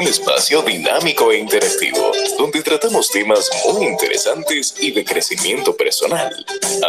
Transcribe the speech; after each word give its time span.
un 0.00 0.06
espacio 0.06 0.62
dinámico 0.62 1.30
e 1.30 1.38
interactivo, 1.38 2.10
donde 2.38 2.62
tratamos 2.62 3.10
temas 3.10 3.50
muy 3.66 3.86
interesantes 3.86 4.74
y 4.80 4.92
de 4.92 5.04
crecimiento 5.04 5.76
personal. 5.76 6.34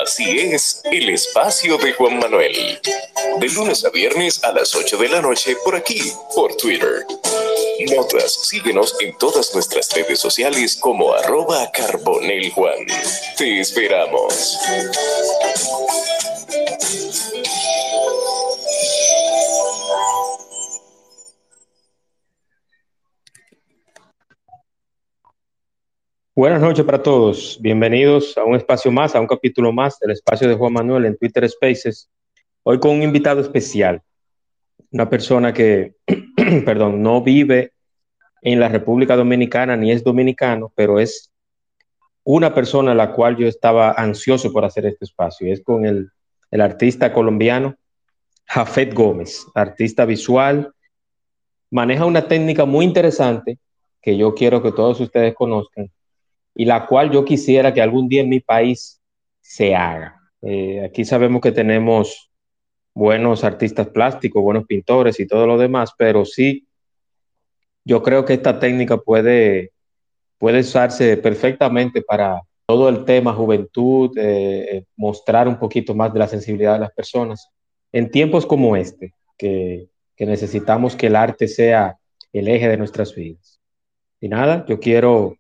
Así 0.02 0.40
es, 0.40 0.82
el 0.86 1.10
espacio 1.10 1.78
de 1.78 1.92
Juan 1.92 2.20
Manuel. 2.20 2.80
De 3.38 3.50
lunes 3.50 3.84
a 3.84 3.90
viernes 3.90 4.42
a 4.46 4.54
las 4.54 4.74
8 4.74 4.98
de 4.98 5.10
la 5.10 5.22
noche 5.22 5.58
por 5.66 5.76
aquí, 5.76 6.14
por 6.34 6.56
Twitter. 6.56 7.06
Notas, 7.90 8.34
síguenos 8.48 8.96
en 9.02 9.18
todas 9.18 9.54
nuestras 9.54 9.92
redes 9.92 10.20
sociales 10.20 10.78
como 10.78 11.14
arroba 11.14 11.70
carboneljuan. 11.72 12.86
Te 13.38 13.60
esperamos. 13.60 14.58
Buenas 26.42 26.60
noches 26.60 26.84
para 26.84 27.04
todos. 27.04 27.60
Bienvenidos 27.62 28.36
a 28.36 28.44
un 28.44 28.56
espacio 28.56 28.92
más, 28.92 29.14
a 29.14 29.22
un 29.22 29.28
capítulo 29.28 29.72
más 29.72 30.00
del 30.00 30.10
espacio 30.10 30.48
de 30.50 30.56
Juan 30.56 30.74
Manuel 30.74 31.06
en 31.06 31.16
Twitter 31.16 31.48
Spaces. 31.48 32.10
Hoy 32.64 32.80
con 32.80 32.96
un 32.96 33.04
invitado 33.04 33.42
especial, 33.42 34.02
una 34.90 35.08
persona 35.08 35.54
que, 35.54 35.98
perdón, 36.66 37.04
no 37.04 37.22
vive 37.22 37.74
en 38.42 38.60
la 38.60 38.70
República 38.70 39.16
Dominicana 39.16 39.78
ni 39.78 39.92
es 39.92 40.04
dominicano, 40.04 40.74
pero 40.74 41.00
es 41.00 41.32
una 42.24 42.56
persona 42.56 42.94
a 42.94 42.96
la 42.96 43.12
cual 43.12 43.38
yo 43.38 43.46
estaba 43.48 43.92
ansioso 43.92 44.52
por 44.52 44.66
hacer 44.66 44.88
este 44.88 45.06
espacio. 45.06 45.54
es 45.54 45.62
con 45.62 45.86
el, 45.86 46.10
el 46.50 46.62
artista 46.62 47.14
colombiano 47.14 47.76
Jafet 48.46 48.96
Gómez, 48.96 49.46
artista 49.54 50.06
visual. 50.06 50.74
Maneja 51.70 52.04
una 52.04 52.28
técnica 52.28 52.66
muy 52.66 52.84
interesante 52.84 53.60
que 54.02 54.18
yo 54.18 54.34
quiero 54.34 54.64
que 54.64 54.72
todos 54.72 55.00
ustedes 55.00 55.36
conozcan 55.36 55.92
y 56.56 56.66
la 56.66 56.86
cual 56.86 57.12
yo 57.12 57.26
quisiera 57.26 57.74
que 57.74 57.82
algún 57.82 58.08
día 58.08 58.22
en 58.22 58.30
mi 58.30 58.40
país 58.40 59.02
se 59.42 59.76
haga. 59.76 60.16
Eh, 60.42 60.84
aquí 60.84 61.06
sabemos 61.06 61.42
que 61.42 61.52
tenemos 61.52 62.32
buenos 62.94 63.44
artistas 63.44 63.88
plásticos, 63.90 64.44
buenos 64.44 64.66
pintores 64.66 65.20
y 65.20 65.28
todo 65.28 65.48
lo 65.48 65.58
demás, 65.58 65.92
pero 65.98 66.26
sí, 66.26 66.68
yo 67.86 68.04
creo 68.04 68.26
que 68.26 68.34
esta 68.34 68.60
técnica 68.60 68.98
puede, 68.98 69.72
puede 70.38 70.60
usarse 70.60 71.18
perfectamente 71.18 72.02
para 72.02 72.42
todo 72.66 72.90
el 72.90 73.06
tema 73.06 73.34
juventud, 73.34 74.18
eh, 74.18 74.78
eh, 74.78 74.84
mostrar 74.96 75.48
un 75.48 75.58
poquito 75.58 75.94
más 75.94 76.14
de 76.14 76.20
la 76.20 76.28
sensibilidad 76.28 76.74
de 76.74 76.80
las 76.80 76.92
personas 76.92 77.50
en 77.92 78.10
tiempos 78.10 78.46
como 78.46 78.76
este, 78.76 79.14
que, 79.38 79.88
que 80.16 80.26
necesitamos 80.26 80.96
que 80.96 81.08
el 81.08 81.16
arte 81.16 81.48
sea 81.48 81.98
el 82.32 82.48
eje 82.48 82.70
de 82.70 82.78
nuestras 82.78 83.14
vidas. 83.14 83.60
Y 84.20 84.30
nada, 84.30 84.66
yo 84.68 84.80
quiero 84.80 85.36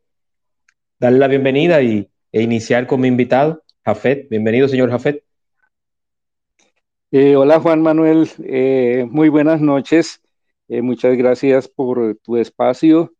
darle 1.01 1.17
la 1.17 1.27
bienvenida 1.27 1.81
y, 1.81 2.07
e 2.31 2.43
iniciar 2.43 2.85
con 2.85 3.01
mi 3.01 3.07
invitado, 3.07 3.63
Jafet. 3.83 4.29
Bienvenido, 4.29 4.67
señor 4.67 4.91
Jafet. 4.91 5.23
Eh, 7.09 7.35
hola, 7.35 7.59
Juan 7.59 7.81
Manuel. 7.81 8.29
Eh, 8.43 9.07
muy 9.09 9.29
buenas 9.29 9.61
noches. 9.61 10.21
Eh, 10.67 10.83
muchas 10.83 11.17
gracias 11.17 11.67
por 11.67 12.17
tu 12.23 12.37
espacio. 12.37 13.13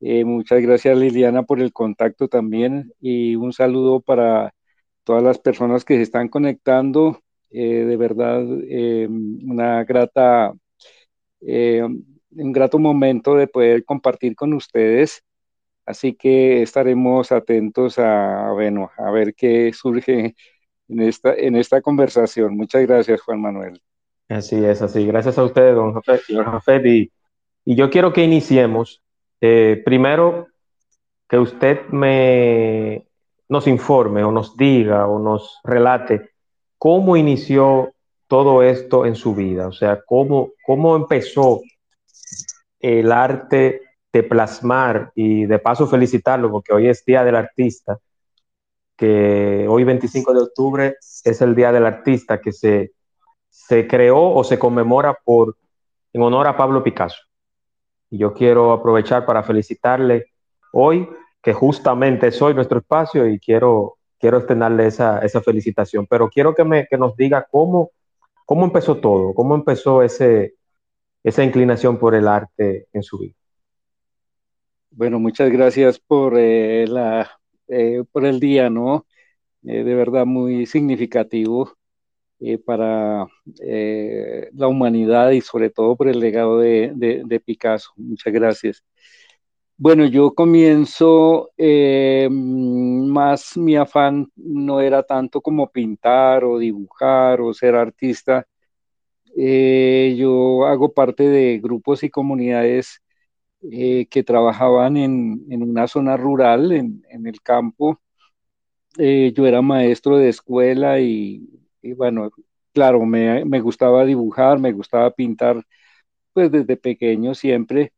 muchas 0.00 0.60
gracias, 0.62 0.98
Liliana, 0.98 1.44
por 1.44 1.60
el 1.60 1.72
contacto 1.72 2.26
también. 2.26 2.92
Y 3.00 3.36
un 3.36 3.52
saludo 3.52 4.00
para 4.00 4.52
todas 5.04 5.22
las 5.22 5.38
personas 5.38 5.84
que 5.84 5.94
se 5.94 6.02
están 6.02 6.26
conectando. 6.28 7.20
de 7.50 7.96
verdad, 7.96 8.42
una 8.42 9.84
grata, 9.84 10.52
un 11.40 12.52
grato 12.52 12.78
momento 12.80 13.36
de 13.36 13.46
poder 13.46 13.84
compartir 13.84 14.34
con 14.34 14.54
ustedes 14.54 15.22
Así 15.84 16.14
que 16.14 16.62
estaremos 16.62 17.32
atentos 17.32 17.98
a, 17.98 18.52
bueno, 18.52 18.90
a 18.96 19.10
ver 19.10 19.34
qué 19.34 19.72
surge 19.72 20.34
en 20.88 21.00
esta, 21.00 21.34
en 21.34 21.56
esta 21.56 21.80
conversación. 21.80 22.56
Muchas 22.56 22.82
gracias, 22.86 23.20
Juan 23.22 23.40
Manuel. 23.40 23.82
Así 24.28 24.64
es, 24.64 24.80
así. 24.82 25.06
Gracias 25.06 25.38
a 25.38 25.44
ustedes, 25.44 25.74
don 25.74 25.92
Jafet, 25.94 26.22
señor 26.22 26.46
Jafet. 26.46 26.86
Y, 26.86 27.12
yo 27.64 27.90
quiero 27.90 28.12
que 28.12 28.24
iniciemos. 28.24 29.02
Eh, 29.40 29.82
primero, 29.84 30.48
que 31.28 31.38
usted 31.38 31.88
me 31.88 33.06
nos 33.48 33.66
informe 33.66 34.24
o 34.24 34.32
nos 34.32 34.56
diga 34.56 35.06
o 35.06 35.18
nos 35.18 35.60
relate 35.62 36.30
cómo 36.78 37.16
inició 37.16 37.92
todo 38.26 38.62
esto 38.62 39.04
en 39.04 39.14
su 39.14 39.34
vida. 39.34 39.68
O 39.68 39.72
sea, 39.72 40.00
cómo, 40.06 40.52
cómo 40.64 40.96
empezó 40.96 41.60
el 42.80 43.12
arte 43.12 43.82
de 44.12 44.22
plasmar 44.22 45.10
y 45.14 45.46
de 45.46 45.58
paso 45.58 45.86
felicitarlo 45.86 46.50
porque 46.50 46.72
hoy 46.72 46.88
es 46.88 47.04
Día 47.04 47.24
del 47.24 47.36
Artista, 47.36 47.98
que 48.96 49.66
hoy 49.68 49.84
25 49.84 50.34
de 50.34 50.40
octubre 50.42 50.96
es 51.24 51.40
el 51.40 51.54
Día 51.54 51.72
del 51.72 51.86
Artista 51.86 52.40
que 52.40 52.52
se, 52.52 52.92
se 53.48 53.86
creó 53.86 54.34
o 54.34 54.44
se 54.44 54.58
conmemora 54.58 55.18
por, 55.24 55.56
en 56.12 56.22
honor 56.22 56.46
a 56.46 56.56
Pablo 56.56 56.82
Picasso. 56.82 57.22
Y 58.10 58.18
yo 58.18 58.34
quiero 58.34 58.72
aprovechar 58.72 59.24
para 59.24 59.42
felicitarle 59.42 60.26
hoy, 60.72 61.08
que 61.42 61.54
justamente 61.54 62.28
es 62.28 62.40
hoy 62.42 62.54
nuestro 62.54 62.78
espacio 62.78 63.26
y 63.26 63.38
quiero, 63.40 63.96
quiero 64.18 64.38
extenderle 64.38 64.86
esa, 64.86 65.20
esa 65.20 65.40
felicitación. 65.40 66.06
Pero 66.06 66.28
quiero 66.28 66.54
que, 66.54 66.64
me, 66.64 66.86
que 66.86 66.98
nos 66.98 67.16
diga 67.16 67.46
cómo, 67.50 67.90
cómo 68.44 68.66
empezó 68.66 68.98
todo, 68.98 69.34
cómo 69.34 69.54
empezó 69.54 70.02
ese, 70.02 70.54
esa 71.24 71.42
inclinación 71.42 71.98
por 71.98 72.14
el 72.14 72.28
arte 72.28 72.88
en 72.92 73.02
su 73.02 73.18
vida. 73.18 73.34
Bueno, 74.94 75.18
muchas 75.18 75.50
gracias 75.50 75.98
por, 75.98 76.38
eh, 76.38 76.84
eh, 77.68 78.02
el 78.14 78.40
día, 78.40 78.68
¿no? 78.68 79.06
Eh, 79.64 79.84
de 79.84 79.94
verdad 79.94 80.26
muy 80.26 80.66
significativo 80.66 81.72
para 82.66 83.26
la 84.52 84.68
humanidad 84.68 85.30
y 85.30 85.40
sobre 85.40 85.70
todo 85.70 85.96
por 85.96 86.08
el 86.08 86.18
legado 86.20 86.58
de, 86.58 87.42
Picasso. 87.44 87.92
Muchas 87.96 88.32
gracias. 88.32 88.84
Bueno, 89.76 90.06
yo 90.06 90.34
comienzo, 90.34 91.50
más 92.28 93.56
mi 93.56 93.76
afán 93.76 94.28
no 94.36 94.80
era 94.80 95.02
tanto 95.04 95.40
como 95.40 95.70
pintar 95.70 96.44
o 96.44 96.58
dibujar 96.58 97.40
o 97.40 97.54
ser 97.54 97.74
artista. 97.76 98.46
yo 99.36 100.66
hago 100.66 100.92
parte 100.92 101.28
de 101.28 101.58
grupos 101.60 102.02
y 102.02 102.10
comunidades 102.10 103.02
eh, 103.70 104.06
que 104.10 104.24
trabajaban 104.24 104.96
en, 104.96 105.62
una 105.62 105.86
zona 105.86 106.16
rural, 106.16 106.72
en, 106.72 107.26
el 107.26 107.40
campo. 107.42 108.00
Eh, 108.98 109.32
yo 109.36 109.46
era 109.46 109.62
maestro 109.62 110.18
de 110.18 110.28
escuela 110.28 111.00
y, 111.00 111.48
bueno, 111.96 112.30
claro, 112.72 113.04
me, 113.06 113.60
gustaba 113.60 114.04
dibujar, 114.04 114.58
me 114.58 114.72
gustaba 114.72 115.10
pintar, 115.12 115.64
pues 116.32 116.50
desde 116.50 116.76
pequeño 116.76 117.34
siempre. 117.34 117.92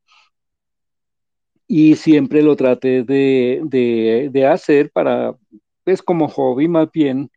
Y 1.66 1.96
siempre 1.96 2.42
lo 2.42 2.56
traté 2.56 3.02
de, 3.04 4.46
hacer 4.50 4.90
para, 4.92 5.34
pues 5.84 6.02
como 6.02 6.28
hobby 6.28 6.68
más 6.68 6.90
bien. 6.92 7.30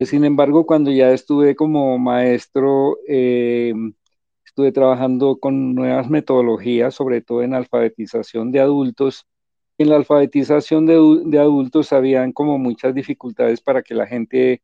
Sin 0.00 0.24
embargo, 0.24 0.66
cuando 0.66 0.90
ya 0.92 1.12
estuve 1.12 1.56
como 1.56 1.98
maestro, 1.98 2.98
eh, 3.08 3.72
estuve 4.54 4.70
trabajando 4.70 5.38
con 5.40 5.74
nuevas 5.74 6.08
metodologías, 6.08 6.94
sobre 6.94 7.20
todo 7.22 7.42
en 7.42 7.54
alfabetización 7.54 8.52
de 8.52 8.60
adultos. 8.60 9.26
En 9.78 9.88
la 9.90 9.96
alfabetización 9.96 10.86
de, 10.86 11.38
adultos 11.40 11.92
habían 11.92 12.32
como 12.32 12.56
muchas 12.58 12.94
dificultades 12.94 13.60
para 13.60 13.82
que 13.82 13.94
la 13.94 14.06
gente 14.06 14.62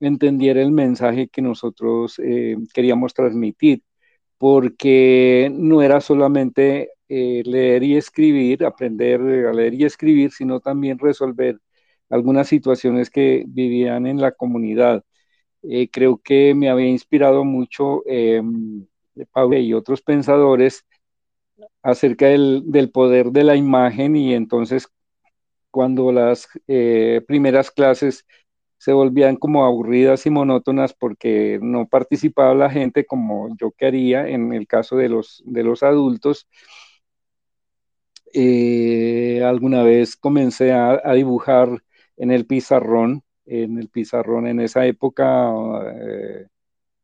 entendiera 0.00 0.62
el 0.62 0.72
mensaje 0.72 1.28
que 1.28 1.42
nosotros 1.42 2.20
eh, 2.20 2.56
queríamos 2.74 3.14
transmitir, 3.14 3.82
porque 4.38 5.50
no 5.54 5.82
era 5.82 6.00
solamente 6.00 6.90
eh, 7.08 7.42
leer 7.44 7.82
y 7.84 7.96
escribir, 7.96 8.64
aprender 8.64 9.20
a 9.48 9.52
leer 9.52 9.74
y 9.74 9.84
escribir, 9.84 10.32
sino 10.32 10.60
también 10.60 10.98
resolver 11.00 11.58
algunas 12.10 12.48
situaciones 12.48 13.10
que 13.10 13.44
vivían 13.48 14.06
en 14.06 14.20
la 14.20 14.32
comunidad. 14.32 15.04
Eh, 15.62 15.90
creo 15.90 16.18
que 16.18 16.54
me 16.54 16.70
había 16.70 16.88
inspirado 16.88 17.44
mucho 17.44 18.02
em, 18.06 18.86
de 19.50 19.60
y 19.60 19.74
otros 19.74 20.02
pensadores 20.02 20.86
acerca 21.82 22.26
del, 22.26 22.90
poder 22.92 23.30
de 23.32 23.44
la 23.44 23.56
imagen 23.56 24.16
y 24.16 24.34
entonces 24.34 24.88
cuando 25.70 26.12
las 26.12 26.48
eh, 26.68 27.22
primeras 27.26 27.70
clases 27.70 28.26
se 28.80 28.92
volvían 28.92 29.36
como 29.36 29.64
aburridas 29.66 30.24
y 30.26 30.30
monótonas 30.30 30.94
porque 30.94 31.58
no 31.62 31.86
participaba 31.86 32.54
la 32.54 32.70
gente 32.70 33.04
como 33.04 33.54
yo 33.60 33.72
quería 33.72 34.26
en 34.28 34.54
el 34.54 34.66
caso 34.66 34.96
de 34.96 35.10
los, 35.10 35.42
de 35.44 35.62
los 35.62 35.82
adultos. 35.82 36.48
Eh, 38.32 39.42
alguna 39.44 39.82
vez 39.82 40.16
comencé 40.16 40.72
a, 40.72 41.12
dibujar 41.14 41.82
en 42.16 42.30
el 42.30 42.46
pizarrón, 42.46 43.22
en 43.44 43.78
el 43.78 43.88
pizarrón 43.90 44.46
en 44.46 44.60
esa 44.60 44.86
época 44.86 45.52
eh, 46.00 46.46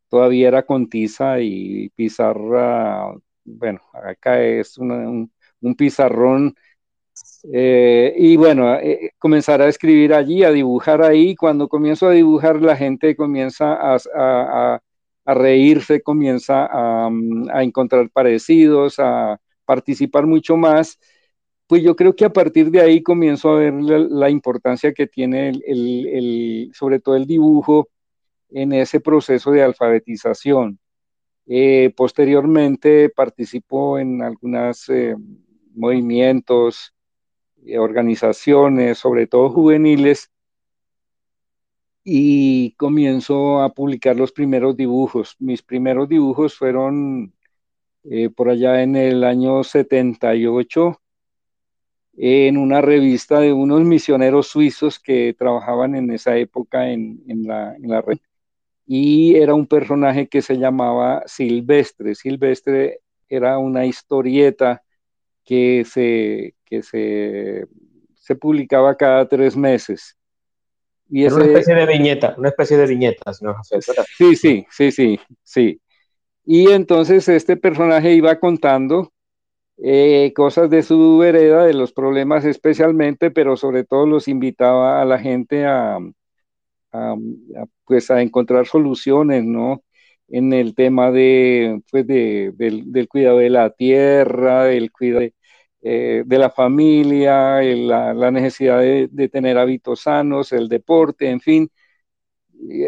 todavía 0.09 0.49
era 0.49 0.65
con 0.65 0.89
tiza 0.89 1.41
y 1.41 1.91
pizarra, 1.91 3.13
bueno, 3.45 3.81
acá 3.93 4.43
es 4.43 4.79
un, 4.79 5.31
un 5.61 5.75
pizarrón 5.75 6.55
eh, 7.53 8.15
y 8.17 8.37
bueno, 8.37 8.75
eh, 8.77 9.13
comenzar 9.19 9.63
a 9.63 9.69
escribir 9.69 10.13
allí, 10.15 10.43
a 10.45 10.51
dibujar 10.51 11.03
ahí. 11.03 11.35
Cuando 11.37 11.69
comienzo 11.69 12.09
a 12.09 12.13
dibujar, 12.13 12.61
la 12.61 12.77
gente 12.77 13.17
comienza 13.17 13.77
a, 13.81 14.81
reírse, 15.27 16.03
comienza 16.03 16.69
a, 16.71 17.11
encontrar 17.63 18.11
parecidos, 18.11 18.99
a 18.99 19.41
participar 19.65 20.27
mucho 20.27 20.57
más. 20.57 20.99
Pues 21.67 21.83
yo 21.83 21.97
creo 21.97 22.15
que 22.15 22.25
a 22.25 22.33
partir 22.33 22.71
de 22.71 22.81
ahí 22.81 23.03
comienzo 23.03 23.51
a 23.51 23.57
ver 23.59 23.75
la, 23.75 24.31
importancia 24.31 24.93
que 24.93 25.07
tiene 25.07 25.51
el, 25.67 26.71
sobre 26.75 27.01
todo 27.01 27.17
el 27.17 27.27
dibujo 27.27 27.89
en 28.51 28.73
ese 28.73 29.01
proceso 29.01 29.51
de 29.51 29.63
alfabetización. 29.63 30.79
Eh, 31.47 31.93
posteriormente 31.97 33.11
participó 33.11 33.99
en 33.99 34.23
algunos 34.23 34.91
movimientos, 35.75 36.95
eh, 37.65 37.79
organizaciones, 37.79 38.99
sobre 38.99 39.27
todo 39.27 39.51
juveniles, 39.51 40.31
y 42.05 42.73
comienzo 42.77 43.61
a 43.63 43.71
publicar 43.75 44.17
los 44.17 44.33
primeros 44.33 44.77
dibujos. 44.77 45.37
Mis 45.41 45.63
primeros 45.63 46.09
dibujos 46.09 46.55
fueron 46.57 47.35
eh, 48.05 48.31
por 48.31 48.49
allá 48.49 48.83
en 48.83 48.95
el 48.97 49.25
año 49.25 49.65
78 49.65 51.01
en 52.19 52.57
una 52.57 52.81
revista 52.81 53.41
de 53.41 53.53
unos 53.53 53.83
misioneros 53.83 54.47
suizos 54.47 55.01
que 55.01 55.35
trabajaban 55.37 55.97
en 55.97 56.11
esa 56.13 56.37
época 56.37 56.89
en, 56.91 57.21
la, 57.27 57.75
en 57.75 57.89
la 57.89 58.01
red. 58.01 58.19
Y 58.87 59.37
era 59.37 59.55
un 59.55 59.67
personaje 59.67 60.29
que 60.29 60.43
se 60.43 60.57
llamaba 60.57 61.23
Silvestre. 61.27 62.15
Silvestre 62.15 63.01
era 63.29 63.59
una 63.59 63.85
historieta 63.85 64.83
que 65.45 65.85
se, 65.85 66.55
que 66.65 66.83
se, 66.83 67.67
se 68.15 68.37
publicaba 68.37 68.97
cada 68.97 69.27
tres 69.29 69.57
meses. 69.57 70.17
Y 71.09 71.25
una 71.27 71.45
especie 71.45 71.75
de 71.75 71.87
viñeta, 71.87 72.35
una 72.37 72.49
especie 72.49 72.77
de 72.77 72.87
viñetas, 72.87 73.41
¿no? 73.43 73.57
Sí, 73.63 74.35
sí, 74.35 74.67
sí, 74.71 74.91
sí, 74.91 75.21
sí. 75.45 75.81
Y 76.45 76.71
entonces 76.71 77.29
este 77.29 77.57
personaje 77.57 78.13
iba 78.13 78.39
contando 78.39 79.13
eh, 79.79 80.33
cosas 80.35 80.71
de 80.71 80.83
su 80.83 81.19
vereda, 81.19 81.65
de 81.65 81.75
los 81.75 81.93
problemas 81.93 82.45
especialmente, 82.45 83.31
pero 83.31 83.57
sobre 83.57 83.85
todo 83.85 84.07
los 84.07 84.27
invitaba 84.27 85.01
a 85.01 85.05
la 85.05 85.19
gente 85.19 85.65
a, 85.65 85.99
pues 87.85 88.11
a 88.11 88.23
encontrar 88.23 88.67
soluciones, 88.67 89.45
¿no? 89.45 89.83
En 90.29 90.53
el 90.53 90.75
tema 90.75 91.11
de, 91.13 91.81
pues 91.91 92.07
de, 92.07 92.53
del, 92.57 93.09
cuidado 93.09 93.39
de 93.39 93.51
la 93.51 93.71
tierra, 93.71 94.65
del 94.65 94.91
cuidado 94.93 95.21
de, 95.21 95.35
eh, 95.83 96.25
la 96.29 96.51
familia, 96.51 97.61
la, 97.63 98.31
necesidad 98.31 98.81
de, 98.81 99.29
tener 99.29 99.59
hábitos 99.59 100.03
sanos, 100.03 100.53
el 100.53 100.69
deporte, 100.69 101.31
en 101.31 101.41
fin. 101.41 101.71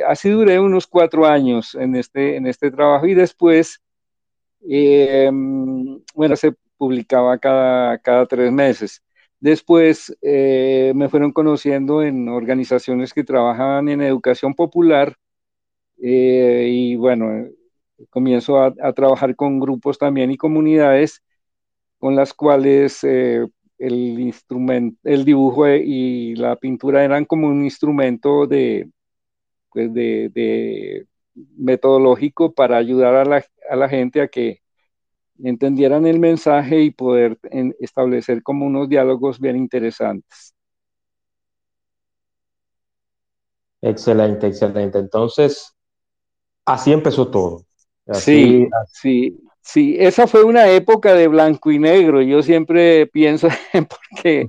así 0.06 0.30
duré 0.30 0.58
unos 0.60 0.86
cuatro 0.86 1.26
años 1.26 1.74
en 1.74 1.94
este, 1.96 2.36
en 2.36 2.46
este 2.46 2.70
trabajo 2.70 3.06
y 3.06 3.14
después, 3.14 3.82
eh, 4.68 5.30
bueno, 6.14 6.36
se 6.36 6.52
publicaba 6.76 7.38
cada, 7.38 7.98
cada 7.98 8.26
tres 8.26 8.52
meses. 8.52 9.02
Después 9.40 10.16
eh, 10.22 10.92
me 10.96 11.08
fueron 11.08 11.32
conociendo 11.32 12.02
en 12.02 12.28
organizaciones 12.28 13.12
que 13.14 13.24
trabajaban 13.24 13.88
en 13.88 14.02
educación 14.02 14.54
popular 14.54 15.16
y 16.00 16.94
bueno, 16.96 17.48
comienzo 18.10 18.58
a, 18.60 18.92
trabajar 18.92 19.34
con 19.36 19.60
grupos 19.60 19.98
también 19.98 20.30
y 20.30 20.36
comunidades 20.36 21.22
con 21.98 22.16
las 22.16 22.34
cuales 22.34 23.02
eh, 23.04 23.46
el 23.78 23.94
instrumento, 24.20 24.98
el 25.04 25.24
dibujo 25.24 25.68
y 25.68 26.34
la 26.36 26.56
pintura 26.56 27.04
eran 27.04 27.24
como 27.24 27.48
un 27.48 27.64
instrumento 27.64 28.46
de, 28.46 28.90
pues 29.70 29.92
de, 29.92 31.06
metodológico 31.56 32.52
para 32.52 32.76
ayudar 32.78 33.14
a 33.14 33.24
la, 33.24 33.44
a 33.70 33.76
la, 33.76 33.88
gente 33.88 34.20
a 34.20 34.28
que 34.28 34.60
entendieran 35.42 36.06
el 36.06 36.18
mensaje 36.18 36.80
y 36.82 36.90
poder 36.90 37.38
establecer 37.80 38.42
como 38.42 38.66
unos 38.66 38.88
diálogos 38.88 39.40
bien 39.40 39.56
interesantes. 39.56 40.54
Excelente, 43.80 44.48
excelente. 44.48 44.98
Entonces, 44.98 45.74
así 46.66 46.92
empezó 46.92 47.30
todo. 47.30 47.64
sí, 48.12 48.68
sí. 48.92 49.38
Sí, 49.60 49.96
esa 49.98 50.26
fue 50.26 50.44
una 50.44 50.66
época 50.70 51.12
de 51.12 51.28
blanco 51.28 51.70
y 51.70 51.78
negro. 51.78 52.22
Yo 52.22 52.42
siempre 52.42 53.06
pienso, 53.06 53.48
porque 54.14 54.48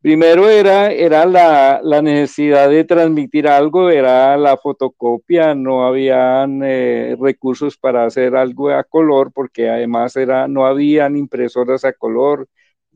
primero 0.00 0.48
era, 0.48 0.90
era 0.92 1.26
la, 1.26 2.02
necesidad 2.02 2.68
de 2.70 2.84
transmitir 2.84 3.46
algo, 3.46 3.90
era 3.90 4.36
la 4.36 4.56
fotocopia, 4.56 5.54
no 5.54 5.86
habían 5.86 6.62
eh, 6.64 7.16
recursos 7.20 7.76
para 7.76 8.06
hacer 8.06 8.34
algo 8.36 8.70
a 8.70 8.84
color, 8.84 9.32
porque 9.32 9.68
además 9.68 10.16
era, 10.16 10.48
no 10.48 10.66
habían 10.66 11.16
impresoras 11.16 11.84
a 11.84 11.92
color. 11.92 12.48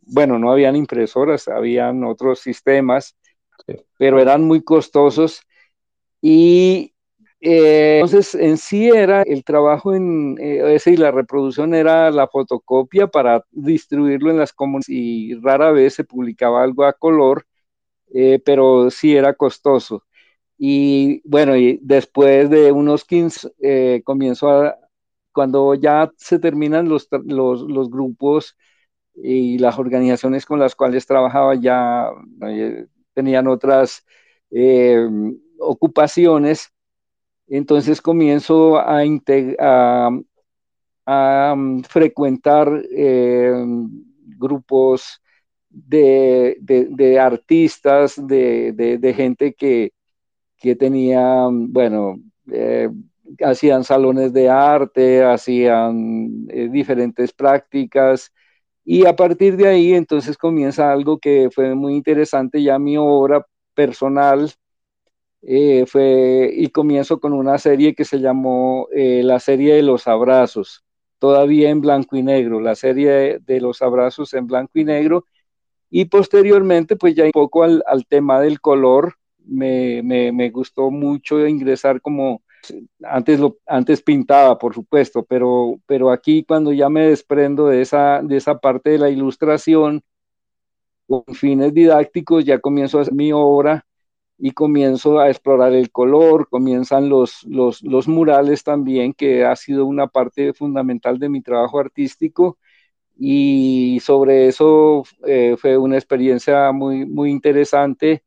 Bueno, 0.07 0.39
no 0.39 0.51
habían 0.51 0.77
impresoras, 0.77 1.49
habían 1.49 2.05
otros 2.05 2.41
sistemas, 2.41 3.17
pero 3.99 4.21
eran 4.21 4.45
muy 4.45 4.63
costosos. 4.63 5.41
Y, 6.21 6.94
eh, 7.47 7.97
entonces, 7.97 8.35
en 8.35 8.57
sí 8.57 8.89
era 8.89 9.21
el 9.23 9.45
trabajo 9.45 9.95
en 9.95 10.39
eh, 10.41 10.75
ese 10.75 10.93
y 10.93 10.97
la 10.97 11.11
reproducción 11.11 11.75
era 11.75 12.11
la 12.11 12.27
fotocopia 12.27 13.07
para 13.07 13.45
distribuirlo 13.51 14.31
en 14.31 14.39
las 14.39 14.55
comunidades 14.55 14.89
y 14.89 15.35
rara 15.35 15.71
vez 15.71 15.93
se 15.93 16.05
publicaba 16.05 16.63
algo 16.63 16.85
a 16.85 16.95
color, 16.95 17.47
eh, 18.15 18.41
pero 18.45 18.91
sí 18.91 19.15
era 19.17 19.35
costoso. 19.35 20.05
Y 20.59 21.21
bueno, 21.29 21.57
y 21.57 21.79
después 21.83 22.49
de 22.51 22.73
unos 22.73 23.05
15, 23.05 24.03
comienzo 24.05 24.51
a, 24.51 24.79
cuando 25.33 25.75
ya 25.75 26.11
se 26.17 26.39
terminan 26.39 26.89
los, 26.89 27.09
los, 27.27 27.63
los, 27.63 27.91
grupos 27.91 28.57
y 29.17 29.59
las 29.59 29.79
organizaciones 29.79 30.47
con 30.47 30.61
las 30.61 30.75
cuales 30.77 31.07
trabajaba 31.07 31.55
ya 31.57 32.11
tenían 33.15 33.49
otras 33.49 34.05
ocupaciones, 35.59 36.74
entonces 37.49 38.01
comienzo 38.01 38.79
a, 38.79 40.11
mm, 41.57 41.83
frecuentar 41.83 42.83
eh, 42.91 43.53
grupos 44.39 45.21
de, 45.71 47.19
artistas, 47.21 48.15
de, 48.27 49.15
gente 49.17 49.55
que, 49.55 49.93
que 50.59 50.77
tenía, 50.77 51.49
bueno, 51.51 52.17
eh, 52.51 52.89
hacían 53.43 53.85
salones 53.85 54.33
de 54.33 54.49
arte, 54.49 55.23
hacían 55.25 56.47
eh, 56.51 56.69
diferentes 56.71 57.33
prácticas. 57.33 58.33
Y 58.85 59.07
a 59.07 59.17
partir 59.17 59.57
de 59.57 59.69
ahí, 59.69 59.95
entonces 59.95 60.37
comienza 60.37 60.93
algo 60.93 61.19
que 61.19 61.49
fue 61.53 61.75
muy 61.75 61.95
interesante, 61.95 62.63
ya 62.63 62.79
mi 62.79 62.97
obra 62.97 63.47
personal, 63.75 64.51
eh, 65.47 65.85
fue, 65.87 66.51
y 66.57 66.69
comienzo 66.69 67.21
con 67.21 67.35
una 67.35 67.59
serie 67.59 67.95
que 67.95 68.07
se 68.07 68.19
llamó 68.19 68.89
eh, 68.93 69.23
la 69.23 69.39
serie 69.41 69.75
de 69.75 69.83
los 69.83 70.09
abrazos, 70.09 70.85
todavía 71.19 71.69
en 71.69 71.83
blanco 71.83 72.17
y 72.17 72.23
negro, 72.23 72.61
la 72.61 72.75
serie 72.75 73.41
de, 73.41 73.61
los 73.61 73.83
abrazos 73.83 74.33
en 74.33 74.47
blanco 74.47 74.73
y 74.79 74.85
negro, 74.85 75.27
y 75.91 76.07
posteriormente 76.07 76.97
pues 76.97 77.15
ya 77.15 77.25
un 77.25 77.33
poco 77.33 77.63
al, 77.63 77.83
tema 78.09 78.41
del 78.41 78.61
color, 78.61 79.17
me, 79.47 80.03
me, 80.03 80.51
gustó 80.51 80.91
mucho 80.91 81.47
ingresar 81.47 82.01
como, 82.01 82.43
antes, 83.03 83.39
lo, 83.39 83.59
antes 83.67 84.03
pintaba, 84.03 84.59
por 84.59 84.75
supuesto, 84.75 85.25
pero, 85.25 85.79
pero 85.87 86.11
aquí 86.11 86.45
cuando 86.45 86.73
ya 86.73 86.89
me 86.89 87.09
desprendo 87.09 87.67
de 87.67 87.83
esa, 87.83 88.23
de 88.23 88.39
esa 88.39 88.59
parte 88.59 88.91
de 88.91 88.99
la 88.99 89.11
ilustración, 89.11 90.03
con 91.07 91.23
fines 91.35 91.75
didácticos, 91.75 92.47
ya 92.47 92.59
comienzo 92.61 92.99
a 92.99 93.03
hacer 93.03 93.13
mi 93.13 93.31
obra 93.31 93.85
y 94.39 94.53
comienzo 94.53 95.21
a 95.21 95.29
explorar 95.31 95.73
el 95.75 95.91
color, 95.91 96.49
comienzan 96.49 97.09
los, 97.09 97.45
los, 97.45 98.09
murales 98.09 98.65
también, 98.65 99.15
que 99.15 99.45
ha 99.45 99.57
sido 99.57 99.87
una 99.87 100.09
parte 100.09 100.53
fundamental 100.55 101.19
de 101.19 101.29
mi 101.29 101.41
trabajo 101.41 101.79
artístico 101.79 102.59
y 103.17 104.01
sobre 104.03 104.49
eso 104.49 105.05
eh, 105.27 105.57
fue 105.59 105.77
una 105.79 105.97
experiencia 105.97 106.73
muy, 106.73 107.07
muy 107.07 107.31
interesante 107.31 108.25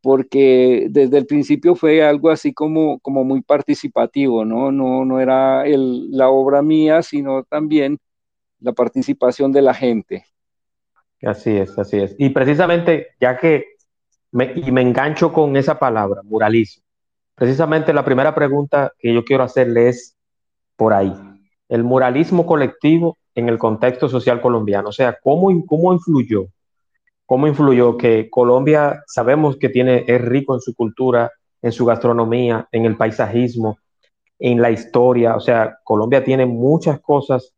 porque 0.00 0.86
desde 0.90 1.18
el 1.18 1.26
principio 1.26 1.74
fue 1.74 2.02
algo 2.02 2.30
así 2.30 2.52
como, 2.54 3.00
como 3.00 3.24
muy 3.24 3.42
participativo, 3.42 4.44
¿no? 4.44 4.70
No, 4.70 5.04
no 5.04 5.20
era 5.20 5.66
el, 5.66 6.10
la 6.12 6.28
obra 6.28 6.62
mía, 6.62 7.02
sino 7.02 7.42
también 7.44 7.98
la 8.60 8.72
participación 8.72 9.52
de 9.52 9.62
la 9.62 9.74
gente. 9.74 10.24
Así 11.22 11.50
es, 11.50 11.76
así 11.78 11.98
es. 11.98 12.14
Y 12.16 12.30
precisamente, 12.30 13.08
ya 13.20 13.36
que 13.36 13.77
y 14.32 14.72
me 14.72 14.82
engancho 14.82 15.32
con 15.32 15.56
esa 15.56 15.78
palabra, 15.78 16.22
muralismo. 16.22 16.82
Precisamente 17.34 17.92
la 17.92 18.04
primera 18.04 18.34
pregunta 18.34 18.92
que 18.98 19.14
yo 19.14 19.24
quiero 19.24 19.44
hacerle 19.44 19.88
es 19.88 20.16
por 20.76 20.92
ahí. 20.92 21.14
¿El 21.68 21.84
muralismo 21.84 22.46
colectivo 22.46 23.16
en 23.38 23.48
el 23.48 23.56
contexto 23.56 24.08
social 24.08 24.40
colombiano, 24.40 24.88
o 24.88 24.92
sea, 24.92 25.16
cómo, 25.22 25.64
cómo 25.64 25.92
influyó, 25.92 26.46
cómo 27.24 27.46
influyó 27.46 27.96
que 27.96 28.28
Colombia 28.28 29.04
sabemos 29.06 29.56
que 29.56 29.68
tiene, 29.68 30.04
es 30.08 30.20
rico 30.20 30.54
en 30.54 30.60
su 30.60 30.74
cultura, 30.74 31.30
en 31.62 31.70
su 31.70 31.84
gastronomía, 31.84 32.66
en 32.72 32.84
el 32.84 32.96
paisajismo, 32.96 33.78
en 34.40 34.60
la 34.60 34.72
historia, 34.72 35.36
o 35.36 35.40
sea, 35.40 35.78
Colombia 35.84 36.24
tiene 36.24 36.46
muchas 36.46 36.98
cosas 37.00 37.54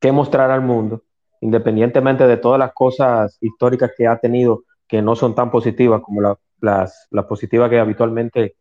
que 0.00 0.10
mostrar 0.10 0.50
al 0.50 0.62
mundo, 0.62 1.02
independientemente 1.42 2.26
de 2.26 2.38
todas 2.38 2.58
las 2.58 2.72
cosas 2.72 3.36
históricas 3.42 3.90
que 3.94 4.06
ha 4.06 4.18
tenido 4.18 4.62
que 4.88 5.02
no 5.02 5.16
son 5.16 5.34
tan 5.34 5.50
positivas 5.50 6.02
como 6.02 6.36
las, 6.60 7.08
las 7.10 7.24
positivas 7.26 7.70
que 7.70 7.78
habitualmente 7.78 8.56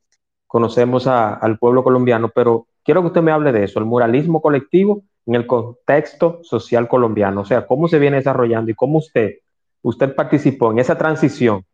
conocemos 0.48 1.08
al 1.08 1.58
pueblo 1.58 1.84
colombiano, 1.84 2.30
pero 2.30 2.68
quiero 2.84 3.02
que 3.02 3.08
usted 3.08 3.22
me 3.24 3.32
hable 3.32 3.52
de 3.52 3.64
eso, 3.64 3.80
el 3.80 3.86
muralismo 3.86 4.42
colectivo 4.42 5.04
en 5.26 5.36
el 5.36 5.48
contexto 5.48 6.42
social 6.44 6.88
colombiano, 6.88 7.42
o 7.42 7.46
sea, 7.46 7.66
cómo 7.66 7.88
se 7.88 7.98
viene 7.98 8.18
desarrollando 8.18 8.70
y 8.70 8.76
cómo 8.76 9.00
usted, 9.00 9.38
usted 9.82 10.14
participó 10.14 10.72
en 10.72 10.80
esa 10.80 10.98
transición 10.98 11.66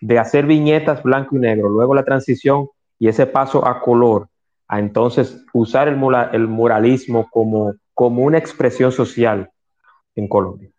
de 0.00 0.18
hacer 0.18 0.46
viñetas 0.46 1.02
blanco 1.02 1.36
y 1.36 1.38
negro, 1.38 1.68
luego 1.68 1.94
la 1.94 2.04
transición 2.04 2.68
y 2.98 3.08
ese 3.08 3.26
paso 3.26 3.66
a 3.66 3.80
color, 3.80 4.28
a 4.66 4.80
entonces 4.80 5.44
usar 5.52 5.88
el, 5.88 5.96
muralismo 5.96 7.28
como, 7.30 7.74
como 7.94 8.24
una 8.24 8.38
expresión 8.38 8.90
social 8.90 9.50
en 10.14 10.28
Colombia. 10.28 10.70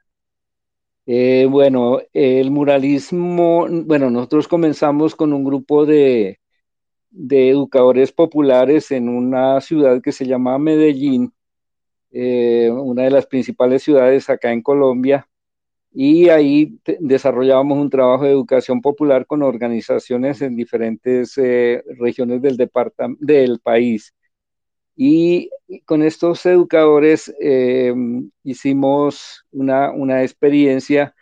Eh, 1.11 1.47
bueno, 1.49 1.99
el 2.13 2.51
muralismo, 2.51 3.65
bueno, 3.67 4.11
nosotros 4.11 4.47
comenzamos 4.47 5.15
con 5.15 5.33
un 5.33 5.43
grupo 5.43 5.83
de, 5.83 6.39
educadores 7.11 8.11
populares 8.11 8.91
en 8.91 9.09
una 9.09 9.59
ciudad 9.61 10.01
que 10.03 10.11
se 10.11 10.27
llama 10.27 10.59
Medellín, 10.59 11.33
eh, 12.11 12.69
una 12.71 13.03
de 13.03 13.11
las 13.11 13.25
principales 13.25 13.81
ciudades 13.83 14.29
acá 14.29 14.51
en 14.51 14.61
Colombia, 14.61 15.27
y 15.91 16.29
ahí 16.29 16.79
desarrollábamos 16.99 17.79
un 17.79 17.89
trabajo 17.89 18.25
de 18.25 18.31
educación 18.31 18.81
popular 18.81 19.25
con 19.25 19.41
organizaciones 19.43 20.41
en 20.43 20.55
diferentes 20.55 21.37
eh, 21.39 21.83
regiones 21.99 22.41
del, 22.43 22.57
del 23.19 23.59
país. 23.61 24.13
Y 25.01 25.49
con 25.85 26.03
estos 26.03 26.45
educadores 26.45 27.33
eh, 27.39 27.93
hicimos 28.43 29.45
una, 29.51 29.91
una, 29.91 30.23
experiencia. 30.23 31.15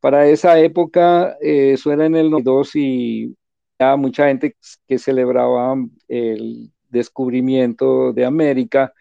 Para 0.00 0.28
esa 0.28 0.60
época, 0.60 1.36
eso 1.40 1.92
era 1.92 2.06
en 2.06 2.14
el 2.14 2.30
92 2.30 2.76
y 2.76 3.36
había 3.78 3.96
mucha 3.96 4.28
gente 4.28 4.56
que 4.86 4.98
celebraba 4.98 5.74
el 6.08 6.70
descubrimiento 6.90 8.12
de 8.12 8.24
América 8.24 8.94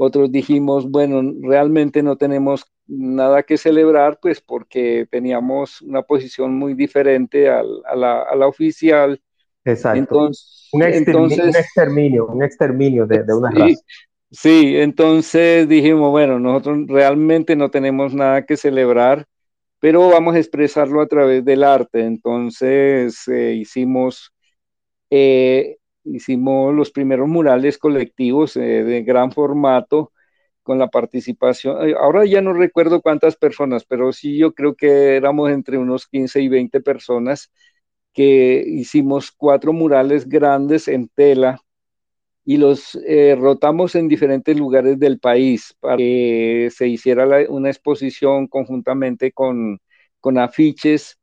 otros 0.00 0.30
dijimos, 0.30 0.88
bueno, 0.88 1.20
realmente 1.42 2.04
no 2.04 2.16
tenemos 2.16 2.64
nada 2.86 3.42
que 3.42 3.56
celebrar, 3.56 4.20
pues 4.22 4.40
porque 4.40 5.08
teníamos 5.10 5.82
una 5.82 6.02
posición 6.02 6.54
muy 6.56 6.74
diferente 6.74 7.48
a, 7.50 7.64
la, 7.96 8.46
oficial. 8.46 9.20
Exacto. 9.64 9.98
Entonces, 9.98 10.68
un, 10.72 10.82
exterminio, 10.82 12.26
un 12.26 12.42
exterminio, 12.42 13.06
de, 13.06 13.22
una 13.34 13.50
sí, 13.50 13.58
raza. 13.58 13.82
Sí, 14.30 14.76
entonces 14.76 15.68
dijimos, 15.68 16.10
bueno, 16.10 16.38
nosotros 16.38 16.86
realmente 16.86 17.56
no 17.56 17.70
tenemos 17.70 18.14
nada 18.14 18.44
que 18.44 18.56
celebrar, 18.56 19.26
pero 19.80 20.08
vamos 20.08 20.34
a 20.34 20.38
expresarlo 20.38 21.00
a 21.00 21.06
través 21.06 21.44
del 21.44 21.64
arte. 21.64 22.04
Entonces 22.04 23.26
eh, 23.28 23.54
hicimos 23.54 24.32
eh, 25.10 25.78
hicimos 26.04 26.74
los 26.74 26.90
primeros 26.90 27.28
murales 27.28 27.78
colectivos 27.78 28.56
eh, 28.56 28.84
de 28.84 29.02
gran 29.02 29.32
formato 29.32 30.12
con 30.62 30.78
la 30.78 30.88
participación, 30.88 31.88
eh, 31.88 31.94
ahora 31.98 32.26
ya 32.26 32.42
no 32.42 32.52
recuerdo 32.52 33.00
cuántas 33.00 33.36
personas, 33.36 33.84
pero 33.86 34.12
sí 34.12 34.36
yo 34.36 34.52
creo 34.52 34.74
que 34.74 35.16
éramos 35.16 35.50
entre 35.50 35.78
unos 35.78 36.06
15 36.06 36.42
y 36.42 36.48
20 36.48 36.80
personas 36.82 37.50
que 38.18 38.64
hicimos 38.66 39.30
cuatro 39.30 39.72
murales 39.72 40.28
grandes 40.28 40.88
en 40.88 41.06
tela 41.06 41.60
y 42.44 42.56
los 42.56 42.98
eh, 43.06 43.36
rotamos 43.38 43.94
en 43.94 44.08
diferentes 44.08 44.56
lugares 44.56 44.98
del 44.98 45.20
país 45.20 45.72
para 45.78 45.98
que 45.98 46.68
se 46.74 46.88
hiciera 46.88 47.28
una 47.48 47.68
exposición 47.70 48.48
conjuntamente 48.48 49.30
con, 49.30 49.78
con 50.18 50.36
afiches. 50.36 51.16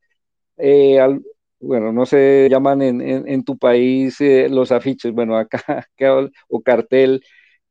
al, 0.58 1.22
bueno, 1.60 1.92
no 1.92 2.06
se 2.06 2.48
llaman 2.50 2.82
en, 2.82 3.44
tu 3.44 3.58
país 3.58 4.22
eh, 4.22 4.48
los 4.50 4.72
afiches, 4.72 5.12
bueno, 5.12 5.36
acá, 5.36 5.86
o 6.48 6.62
cartel, 6.62 7.22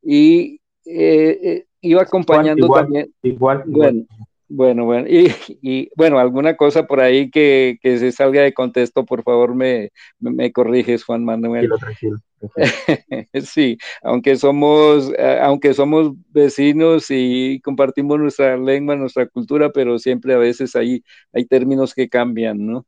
y 0.02 0.60
eh, 0.84 1.38
eh, 1.42 1.66
iba 1.80 2.02
acompañando 2.02 2.68
también. 2.68 3.10
Igual, 3.22 3.62
bueno, 3.66 4.04
bueno, 4.48 4.84
bueno, 4.84 5.06
y, 5.08 5.88
bueno, 5.96 6.18
alguna 6.18 6.56
cosa 6.56 6.86
por 6.86 7.00
ahí 7.00 7.30
que, 7.30 7.78
se 7.82 8.12
salga 8.12 8.42
de 8.42 8.52
contexto, 8.54 9.04
por 9.04 9.22
favor, 9.22 9.54
me, 9.54 9.90
me, 10.18 10.52
corriges, 10.52 11.04
Juan 11.04 11.24
Manuel. 11.24 11.70
Tranquilo, 11.78 12.18
sí, 13.42 13.78
aunque 14.02 14.36
somos, 14.36 15.10
aunque 15.40 15.74
somos 15.74 16.12
vecinos 16.30 17.06
y 17.08 17.60
compartimos 17.60 18.18
nuestra 18.18 18.56
lengua, 18.56 18.96
nuestra 18.96 19.26
cultura, 19.26 19.70
pero 19.70 19.98
siempre 19.98 20.34
a 20.34 20.38
veces 20.38 20.76
hay, 20.76 21.02
hay 21.32 21.46
términos 21.46 21.94
que 21.94 22.08
cambian, 22.08 22.66
¿no? 22.66 22.86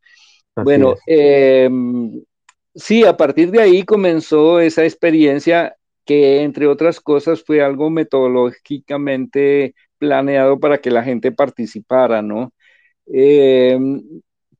bueno, 0.57 0.95
em, 1.07 2.23
sí, 2.75 3.05
a 3.05 3.17
partir 3.17 3.51
de 3.51 3.61
ahí 3.61 3.83
comenzó 3.83 4.61
esa 4.61 4.85
experiencia 4.85 5.77
que, 6.07 6.43
entre 6.43 6.67
otras 6.67 7.01
cosas, 7.01 7.43
fue 7.43 7.63
algo 7.63 7.91
metodológicamente 7.91 9.75
planeado 9.99 10.59
para 10.61 10.79
que 10.81 10.91
la 10.91 11.03
gente 11.05 11.33
participara, 11.33 12.23
¿no? 12.23 12.53
Em, 13.07 14.03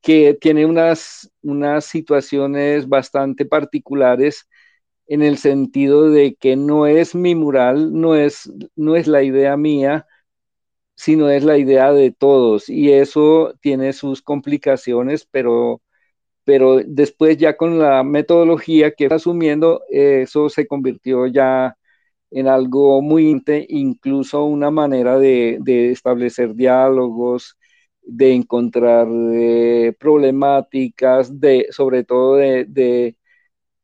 que 0.03 0.35
tiene 0.35 0.67
unas, 0.67 1.31
unas 1.43 1.85
situaciones 1.87 2.89
bastante 2.89 3.47
particulares 3.47 4.49
en 5.09 5.23
el 5.23 5.39
sentido 5.39 6.11
de 6.11 6.37
que 6.37 6.57
no 6.57 6.87
es 6.87 7.15
mi 7.15 7.35
mural, 7.35 7.93
no 7.95 8.17
es, 8.17 8.53
no 8.77 8.97
es 8.97 9.07
la 9.09 9.23
idea 9.25 9.57
mía, 9.57 10.07
sino 10.97 11.29
es 11.31 11.45
la 11.45 11.59
idea 11.59 11.93
de 11.93 12.11
todos. 12.13 12.69
Y 12.69 12.93
eso 12.93 13.55
tiene 13.61 13.93
sus 13.93 14.23
complicaciones, 14.23 15.27
pero 15.31 15.83
pero 16.45 16.79
después 16.87 17.39
ya 17.39 17.57
con 17.57 17.79
la 17.79 18.05
metodología 18.05 18.93
que 18.93 19.05
está 19.05 19.17
asumiendo, 19.17 19.83
eso 19.91 20.49
se 20.51 20.67
convirtió 20.67 21.27
ya 21.29 21.76
en 22.31 22.49
algo 22.49 23.03
muy 23.03 23.43
incluso 23.69 24.45
una 24.45 24.71
manera 24.71 25.19
de, 25.19 25.61
establecer 25.93 26.55
diálogos, 26.55 27.57
de 28.03 28.33
encontrar 28.35 29.09
eh, 29.33 29.95
problemáticas, 29.99 31.41
de, 31.41 31.69
sobre 31.71 32.05
todo 32.05 32.37
de, 32.37 33.17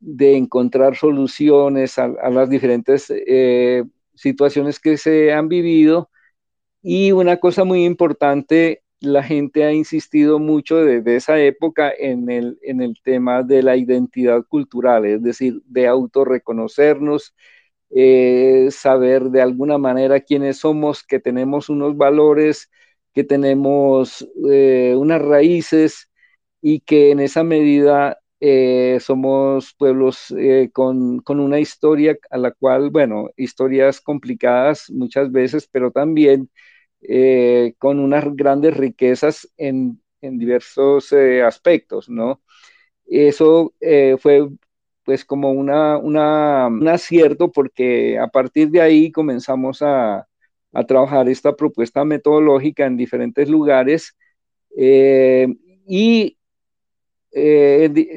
encontrar 0.01 0.97
soluciones 0.97 1.99
a, 1.99 2.09
las 2.31 2.51
diferentes 2.51 3.07
eh, 3.11 3.85
situaciones 4.15 4.81
que 4.81 4.97
se 4.97 5.33
han 5.33 5.49
vivido. 5.49 6.11
Y 6.83 7.13
una 7.13 7.39
cosa 7.39 7.65
muy 7.65 7.85
importante 7.85 8.83
la 9.03 9.23
gente 9.23 9.65
ha 9.65 9.73
insistido 9.73 10.39
mucho 10.39 10.77
desde 10.77 11.17
esa 11.17 11.41
época 11.41 11.93
en 11.97 12.31
el, 12.31 12.59
en 12.63 12.81
el 12.81 12.95
tema 13.03 13.43
de 13.43 13.63
la 13.63 13.77
identidad 13.77 14.45
cultural, 14.45 15.05
es 15.05 15.23
decir, 15.23 15.61
de 15.67 15.89
autorreconocernos, 15.89 17.35
eh, 17.95 18.69
saber 18.71 19.25
de 19.31 19.43
alguna 19.43 19.79
manera 19.79 20.21
quiénes 20.21 20.59
somos, 20.59 21.05
que 21.05 21.21
tenemos 21.21 21.69
unos 21.69 21.97
valores, 21.97 22.71
que 23.13 23.25
tenemos 23.25 24.27
eh, 24.51 24.95
unas 24.97 25.21
raíces 25.23 26.11
y 26.63 26.81
que 26.81 27.11
en 27.11 27.21
esa 27.21 27.45
medida 27.45 28.19
eh, 28.41 28.99
somos 29.01 29.75
pueblos 29.75 30.35
con, 30.73 31.21
con, 31.21 31.41
una 31.41 31.61
historia 31.61 32.17
a 32.31 32.39
la 32.39 32.53
cual, 32.53 32.91
bueno, 32.91 33.31
historias 33.37 34.01
complicadas 34.01 34.91
muchas 34.91 35.31
veces, 35.31 35.69
pero 35.71 35.91
también 35.93 36.51
con 37.79 37.99
unas 37.99 38.25
grandes 38.37 38.77
riquezas 38.77 39.49
en, 39.57 40.01
diversos 40.21 41.13
eh, 41.13 41.43
aspectos, 41.43 42.09
¿no? 42.09 42.43
Eso 43.07 43.75
fue 44.21 44.49
pues 45.05 45.25
como 45.25 45.51
una, 45.53 45.99
un 45.99 46.89
acierto 46.89 47.51
porque 47.51 48.19
a 48.19 48.29
partir 48.29 48.71
de 48.71 48.81
ahí 48.81 49.13
comenzamos 49.13 49.83
a, 49.83 50.27
trabajar 50.89 51.29
esta 51.29 51.55
propuesta 51.55 52.03
metodológica 52.03 52.87
en 52.87 52.97
diferentes 52.97 53.47
lugares 53.47 54.17
y 54.75 56.39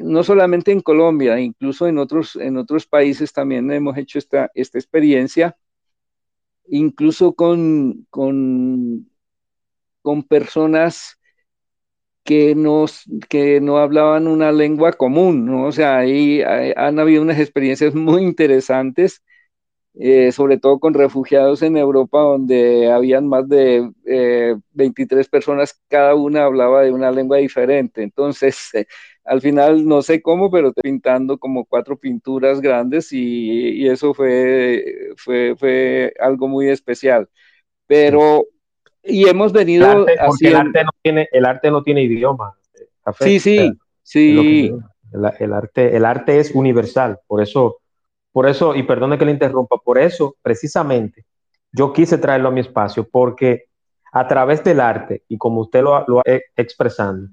no 0.02 0.24
solamente 0.24 0.72
en 0.72 0.80
Colombia, 0.80 1.38
incluso 1.38 1.86
en 1.86 1.98
otros, 1.98 2.34
en 2.36 2.56
otros 2.56 2.86
países 2.86 3.32
también 3.34 3.70
hemos 3.70 3.98
hecho 3.98 4.18
esta, 4.18 4.50
esta 4.54 4.78
experiencia 4.78 5.54
incluso 6.68 7.34
con, 7.34 8.06
con, 8.10 9.08
con 10.02 10.22
personas 10.22 11.18
que, 12.26 12.54
nos, 12.54 13.04
que 13.28 13.60
no 13.60 13.78
hablaban 13.78 14.26
una 14.26 14.52
lengua 14.52 14.92
común, 14.92 15.46
¿no? 15.46 15.66
O 15.66 15.72
sea, 15.72 15.98
ahí 15.98 16.42
han 16.42 16.98
habido 16.98 17.22
unas 17.22 17.40
experiencias 17.40 17.94
muy 17.94 18.22
interesantes 18.22 19.22
eh, 19.98 20.30
sobre 20.32 20.58
todo 20.58 20.78
con 20.78 20.92
refugiados 20.92 21.62
en 21.62 21.76
Europa, 21.76 22.20
donde 22.20 22.92
habían 22.92 23.26
más 23.28 23.48
de 23.48 23.90
23 24.72 25.26
personas, 25.28 25.80
cada 25.88 26.14
una 26.14 26.44
hablaba 26.44 26.82
de 26.82 26.92
una 26.92 27.10
lengua 27.10 27.38
diferente. 27.38 28.02
Entonces, 28.02 28.70
al 29.24 29.40
final, 29.40 29.86
no 29.86 30.02
sé 30.02 30.20
cómo, 30.22 30.50
pero 30.50 30.72
pintando 30.74 31.38
como 31.38 31.64
cuatro 31.64 31.96
pinturas 31.98 32.60
grandes 32.60 33.10
y, 33.12 33.88
eso 33.88 34.12
fue, 34.14 35.12
fue, 35.16 35.54
fue 35.58 36.12
algo 36.20 36.46
muy 36.48 36.68
especial. 36.68 37.28
Pero 37.86 38.46
y 39.06 39.28
hemos 39.28 39.52
venido 39.52 40.06
el 40.06 40.18
arte, 40.18 40.48
el 40.48 40.56
arte 40.56 40.84
no 40.84 40.90
tiene 41.02 41.28
el 41.32 41.44
arte 41.44 41.70
no 41.70 41.82
tiene 41.82 42.02
idioma 42.02 42.54
sí 43.20 43.38
sí 43.40 43.72
sí. 44.02 44.72
El, 45.12 45.52
arte 45.52 45.96
el 45.96 46.04
arte 46.04 46.38
es 46.38 46.52
universal 46.54 47.18
por 47.26 47.42
eso 47.42 47.78
por 48.32 48.48
eso 48.48 48.74
y 48.74 48.82
perdone 48.82 49.18
que 49.18 49.24
le 49.24 49.32
interrumpa 49.32 49.76
por 49.78 49.98
eso 49.98 50.36
precisamente 50.42 51.24
yo 51.72 51.92
quise 51.92 52.18
traerlo 52.18 52.48
a 52.48 52.52
mi 52.52 52.60
espacio 52.60 53.08
porque 53.08 53.64
a 54.12 54.26
través 54.26 54.62
del 54.64 54.80
arte 54.80 55.22
y 55.28 55.38
como 55.38 55.60
usted 55.60 55.82
lo, 55.82 56.04
lo 56.06 56.18
ha 56.20 56.22
expresando 56.56 57.28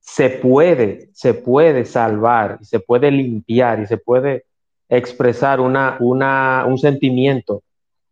se 0.00 0.30
puede 0.30 1.10
se 1.12 1.34
puede 1.34 1.84
salvar 1.84 2.58
se 2.62 2.80
puede 2.80 3.10
limpiar 3.10 3.80
y 3.80 3.86
se 3.86 3.98
puede 3.98 4.44
expresar 4.88 5.60
una, 5.60 5.96
una, 6.00 6.64
un 6.66 6.78
sentimiento. 6.78 7.62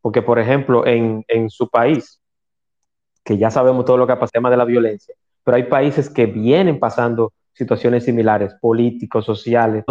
Porque 0.00 0.22
por 0.22 0.38
ejemplo 0.38 0.86
en, 0.86 1.24
en 1.28 1.48
su 1.48 1.68
país 1.68 2.20
que 3.24 3.38
ya 3.38 3.50
sabemos 3.50 3.84
todo 3.84 3.96
lo 3.96 4.06
que 4.06 4.12
el 4.12 4.30
tema 4.30 4.50
de 4.50 4.56
la 4.56 4.64
violencia, 4.64 5.14
pero 5.42 5.56
hay 5.56 5.64
países 5.64 6.10
que 6.10 6.26
vienen 6.26 6.78
pasando 6.78 7.32
situaciones 7.52 8.04
similares, 8.04 8.54
políticos, 8.60 9.24
sociales. 9.24 9.84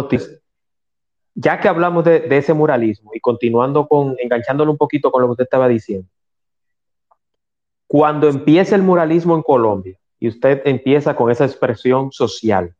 Ya 1.34 1.58
que 1.58 1.68
hablamos 1.68 2.04
de, 2.04 2.26
ese 2.30 2.54
muralismo 2.54 3.10
y 3.14 3.20
continuando 3.20 3.88
con, 3.88 4.16
enganchándolo 4.20 4.70
un 4.70 4.78
poquito 4.78 5.10
con 5.10 5.22
lo 5.22 5.28
que 5.28 5.32
usted 5.32 5.44
estaba 5.44 5.66
diciendo, 5.66 6.08
cuando 7.86 8.28
empieza 8.28 8.76
el 8.76 8.82
muralismo 8.82 9.34
en 9.34 9.42
Colombia 9.42 9.98
y 10.18 10.28
usted 10.28 10.62
empieza 10.64 11.16
con 11.16 11.30
esa 11.30 11.44
expresión 11.44 12.12
social 12.12 12.74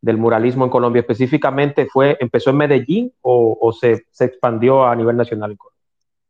del 0.00 0.16
muralismo 0.16 0.64
en 0.64 0.70
Colombia, 0.70 1.00
específicamente 1.00 1.86
fue, 1.86 2.16
empezó 2.20 2.50
en 2.50 2.56
Medellín 2.56 3.12
o, 3.20 3.72
se, 3.78 4.06
se, 4.10 4.24
expandió 4.24 4.86
a 4.86 4.96
nivel 4.96 5.16
nacional 5.16 5.52
en 5.52 5.56
Colombia? 5.58 5.79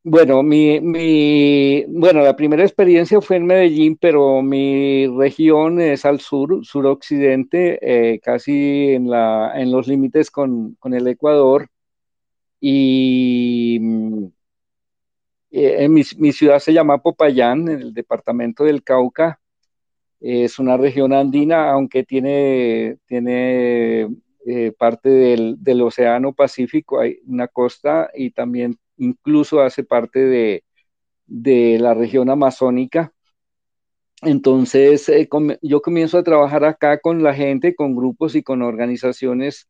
Bueno, 0.02 0.42
mi, 0.42 0.80
mi, 0.80 1.84
bueno, 1.88 2.22
la 2.22 2.34
primera 2.34 2.62
experiencia 2.64 3.20
fue 3.20 3.36
en 3.36 3.44
Medellín, 3.46 3.96
pero 4.00 4.40
mi 4.40 5.06
región 5.06 5.78
es 5.80 6.06
al 6.06 6.20
sur, 6.20 6.64
suroccidente, 6.64 7.78
eh, 8.14 8.18
casi 8.20 8.92
en, 8.94 9.10
la, 9.10 9.52
en 9.60 9.70
los 9.70 9.86
límites 9.86 10.30
con, 10.30 10.78
el 10.84 11.06
Ecuador. 11.06 11.68
Y 12.60 13.78
mm, 13.80 14.26
eh, 15.50 15.88
mi, 15.88 16.02
mi, 16.18 16.32
ciudad 16.32 16.58
se 16.60 16.72
llama 16.72 16.98
Popayán, 17.02 17.68
en 17.68 17.80
el 17.80 17.94
departamento 17.94 18.64
del 18.64 18.82
Cauca. 18.82 19.40
Es 20.20 20.58
una 20.58 20.76
región 20.76 21.12
andina, 21.12 21.70
aunque 21.72 22.04
tiene, 22.04 22.98
tiene 23.06 24.08
eh, 24.46 24.72
parte 24.78 25.10
del, 25.10 25.56
del 25.62 25.82
Océano 25.82 26.32
Pacífico, 26.32 27.00
hay 27.00 27.20
una 27.26 27.48
costa 27.48 28.10
y 28.14 28.30
también 28.30 28.78
incluso 29.00 29.60
hace 29.60 29.82
parte 29.84 30.20
de, 30.20 30.62
la 31.78 31.94
región 31.94 32.30
amazónica. 32.30 33.12
Entonces, 34.22 35.08
eh, 35.08 35.28
yo 35.62 35.80
comienzo 35.80 36.18
a 36.18 36.22
trabajar 36.22 36.64
acá 36.64 36.98
con 37.00 37.22
la 37.22 37.34
gente, 37.34 37.74
con 37.74 37.96
grupos 37.96 38.34
y 38.34 38.42
con 38.42 38.62
organizaciones. 38.62 39.68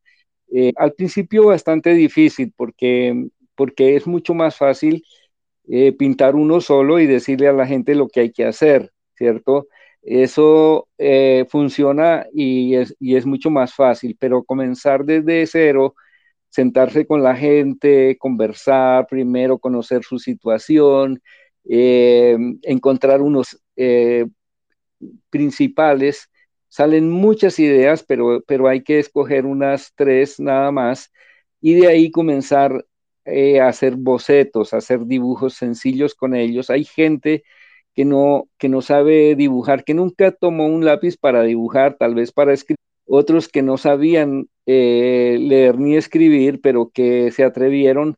Eh, 0.53 0.73
al 0.77 0.93
principio 0.95 1.47
bastante 1.47 1.95
difícil 1.95 2.53
porque, 2.57 3.29
porque 3.55 3.95
es 3.97 4.07
mucho 4.07 4.35
más 4.35 4.57
fácil 4.57 5.05
eh, 5.69 5.93
pintar 5.93 6.35
uno 6.35 6.61
solo 6.61 6.99
y 6.99 7.07
decirle 7.07 7.49
a 7.49 7.53
la 7.53 7.67
gente 7.67 7.95
lo 7.95 8.09
que 8.09 8.21
hay 8.21 8.33
que 8.33 8.45
hacer, 8.45 8.93
¿cierto? 9.15 9.69
Eso 10.03 10.89
funciona 11.51 12.27
y 12.33 12.75
es, 12.75 12.97
y 12.99 13.17
es 13.17 13.27
mucho 13.27 13.51
más 13.51 13.75
fácil, 13.75 14.17
pero 14.19 14.43
comenzar 14.45 15.05
desde 15.05 15.47
cero 15.47 15.95
sentarse 16.51 17.07
con 17.07 17.23
la 17.23 17.37
gente, 17.37 18.17
conversar 18.19 19.07
primero, 19.09 19.59
conocer 19.59 20.03
su 20.05 20.19
situación, 20.19 21.23
eh, 21.65 22.37
encontrar 22.63 23.23
unos 23.23 23.61
eh, 23.77 24.27
principales. 25.31 26.29
Salen 26.69 27.11
muchas 27.11 27.59
ideas, 27.59 28.05
pero, 28.05 28.43
pero 28.47 28.69
hay 28.69 28.83
que 28.83 28.99
escoger 28.99 29.47
unas 29.47 29.93
tres 29.95 30.39
nada 30.41 30.71
más 30.71 31.11
y 31.61 31.75
de 31.75 31.89
ahí 31.89 32.11
comenzar 32.11 32.87
eh, 33.25 33.61
a 33.61 33.69
hacer 33.69 33.97
bocetos, 33.97 34.73
a 34.75 34.79
hacer 34.79 35.07
dibujos 35.07 35.55
sencillos 35.55 36.15
con 36.15 36.35
ellos. 36.35 36.71
Hay 36.71 36.85
gente 36.85 37.45
que 37.95 38.05
no, 38.05 38.49
que 38.59 38.69
no 38.69 38.83
sabe 38.83 39.35
dibujar, 39.37 39.85
que 39.85 39.95
nunca 39.95 40.33
tomó 40.33 40.67
un 40.67 40.85
lápiz 40.85 41.17
para 41.17 41.43
dibujar, 41.43 41.97
tal 41.99 42.15
vez 42.15 42.33
para 42.33 42.53
escribir 42.53 42.79
otros 43.07 43.49
que 43.49 43.63
no 43.63 43.77
sabían 43.77 44.49
eh, 44.73 45.39
leer 45.41 45.79
ni 45.79 45.97
escribir, 45.97 46.61
pero 46.61 46.91
que 46.91 47.31
se 47.33 47.45
atrevieron. 47.45 48.17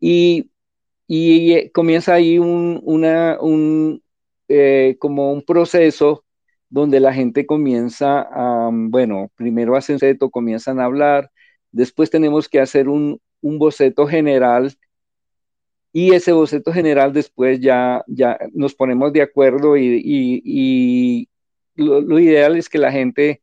Y, 0.00 0.50
y 1.06 1.52
eh, 1.54 1.72
comienza 1.72 2.14
ahí 2.14 2.38
un, 2.38 2.80
una, 2.84 3.38
un, 3.40 4.02
eh, 4.48 4.96
como 5.00 5.32
un 5.32 5.42
proceso 5.42 6.24
donde 6.70 7.00
la 7.00 7.14
gente 7.14 7.46
comienza 7.46 8.22
a, 8.22 8.70
bueno, 8.72 9.30
primero 9.36 9.76
hacen 9.76 9.96
boceto, 9.96 10.30
comienzan 10.30 10.80
a 10.80 10.84
hablar, 10.84 11.30
después 11.72 12.10
tenemos 12.10 12.48
que 12.48 12.60
hacer 12.60 12.88
un, 12.88 13.20
un 13.40 13.58
boceto 13.58 14.06
general 14.06 14.76
y 15.92 16.14
ese 16.14 16.32
boceto 16.32 16.72
general 16.72 17.12
después 17.12 17.60
ya, 17.60 18.04
ya 18.06 18.38
nos 18.52 18.74
ponemos 18.74 19.12
de 19.12 19.22
acuerdo 19.22 19.76
y, 19.76 20.00
y, 20.04 21.28
lo, 21.76 22.18
ideal 22.18 22.56
es 22.56 22.68
que 22.68 22.78
la 22.78 22.92
gente 22.92 23.42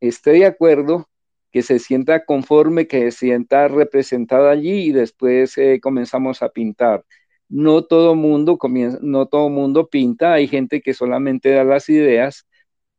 esté 0.00 0.32
de 0.32 0.46
acuerdo, 0.46 1.08
que 1.52 1.62
se 1.62 1.78
sienta 1.78 2.24
conforme, 2.24 2.86
que 2.86 3.10
se 3.10 3.18
sienta 3.18 3.68
representada 3.68 4.50
allí 4.50 4.86
y 4.88 4.92
después 4.92 5.56
eh, 5.58 5.80
comenzamos 5.82 6.42
a 6.42 6.50
pintar. 6.50 7.04
No 7.48 7.84
todo 7.84 8.14
mundo 8.14 8.58
comienza, 8.58 8.98
no 9.02 9.26
todo 9.26 9.48
mundo 9.50 9.88
pinta, 9.88 10.32
hay 10.34 10.48
gente 10.48 10.80
que 10.80 10.94
solamente 10.94 11.50
da 11.50 11.64
las 11.64 11.88
ideas. 11.88 12.46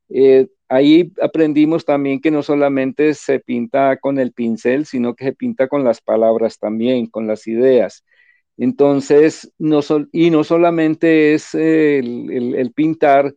Eh, 0.10 0.48
ahí 0.70 1.12
aprendimos 1.22 1.86
también 1.86 2.22
que 2.22 2.32
no 2.32 2.44
solamente 2.44 3.14
se 3.16 3.40
pinta 3.40 3.98
con 3.98 4.20
el 4.20 4.34
pincel, 4.34 4.86
sino 4.86 5.16
que 5.16 5.26
se 5.26 5.34
pinta 5.34 5.68
con 5.68 5.84
las 5.84 6.02
palabras 6.02 6.60
también, 6.60 7.08
con 7.08 7.28
las 7.28 7.48
ideas. 7.48 8.06
Entonces, 8.58 9.52
no 9.58 9.82
y 10.12 10.30
no 10.30 10.44
solamente 10.44 11.34
es 11.34 11.56
el 11.56 12.72
pintar, 12.76 13.34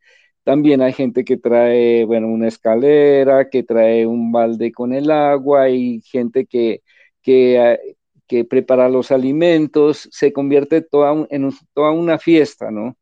también 0.47 0.81
hay 0.81 0.93
gente 0.93 1.25
que 1.25 1.37
trae, 1.39 2.05
bueno, 2.05 2.29
una 2.29 2.47
escalera, 2.47 3.51
que 3.51 3.65
trae 3.65 4.07
un 4.07 4.31
balde 4.31 4.71
con 4.71 4.93
el 4.95 5.11
agua, 5.11 5.63
hay 5.65 6.01
gente 6.03 6.47
que, 6.47 6.83
que, 7.21 7.57
eh, 7.73 7.97
que 8.29 8.45
prepara 8.45 8.89
los 8.89 9.11
alimentos, 9.11 10.09
se 10.13 10.33
convierte 10.33 10.83
toda 10.83 11.27
en 11.31 11.51
toda 11.75 11.91
una 11.91 12.19
fiesta, 12.19 12.71
¿no? 12.71 12.97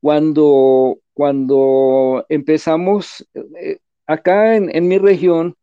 Cuando, 0.00 0.98
cuando 1.14 2.26
empezamos, 2.28 3.28
eh, 3.34 3.78
acá 4.06 4.56
en, 4.56 4.74
en, 4.74 4.88
mi 4.88 4.98
región, 4.98 5.56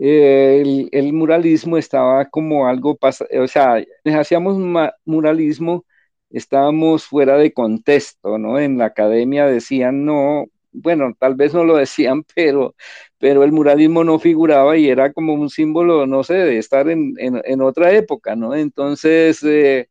eh, 0.00 0.88
el, 0.92 1.12
muralismo 1.12 1.76
estaba 1.78 2.28
como 2.28 2.66
algo, 2.66 2.98
o 3.00 3.46
sea, 3.48 3.84
hacíamos 4.04 4.58
muralismo 5.04 5.84
estábamos 6.30 7.04
fuera 7.04 7.36
de 7.36 7.52
contexto, 7.52 8.38
¿no? 8.38 8.58
En 8.58 8.78
la 8.78 8.86
academia 8.86 9.46
decían 9.46 10.04
no, 10.04 10.46
bueno, 10.72 11.14
tal 11.18 11.34
vez 11.34 11.54
no 11.54 11.64
lo 11.64 11.76
decían, 11.76 12.24
pero, 12.34 12.74
pero 13.18 13.44
el 13.44 13.52
muralismo 13.52 14.04
no 14.04 14.18
figuraba 14.18 14.76
y 14.76 14.88
era 14.88 15.12
como 15.12 15.34
un 15.34 15.50
símbolo, 15.50 16.06
no 16.06 16.24
sé, 16.24 16.34
de 16.34 16.58
estar 16.58 16.88
en, 16.88 17.60
otra 17.62 17.92
época, 17.92 18.36
¿no? 18.36 18.54
Entonces, 18.54 19.42
eh, 19.44 19.88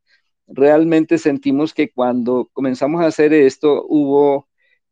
realmente 0.48 1.18
sentimos 1.18 1.74
que 1.74 1.92
cuando 1.92 2.50
comenzamos 2.54 3.02
a 3.02 3.08
hacer 3.08 3.34
esto, 3.34 3.86
hubo 3.88 4.48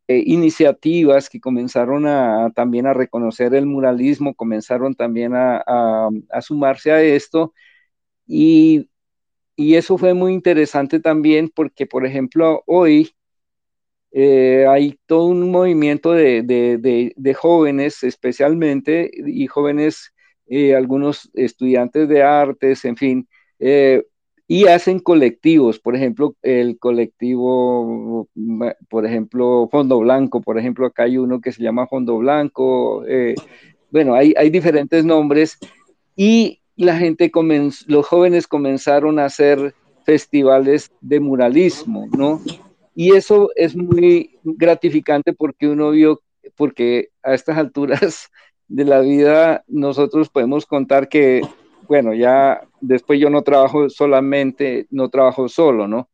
eh, 0.07 0.23
iniciativas 0.25 1.29
que 1.29 1.39
comenzaron 1.41 2.07
a, 2.07 2.51
también 2.55 2.87
a 2.87 2.93
reconocer 2.93 3.53
el 3.55 3.65
muralismo, 3.65 4.35
comenzaron 4.35 4.95
también 4.95 5.33
a, 5.35 5.63
a 6.29 6.41
sumarse 6.41 6.91
a 6.91 7.01
esto. 7.01 7.53
Y 8.27 8.89
y 9.57 9.75
eso 9.75 9.97
fue 9.97 10.13
muy 10.13 10.33
interesante 10.33 10.99
también 10.99 11.49
porque, 11.53 11.87
por 11.87 12.05
ejemplo, 12.05 12.63
hoy 12.67 13.11
eh, 14.11 14.67
hay 14.69 14.99
todo 15.07 15.25
un 15.25 15.49
movimiento 15.51 16.11
de, 16.13 17.35
jóvenes 17.35 18.03
especialmente 18.03 19.09
y 19.25 19.47
jóvenes, 19.47 20.13
eh, 20.47 20.75
algunos 20.75 21.31
estudiantes 21.33 22.07
de 22.07 22.21
artes, 22.21 22.85
en 22.85 22.97
fin, 22.97 23.27
eh, 23.59 24.03
y 24.47 24.67
hacen 24.67 24.99
colectivos, 24.99 25.79
por 25.79 25.95
ejemplo, 25.95 26.35
el 26.43 26.77
colectivo, 26.77 28.29
por 28.89 29.07
ejemplo, 29.07 29.67
Fondo 29.71 29.99
Blanco, 29.99 30.39
por 30.39 30.59
ejemplo, 30.59 30.85
acá 30.85 31.03
hay 31.03 31.17
uno 31.17 31.41
que 31.41 31.51
se 31.51 31.63
llama 31.63 31.87
Fondo 31.87 32.17
Blanco, 32.17 33.03
bueno, 33.89 34.13
hay, 34.13 34.35
hay 34.37 34.51
diferentes 34.51 35.03
nombres 35.03 35.57
y 36.15 36.61
la 36.85 36.97
gente 36.97 37.31
comenzó, 37.31 37.85
los 37.87 38.05
jóvenes 38.07 38.47
comenzaron 38.47 39.19
a 39.19 39.25
hacer 39.25 39.73
festivales 40.05 40.91
de 41.01 41.19
muralismo, 41.19 42.07
¿no? 42.17 42.41
Y 42.95 43.15
eso 43.15 43.49
es 43.55 43.75
muy 43.75 44.39
gratificante 44.43 45.33
porque 45.33 45.67
uno 45.67 45.91
vio, 45.91 46.21
porque 46.55 47.09
a 47.23 47.33
estas 47.33 47.57
alturas 47.57 48.29
de 48.67 48.85
la 48.85 49.01
vida 49.01 49.63
nosotros 49.67 50.29
podemos 50.29 50.65
contar 50.65 51.09
que, 51.09 51.41
bueno, 51.87 52.13
ya 52.13 52.61
después 52.81 53.19
yo 53.19 53.29
no 53.29 53.41
trabajo 53.41 53.89
solamente, 53.89 54.87
no 54.89 55.09
trabajo 55.09 55.47
solo, 55.47 55.87
¿no? 55.87 56.09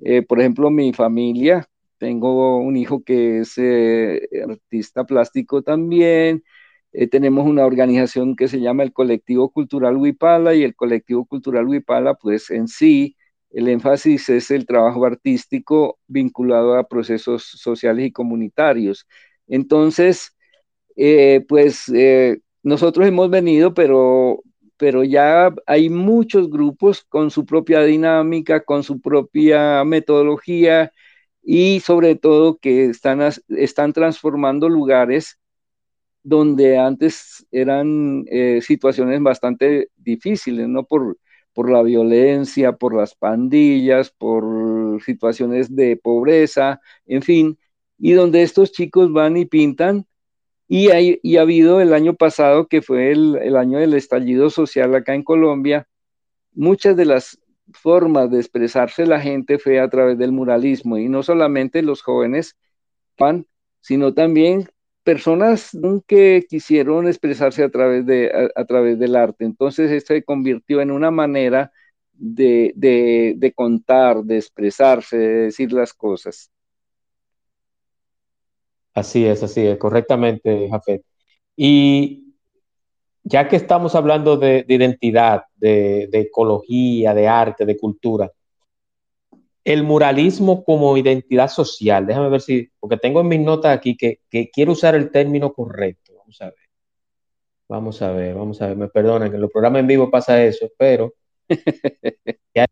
Eh, 0.00 0.22
por 0.22 0.40
ejemplo, 0.40 0.70
mi 0.70 0.92
familia, 0.92 1.66
tengo 1.98 2.58
un 2.58 2.76
hijo 2.76 3.04
que 3.04 3.40
es 3.40 3.56
eh, 3.58 4.28
artista 4.48 5.04
plástico 5.04 5.62
también, 5.62 6.42
eh, 6.92 7.06
tenemos 7.08 7.46
una 7.46 7.64
organización 7.66 8.36
que 8.36 8.48
se 8.48 8.60
llama 8.60 8.82
el 8.82 8.92
Colectivo 8.92 9.50
Cultural 9.50 9.96
Huipala 9.96 10.54
y 10.54 10.62
el 10.62 10.74
Colectivo 10.76 11.24
Cultural 11.26 11.66
Huipala, 11.66 12.14
pues 12.14 12.50
en 12.50 12.68
sí, 12.68 13.16
el 13.50 13.68
énfasis 13.68 14.28
es 14.30 14.50
el 14.50 14.66
trabajo 14.66 15.04
artístico 15.04 15.98
vinculado 16.06 16.74
a 16.76 16.88
procesos 16.88 17.44
sociales 17.44 18.06
y 18.06 18.12
comunitarios. 18.12 19.06
Entonces, 19.46 20.34
eh, 20.96 21.44
pues 21.48 21.88
eh, 21.90 22.40
nosotros 22.62 23.06
hemos 23.06 23.30
venido, 23.30 23.74
pero, 23.74 24.42
pero 24.76 25.04
ya 25.04 25.54
hay 25.66 25.90
muchos 25.90 26.50
grupos 26.50 27.04
con 27.04 27.30
su 27.30 27.46
propia 27.46 27.82
dinámica, 27.82 28.64
con 28.64 28.82
su 28.82 29.00
propia 29.00 29.84
metodología 29.84 30.92
y 31.42 31.80
sobre 31.80 32.16
todo 32.16 32.58
que 32.58 32.86
están, 32.86 33.20
están 33.48 33.92
transformando 33.92 34.68
lugares 34.68 35.38
donde 36.22 36.78
antes 36.78 37.46
eran 37.50 38.24
eh, 38.28 38.60
situaciones 38.62 39.22
bastante 39.22 39.88
difíciles, 39.96 40.68
¿no? 40.68 40.84
Por, 40.84 41.18
por 41.52 41.70
la 41.70 41.82
violencia, 41.82 42.72
por 42.72 42.94
las 42.94 43.14
pandillas, 43.14 44.10
por 44.10 45.02
situaciones 45.02 45.74
de 45.74 45.96
pobreza, 45.96 46.80
en 47.06 47.22
fin, 47.22 47.58
y 47.98 48.12
donde 48.12 48.42
estos 48.42 48.72
chicos 48.72 49.12
van 49.12 49.36
y 49.36 49.46
pintan. 49.46 50.06
Y, 50.68 50.88
hay, 50.90 51.20
y 51.22 51.36
ha 51.36 51.42
habido 51.42 51.80
el 51.80 51.92
año 51.92 52.14
pasado, 52.14 52.66
que 52.66 52.80
fue 52.80 53.12
el, 53.12 53.36
el 53.42 53.56
año 53.56 53.78
del 53.78 53.94
estallido 53.94 54.48
social 54.48 54.94
acá 54.94 55.14
en 55.14 55.22
Colombia, 55.22 55.86
muchas 56.54 56.96
de 56.96 57.04
las 57.04 57.38
formas 57.72 58.30
de 58.30 58.38
expresarse 58.38 59.06
la 59.06 59.20
gente 59.20 59.58
fue 59.58 59.80
a 59.80 59.88
través 59.90 60.18
del 60.18 60.32
muralismo, 60.32 60.98
y 60.98 61.08
no 61.08 61.22
solamente 61.22 61.82
los 61.82 62.02
jóvenes 62.02 62.56
van, 63.18 63.46
sino 63.80 64.14
también 64.14 64.68
personas 65.02 65.70
que 66.06 66.44
quisieron 66.48 67.08
expresarse 67.08 67.64
a 67.64 67.70
través, 67.70 68.06
de, 68.06 68.50
a, 68.54 68.64
través 68.64 68.98
del 68.98 69.16
arte. 69.16 69.44
Entonces 69.44 69.90
esto 69.90 70.14
se 70.14 70.22
convirtió 70.22 70.80
en 70.80 70.90
una 70.90 71.10
manera 71.10 71.72
de, 72.12 72.72
de, 72.76 73.52
contar, 73.54 74.22
de 74.22 74.36
expresarse, 74.38 75.16
de 75.16 75.34
decir 75.44 75.72
las 75.72 75.92
cosas. 75.92 76.50
Así 78.94 79.24
es, 79.24 79.42
así 79.42 79.66
es, 79.66 79.78
correctamente, 79.78 80.68
Jafet. 80.68 81.02
Y 81.56 82.34
ya 83.24 83.48
que 83.48 83.56
estamos 83.56 83.94
hablando 83.94 84.36
de, 84.36 84.64
de 84.64 84.74
identidad, 84.74 85.44
de, 85.56 86.08
ecología, 86.12 87.14
de 87.14 87.28
arte, 87.28 87.64
de 87.64 87.76
cultura, 87.76 88.30
el 89.64 89.84
muralismo 89.84 90.64
como 90.64 90.96
identidad 90.96 91.48
social. 91.48 92.06
Déjame 92.06 92.28
ver 92.28 92.40
si, 92.40 92.68
porque 92.80 92.96
tengo 92.96 93.20
en 93.20 93.28
mis 93.28 93.40
notas 93.40 93.76
aquí 93.76 93.96
que, 93.96 94.20
quiero 94.52 94.72
usar 94.72 94.94
el 94.94 95.10
término 95.10 95.52
correcto. 95.52 96.12
Vamos 96.18 96.40
a 96.40 96.46
ver. 96.46 96.54
Vamos 97.68 98.02
a 98.02 98.12
ver, 98.12 98.34
vamos 98.34 98.60
a 98.60 98.66
ver. 98.68 98.76
Me 98.76 98.88
perdonen 98.88 99.30
que 99.30 99.36
en 99.36 99.42
los 99.42 99.50
programas 99.50 99.80
en 99.80 99.86
vivo 99.86 100.10
pasa 100.10 100.42
eso, 100.42 100.68
pero 100.76 101.14
ya, 102.54 102.66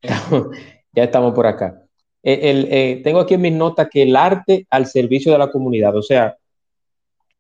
estamos, 0.94 1.33
por 1.33 1.46
acá. 1.46 1.83
Eh, 2.22 2.66
eh, 2.70 3.00
tengo 3.03 3.20
aquí 3.20 3.35
en 3.35 3.40
mis 3.40 3.53
notas 3.53 3.88
que 3.90 4.03
el 4.03 4.14
arte 4.14 4.66
al 4.68 4.87
servicio 4.87 5.33
de 5.33 5.38
la 5.38 5.50
comunidad, 5.50 5.96
o 5.96 6.03
sea, 6.03 6.37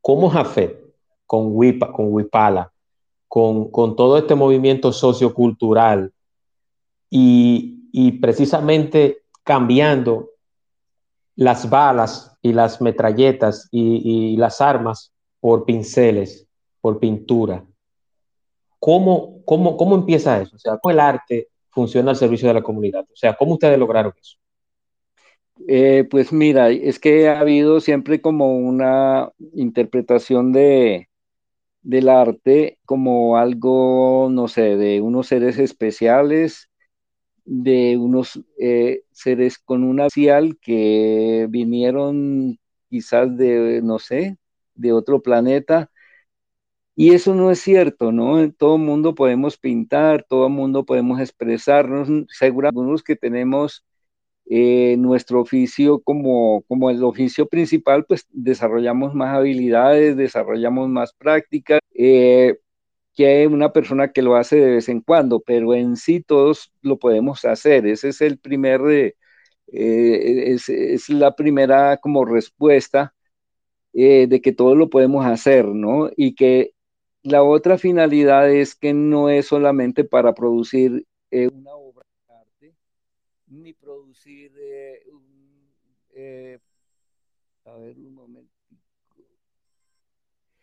como 0.00 0.30
Jafet, 0.30 0.78
con, 1.26 1.48
Wipa, 1.50 1.92
con 1.92 2.06
Wipala, 2.12 2.72
con, 3.28 3.70
con 3.70 3.94
todo 3.94 4.16
este 4.16 4.34
movimiento 4.34 4.92
sociocultural 4.92 6.12
y, 7.10 7.88
y 7.92 8.12
precisamente 8.12 9.20
cambiando 9.50 10.30
las 11.34 11.68
balas 11.68 12.38
y 12.40 12.52
las 12.52 12.80
metralletas 12.80 13.68
y, 13.72 14.36
las 14.36 14.60
armas 14.60 15.12
por 15.40 15.64
pinceles, 15.64 16.46
por 16.80 17.00
pintura. 17.00 17.66
¿Cómo, 18.78 19.44
cómo, 19.44 19.76
cómo 19.76 19.96
empieza 19.96 20.40
eso? 20.40 20.54
O 20.54 20.58
sea, 20.60 20.78
¿cómo 20.78 20.92
el 20.92 21.00
arte 21.00 21.48
funciona 21.68 22.10
al 22.10 22.16
servicio 22.16 22.46
de 22.46 22.54
la 22.54 22.62
comunidad? 22.62 23.04
O 23.12 23.16
sea, 23.16 23.34
¿cómo 23.34 23.54
ustedes 23.54 23.76
lograron 23.76 24.12
eso? 24.20 24.36
Eh, 25.66 26.06
pues 26.08 26.32
mira, 26.32 26.70
es 26.70 27.00
que 27.00 27.28
ha 27.28 27.40
habido 27.40 27.80
siempre 27.80 28.20
como 28.20 28.56
una 28.56 29.32
interpretación 29.54 30.52
de, 30.52 31.08
del 31.82 32.08
arte 32.08 32.78
como 32.84 33.36
algo, 33.36 34.28
no 34.30 34.46
sé, 34.46 34.76
de 34.76 35.00
unos 35.00 35.26
seres 35.26 35.58
especiales 35.58 36.69
de 37.50 37.96
unos 37.98 38.40
eh, 38.60 39.02
seres 39.10 39.58
con 39.58 39.82
una 39.82 40.04
social 40.04 40.56
que 40.62 41.48
vinieron 41.50 42.58
quizás 42.88 43.36
de, 43.36 43.80
no 43.82 43.98
sé, 43.98 44.38
de 44.74 44.92
otro 44.92 45.20
planeta. 45.20 45.90
Y 46.94 47.12
eso 47.14 47.34
no 47.34 47.50
es 47.50 47.60
cierto, 47.60 48.12
¿no? 48.12 48.52
Todo 48.52 48.78
mundo 48.78 49.14
podemos 49.14 49.56
pintar, 49.58 50.24
todo 50.28 50.48
mundo 50.48 50.84
podemos 50.84 51.18
expresarnos, 51.20 52.08
seguramente 52.28 52.78
algunos 52.78 53.02
que 53.02 53.16
tenemos 53.16 53.84
eh, 54.46 54.96
nuestro 54.98 55.40
oficio 55.40 56.00
como, 56.00 56.62
como 56.68 56.90
el 56.90 57.04
oficio 57.04 57.46
principal, 57.48 58.04
pues 58.06 58.26
desarrollamos 58.30 59.14
más 59.14 59.36
habilidades, 59.36 60.16
desarrollamos 60.16 60.88
más 60.88 61.12
prácticas. 61.14 61.80
Eh, 61.94 62.58
que 63.20 63.46
una 63.46 63.70
persona 63.70 64.12
que 64.12 64.22
lo 64.22 64.34
hace 64.34 64.56
de 64.56 64.70
vez 64.70 64.88
en 64.88 65.02
cuando, 65.02 65.40
pero 65.40 65.74
en 65.74 65.96
sí 65.96 66.22
todos 66.22 66.72
lo 66.80 66.98
podemos 66.98 67.44
hacer. 67.44 67.86
Ese 67.86 68.08
es 68.08 68.22
el 68.22 68.38
primer, 68.38 68.80
eh, 68.90 69.14
es, 69.66 71.10
la 71.10 71.36
primera 71.36 71.98
como 71.98 72.24
respuesta 72.24 73.14
eh, 73.92 74.26
de 74.26 74.40
que 74.40 74.52
todos 74.52 74.74
lo 74.74 74.88
podemos 74.88 75.26
hacer, 75.26 75.66
¿no? 75.66 76.08
Y 76.16 76.34
que 76.34 76.72
la 77.22 77.42
otra 77.42 77.76
finalidad 77.76 78.50
es 78.50 78.74
que 78.74 78.94
no 78.94 79.28
es 79.28 79.48
solamente 79.48 80.04
para 80.04 80.32
producir 80.32 81.06
eh, 81.30 81.48
una 81.52 81.74
obra 81.74 82.06
de 82.26 82.34
arte, 82.34 82.74
ni 83.48 83.74
producir 83.74 84.50
a 87.66 87.76
ver 87.76 87.98
un 87.98 88.14
momento. 88.14 88.50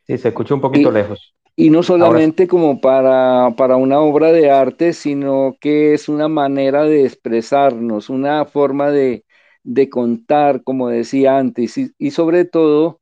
Sí, 0.07 0.17
se 0.17 0.29
escucha 0.29 0.55
un 0.55 0.61
poquito 0.61 0.89
lejos. 0.89 1.36
Y 1.59 1.71
no 1.71 1.81
solamente 1.81 2.47
como 2.47 2.79
para, 2.79 3.55
para, 3.57 3.77
una 3.77 3.99
obra 3.99 4.31
de 4.31 4.51
arte, 4.51 4.93
sino 4.93 5.57
que 5.59 5.95
es 5.95 6.07
una 6.07 6.27
manera 6.27 6.83
de 6.83 7.03
expresarnos, 7.03 8.11
una 8.11 8.45
forma 8.45 8.91
de, 8.91 9.25
de 9.63 9.89
contar, 9.89 10.63
como 10.63 10.89
decía 10.89 11.39
antes, 11.39 11.75
y, 11.97 12.11
sobre 12.11 12.45
todo 12.45 13.01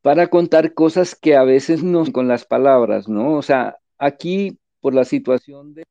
para 0.00 0.28
contar 0.28 0.72
cosas 0.72 1.14
que 1.14 1.36
a 1.36 1.44
veces 1.44 1.82
no 1.82 2.10
con 2.10 2.28
las 2.28 2.46
palabras, 2.46 3.08
¿no? 3.10 3.34
O 3.34 3.42
sea, 3.42 3.76
aquí 3.98 4.58
por 4.80 4.94
la 4.94 5.04
situación 5.04 5.74
de, 5.74 5.84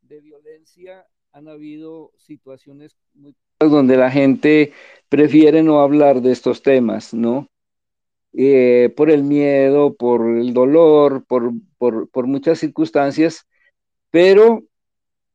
de 0.00 0.20
violencia 0.22 1.06
han 1.32 1.46
habido 1.46 2.10
situaciones 2.16 2.96
muy 3.12 3.36
donde 3.60 3.98
la 3.98 4.10
gente 4.10 4.72
prefiere 5.10 5.62
no 5.62 5.80
hablar 5.80 6.22
de 6.22 6.32
estos 6.32 6.62
temas, 6.62 7.12
¿no? 7.12 7.48
Eh, 8.36 8.92
por 8.96 9.10
el 9.10 9.22
miedo, 9.24 9.94
por 9.94 10.28
el 10.28 10.52
dolor, 10.54 11.24
por, 11.26 11.52
por, 11.78 12.26
muchas 12.26 12.58
circunstancias, 12.58 13.46
pero 14.10 14.64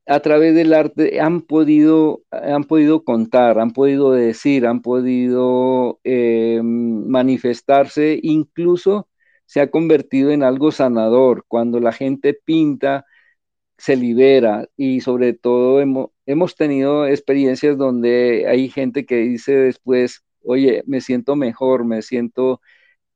a 0.08 0.20
través 0.22 0.56
del 0.56 0.74
arte 0.74 1.22
han 1.22 1.42
podido, 1.42 2.24
han 2.32 2.66
podido 2.66 3.04
contar, 3.06 3.60
han 3.60 3.72
podido 3.72 4.12
decir, 4.12 4.68
han 4.68 4.82
podido 4.82 6.00
eh, 6.04 6.62
manifestarse, 6.64 8.20
incluso 8.24 9.08
se 9.46 9.62
ha 9.62 9.72
convertido 9.72 10.32
en 10.32 10.44
algo 10.44 10.72
sanador. 10.72 11.46
Cuando 11.48 11.80
la 11.80 11.94
gente 11.94 12.34
pinta, 12.34 13.06
se 13.78 13.96
libera 13.96 14.70
y 14.78 15.02
sobre 15.02 15.34
todo 15.34 15.82
hemos, 15.82 16.12
hemos 16.26 16.56
tenido 16.56 17.08
experiencias 17.08 17.78
donde 17.78 18.46
hay 18.48 18.70
gente 18.70 19.06
que 19.06 19.18
dice 19.18 19.54
después, 19.56 20.24
oye, 20.44 20.84
me 20.88 21.02
siento 21.02 21.36
mejor, 21.36 21.86
me 21.86 22.02
siento 22.02 22.62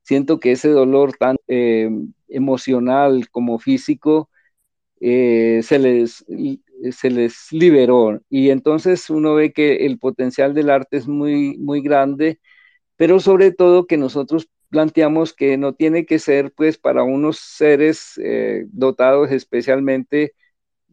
siento 0.03 0.39
que 0.39 0.53
ese 0.53 0.69
dolor 0.69 1.13
tan 1.17 1.37
eh, 1.47 1.89
emocional 2.29 3.29
como 3.29 3.59
físico 3.59 4.29
eh, 5.01 5.61
se, 5.63 5.79
les, 5.79 6.25
se 6.91 7.09
les 7.09 7.51
liberó. 7.51 8.21
Y 8.29 8.49
entonces 8.49 9.09
uno 9.09 9.35
ve 9.35 9.53
que 9.53 9.85
el 9.85 9.99
potencial 9.99 10.53
del 10.53 10.69
arte 10.69 10.97
es 10.97 11.07
muy, 11.07 11.57
muy 11.57 11.81
grande, 11.81 12.39
pero 12.97 13.19
sobre 13.19 13.51
todo 13.51 13.87
que 13.87 13.97
nosotros 13.97 14.49
planteamos 14.69 15.33
que 15.33 15.57
no 15.57 15.73
tiene 15.75 16.05
que 16.05 16.19
ser 16.19 16.51
pues 16.53 16.77
para 16.77 17.03
unos 17.03 17.37
seres 17.39 18.19
eh, 18.23 18.65
dotados 18.71 19.31
especialmente 19.31 20.33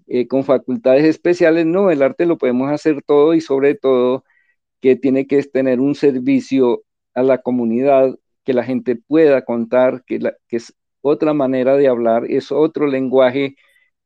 eh, 0.06 0.26
con 0.28 0.44
facultades 0.44 1.04
especiales, 1.04 1.66
no, 1.66 1.90
el 1.90 2.02
arte 2.02 2.26
lo 2.26 2.38
podemos 2.38 2.70
hacer 2.70 3.02
todo 3.02 3.34
y 3.34 3.40
sobre 3.40 3.74
todo 3.74 4.24
que 4.80 4.96
tiene 4.96 5.26
que 5.26 5.42
tener 5.44 5.80
un 5.80 5.94
servicio 5.96 6.84
a 7.14 7.22
la 7.24 7.38
comunidad, 7.42 8.16
que 8.44 8.54
la 8.54 8.64
gente 8.64 8.96
pueda 8.96 9.44
contar, 9.44 10.04
que, 10.06 10.18
que 10.48 10.56
es 10.56 10.74
otra 11.02 11.34
manera 11.34 11.76
de 11.76 11.88
hablar, 11.88 12.24
es 12.28 12.52
otro 12.52 12.86
lenguaje 12.86 13.56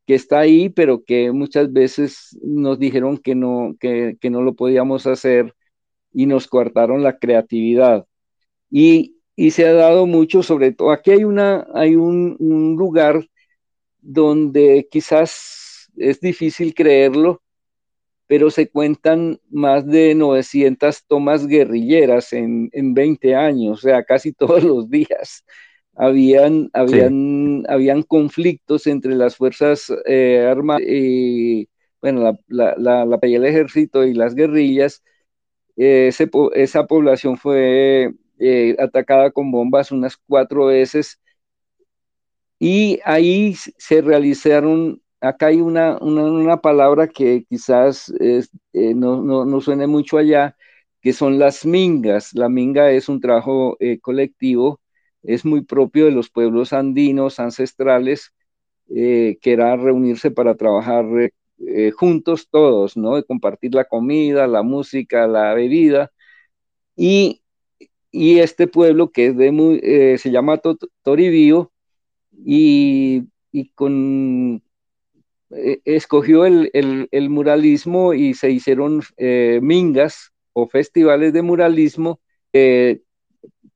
que 0.06 0.14
está 0.14 0.40
ahí, 0.40 0.68
pero 0.68 1.04
que 1.04 1.32
muchas 1.32 1.72
veces 1.72 2.38
nos 2.42 2.78
dijeron 2.78 3.18
que 3.18 3.34
no, 3.34 3.76
que, 3.80 4.18
no 4.30 4.42
lo 4.42 4.54
podíamos 4.54 5.06
hacer 5.06 5.54
y 6.12 6.26
nos 6.26 6.46
cortaron 6.48 7.02
la 7.02 7.18
creatividad. 7.18 8.06
Y, 8.70 9.12
se 9.50 9.66
ha 9.66 9.72
dado 9.72 10.06
mucho, 10.06 10.42
sobre 10.42 10.72
todo, 10.72 10.92
aquí 10.92 11.10
hay, 11.12 11.24
una, 11.24 11.66
hay 11.74 11.96
un 11.96 12.76
lugar 12.78 13.26
donde 14.00 14.88
quizás 14.90 15.90
es 15.96 16.20
difícil 16.20 16.74
creerlo, 16.74 17.42
pero 18.26 18.50
se 18.50 18.68
cuentan 18.70 19.38
más 19.50 19.86
de 19.86 20.14
900 20.14 21.04
tomas 21.06 21.46
guerrilleras 21.46 22.32
en, 22.32 22.70
en 22.72 22.94
20 22.94 23.34
años, 23.34 23.78
o 23.78 23.82
sea, 23.82 24.04
casi 24.04 24.32
todos 24.34 24.62
los 24.64 24.90
días 24.90 25.44
habían, 25.94 26.70
habían, 26.72 27.64
habían 27.68 28.02
conflictos 28.02 28.86
entre 28.86 29.14
las 29.14 29.36
fuerzas 29.36 29.92
eh, 30.06 30.46
armadas, 30.48 30.82
y, 30.86 31.68
bueno, 32.00 32.38
la, 32.48 32.74
la, 32.78 33.04
la, 33.06 33.16
del 33.18 33.44
ejército 33.44 34.04
y 34.04 34.14
las 34.14 34.34
guerrillas. 34.34 35.02
esa 35.76 36.86
población 36.86 37.36
fue 37.38 38.12
eh, 38.38 38.76
atacada 38.78 39.30
con 39.30 39.50
bombas 39.50 39.92
unas 39.92 40.16
cuatro 40.16 40.66
veces 40.66 41.20
y 42.58 43.00
ahí 43.04 43.54
se 43.54 44.00
realizaron, 44.00 45.02
acá 45.24 45.46
hay 45.46 45.60
una, 45.60 45.98
una, 45.98 46.58
palabra 46.60 47.08
que 47.08 47.44
quizás 47.48 48.12
eh, 48.20 48.44
no, 48.94 49.22
no, 49.22 49.44
no, 49.44 49.60
suene 49.60 49.86
mucho 49.86 50.18
allá, 50.18 50.56
que 51.00 51.12
son 51.12 51.38
las 51.38 51.66
mingas. 51.66 52.34
La 52.34 52.48
minga 52.48 52.90
es 52.92 53.08
un 53.08 53.20
trabajo 53.20 53.76
colectivo 54.02 54.80
es 55.24 55.44
muy 55.44 55.62
propio 55.62 56.06
de 56.06 56.12
los 56.12 56.30
pueblos 56.30 56.72
andinos 56.72 57.40
ancestrales, 57.40 58.32
eh, 58.94 59.38
que 59.40 59.52
era 59.52 59.76
reunirse 59.76 60.30
para 60.30 60.54
trabajar 60.56 61.06
eh, 61.58 61.90
juntos 61.92 62.48
todos, 62.50 62.96
¿no? 62.96 63.16
De 63.16 63.24
compartir 63.24 63.74
la 63.74 63.84
comida, 63.86 64.46
la 64.46 64.62
música, 64.62 65.26
la 65.26 65.54
bebida. 65.54 66.12
Y, 66.96 67.40
este 68.12 68.68
pueblo 68.68 69.10
que 69.10 69.34
eh, 69.82 70.18
se 70.18 70.30
llama 70.30 70.60
Toribío 71.02 71.72
y, 72.32 73.26
con, 73.74 74.62
escogió 75.84 76.46
el, 76.46 76.70
el, 76.72 77.30
muralismo 77.30 78.14
y 78.14 78.34
se 78.34 78.50
hicieron 78.50 79.02
mingas 79.60 80.32
o 80.52 80.68
festivales 80.68 81.32
de 81.32 81.42
muralismo 81.42 82.20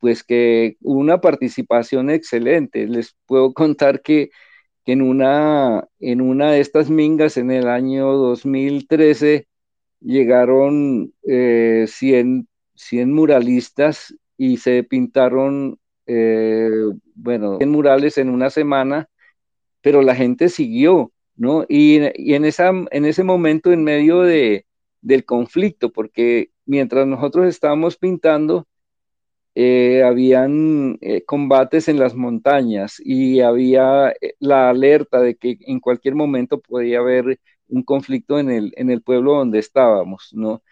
pues 0.00 0.22
que 0.24 0.76
una 0.80 1.20
participación 1.20 2.10
excelente. 2.10 2.86
Les 2.86 3.14
puedo 3.26 3.52
contar 3.54 4.02
que, 4.02 4.30
en, 4.86 5.02
una, 5.02 5.86
en 6.00 6.22
una 6.22 6.52
de 6.52 6.60
estas 6.60 6.88
mingas 6.88 7.36
en 7.36 7.50
el 7.50 7.68
año 7.68 8.10
2013 8.10 9.46
llegaron 10.00 11.12
100, 11.22 11.86
eh, 12.92 13.06
muralistas 13.06 14.14
y 14.38 14.56
se 14.56 14.84
pintaron, 14.84 15.78
eh, 16.06 16.70
bueno, 17.14 17.58
100 17.58 17.70
murales 17.70 18.16
en 18.16 18.30
una 18.30 18.48
semana, 18.48 19.10
pero 19.82 20.00
la 20.00 20.14
gente 20.14 20.48
siguió, 20.48 21.12
¿no? 21.38 21.64
Y, 21.68 21.96
en, 22.34 22.44
ese 22.44 23.24
momento, 23.24 23.72
en 23.72 23.84
medio 23.84 24.20
de, 24.22 24.66
del 25.00 25.24
conflicto, 25.24 25.92
porque 25.92 26.50
mientras 26.66 27.06
nosotros 27.06 27.46
estábamos 27.48 27.96
pintando, 27.96 28.68
eh, 29.54 30.02
habían 30.04 30.98
eh, 31.00 31.24
combates 31.24 31.88
en 31.88 31.98
las 31.98 32.14
montañas 32.14 33.00
y 33.04 33.40
había 33.40 34.10
eh, 34.20 34.34
la 34.38 34.70
alerta 34.70 35.20
de 35.20 35.36
que 35.36 35.58
en 35.66 35.80
cualquier 35.80 36.14
momento 36.14 36.60
podía 36.60 37.00
haber 37.00 37.40
un 37.68 37.82
conflicto 37.82 38.38
en 38.38 38.50
el, 38.50 38.72
en 38.76 38.90
el 38.90 39.02
pueblo 39.02 39.34
donde 39.34 39.58
estábamos, 39.58 40.30
¿no? 40.32 40.62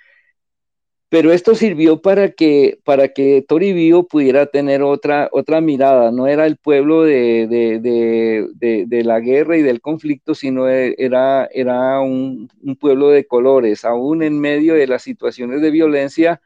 Pero 1.08 1.32
esto 1.32 1.54
sirvió 1.54 2.02
para 2.02 2.32
que, 2.32 2.80
para 2.84 3.08
que 3.08 3.44
Toribío 3.46 4.04
pudiera 4.08 4.46
tener 4.46 4.82
otra, 4.82 5.28
otra 5.32 5.60
mirada, 5.60 6.10
no 6.10 6.26
era 6.26 6.46
el 6.46 6.56
pueblo 6.56 7.02
de, 7.04 7.46
de, 7.48 9.04
la 9.04 9.20
guerra 9.20 9.56
y 9.56 9.62
del 9.62 9.80
conflicto, 9.80 10.34
sino 10.34 10.68
era, 10.68 11.46
era 11.52 12.00
un, 12.00 12.48
un 12.60 12.76
pueblo 12.76 13.10
de 13.10 13.26
colores, 13.26 13.84
aún 13.84 14.22
en 14.22 14.40
medio 14.40 14.74
de 14.74 14.88
las 14.88 15.02
situaciones 15.02 15.60
de 15.62 15.70
violencia, 15.70 16.40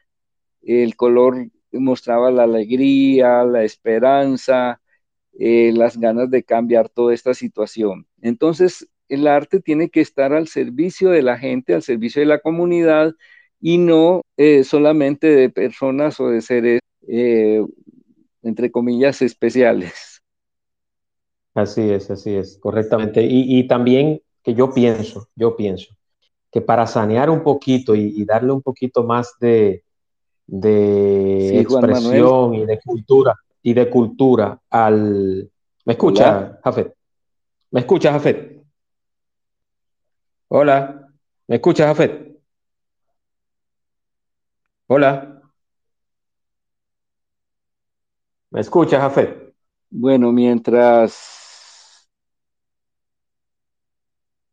el 0.62 0.94
color 0.96 1.48
mostraba 1.72 2.30
la 2.30 2.44
alegría, 2.44 3.44
la 3.44 3.64
esperanza, 3.64 4.80
eh, 5.38 5.72
las 5.74 5.98
ganas 5.98 6.30
de 6.30 6.42
cambiar 6.44 6.88
toda 6.88 7.14
esta 7.14 7.34
situación. 7.34 8.06
Entonces, 8.20 8.88
el 9.08 9.26
arte 9.26 9.60
tiene 9.60 9.90
que 9.90 10.00
estar 10.00 10.32
al 10.32 10.48
servicio 10.48 11.10
de 11.10 11.22
la 11.22 11.38
gente, 11.38 11.74
al 11.74 11.82
servicio 11.82 12.20
de 12.20 12.26
la 12.26 12.40
comunidad 12.40 13.14
y 13.60 13.78
no 13.78 14.22
eh, 14.36 14.64
solamente 14.64 15.26
de 15.28 15.50
personas 15.50 16.18
o 16.20 16.28
de 16.28 16.40
seres, 16.40 16.80
eh, 17.08 17.64
entre 18.42 18.70
comillas, 18.70 19.22
especiales. 19.22 20.22
Así 21.54 21.90
es, 21.90 22.10
así 22.10 22.34
es, 22.34 22.58
correctamente. 22.58 23.24
Y, 23.28 23.66
también 23.66 24.22
que 24.42 24.54
yo 24.54 24.72
pienso, 24.72 25.28
yo 25.34 25.56
pienso 25.56 25.94
que 26.50 26.60
para 26.60 26.86
sanear 26.86 27.28
un 27.28 27.42
poquito 27.42 27.94
y 27.94 28.24
darle 28.24 28.52
un 28.52 28.62
poquito 28.62 29.04
más 29.04 29.34
de, 29.40 29.84
de 30.50 31.60
expresión 31.60 32.54
y 32.54 32.66
de 32.66 32.80
cultura 32.80 33.36
y 33.62 33.72
de 33.72 33.88
cultura 33.88 34.60
al 34.68 35.48
¿Me 35.84 35.92
escucha, 35.92 36.58
Jafet? 36.62 36.94
¿Me 37.70 37.80
escucha, 37.80 38.12
Jafet? 38.12 38.62
Hola, 40.48 41.08
¿me 41.46 41.56
escucha, 41.56 41.86
Jafet? 41.86 42.29
Hola. 44.92 45.40
¿Me 48.50 48.60
escucha, 48.60 49.00
Jafet? 49.00 49.54
Bueno, 49.88 50.32
mientras 50.32 52.08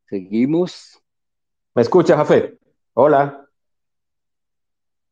seguimos. 0.06 1.02
¿Me 1.74 1.82
escucha, 1.82 2.16
Jafet? 2.16 2.60
Hola. 2.94 3.48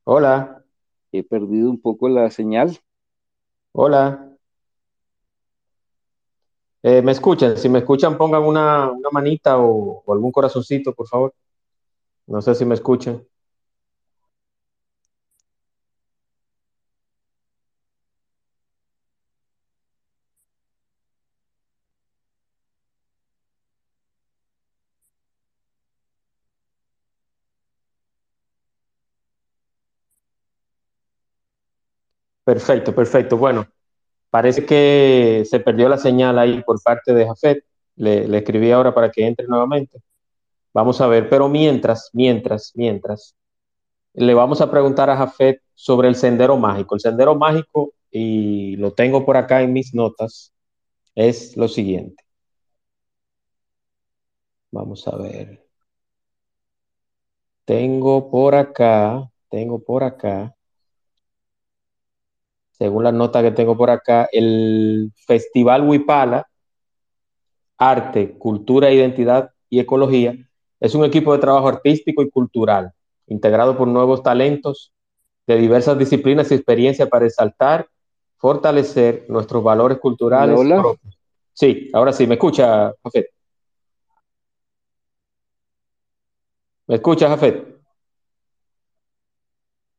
Hola 0.04 0.64
he 1.12 1.24
perdido 1.24 1.70
un 1.72 1.82
poco 1.82 2.08
la 2.10 2.30
señal. 2.30 2.78
Hola. 3.72 4.38
Eh, 6.84 7.02
¿Me 7.02 7.12
escuchan? 7.14 7.58
Si 7.58 7.68
me 7.68 7.80
escuchan, 7.80 8.18
pongan 8.18 8.44
una, 8.44 8.92
manita 9.12 9.58
o, 9.58 10.04
o, 10.06 10.14
algún 10.14 10.32
corazoncito, 10.32 10.94
por 10.94 11.08
favor. 11.08 11.34
No 12.28 12.42
sé 12.42 12.54
si 12.56 12.66
me 12.66 12.76
escuchan. 12.76 13.26
Perfecto, 32.46 32.94
perfecto. 32.96 33.38
Bueno, 33.38 33.68
parece 34.30 34.66
que 34.66 35.44
se 35.50 35.60
perdió 35.60 35.90
la 35.90 35.98
señal 35.98 36.38
ahí 36.40 36.64
por 36.64 36.82
parte 36.82 37.14
de 37.14 37.26
Jafet. 37.28 37.66
Le, 37.98 38.38
escribí 38.38 38.72
ahora 38.72 38.94
para 38.94 39.12
que 39.12 39.26
entre 39.26 39.48
nuevamente. 39.48 40.00
Vamos 40.74 41.02
a 41.02 41.08
ver, 41.08 41.30
pero 41.30 41.50
mientras, 41.50 42.12
mientras, 42.14 42.72
mientras, 42.76 43.36
le 44.14 44.34
vamos 44.34 44.62
a 44.62 44.70
preguntar 44.72 45.10
a 45.10 45.18
Jafet 45.18 45.62
sobre 45.74 46.08
el 46.08 46.16
sendero 46.16 46.58
mágico. 46.58 46.96
El 46.96 47.02
sendero 47.02 47.36
mágico, 47.36 47.94
y 48.12 48.76
lo 48.78 48.94
tengo 48.94 49.26
por 49.26 49.38
acá 49.38 49.62
en 49.64 49.74
mis 49.74 49.94
notas, 49.96 50.54
es 51.16 51.58
lo 51.58 51.68
siguiente. 51.68 52.24
Vamos 54.72 55.08
a 55.08 55.18
ver. 55.18 55.66
Tengo 57.66 58.30
por 58.30 58.54
acá, 58.56 59.32
tengo 59.50 59.80
por 59.80 60.04
acá 60.04 60.56
según 62.78 63.04
la 63.04 63.12
nota 63.12 63.42
que 63.42 63.52
tengo 63.52 63.78
por 63.78 63.90
acá, 63.90 64.28
el 64.32 65.12
Festival 65.16 65.88
Huipala, 65.88 66.48
Arte, 67.78 68.38
Cultura, 68.38 68.92
Identidad 68.92 69.52
y 69.70 69.80
Ecología, 69.80 70.36
es 70.80 70.94
un 70.94 71.06
equipo 71.06 71.34
de 71.34 71.40
trabajo 71.40 71.70
artístico 71.70 72.22
y 72.22 72.30
cultural, 72.30 72.92
integrado 73.28 73.78
por 73.78 73.88
nuevos 73.88 74.22
talentos 74.24 74.92
de 75.48 75.56
diversas 75.56 75.98
disciplinas 75.98 76.52
y 76.52 76.56
experiencias 76.56 77.08
para 77.08 77.26
exaltar, 77.26 77.88
fortalecer 78.38 79.26
nuestros 79.30 79.64
valores 79.64 80.00
culturales 80.00 80.60
Hola. 80.60 80.84
Sí, 81.54 81.90
ahora 81.94 82.12
sí, 82.12 82.28
¿me 82.28 82.34
escucha, 82.36 82.94
José? 83.02 83.30
¿Me 86.88 86.96
escuchas, 86.96 87.30
Jafet? 87.30 87.80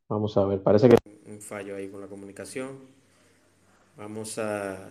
Vamos 0.08 0.36
a 0.36 0.44
ver, 0.44 0.62
parece 0.62 0.90
que 0.90 1.15
un 1.36 1.42
fallo 1.42 1.76
ahí 1.76 1.88
con 1.88 2.00
la 2.00 2.06
comunicación. 2.06 2.78
Vamos 3.96 4.38
a 4.38 4.88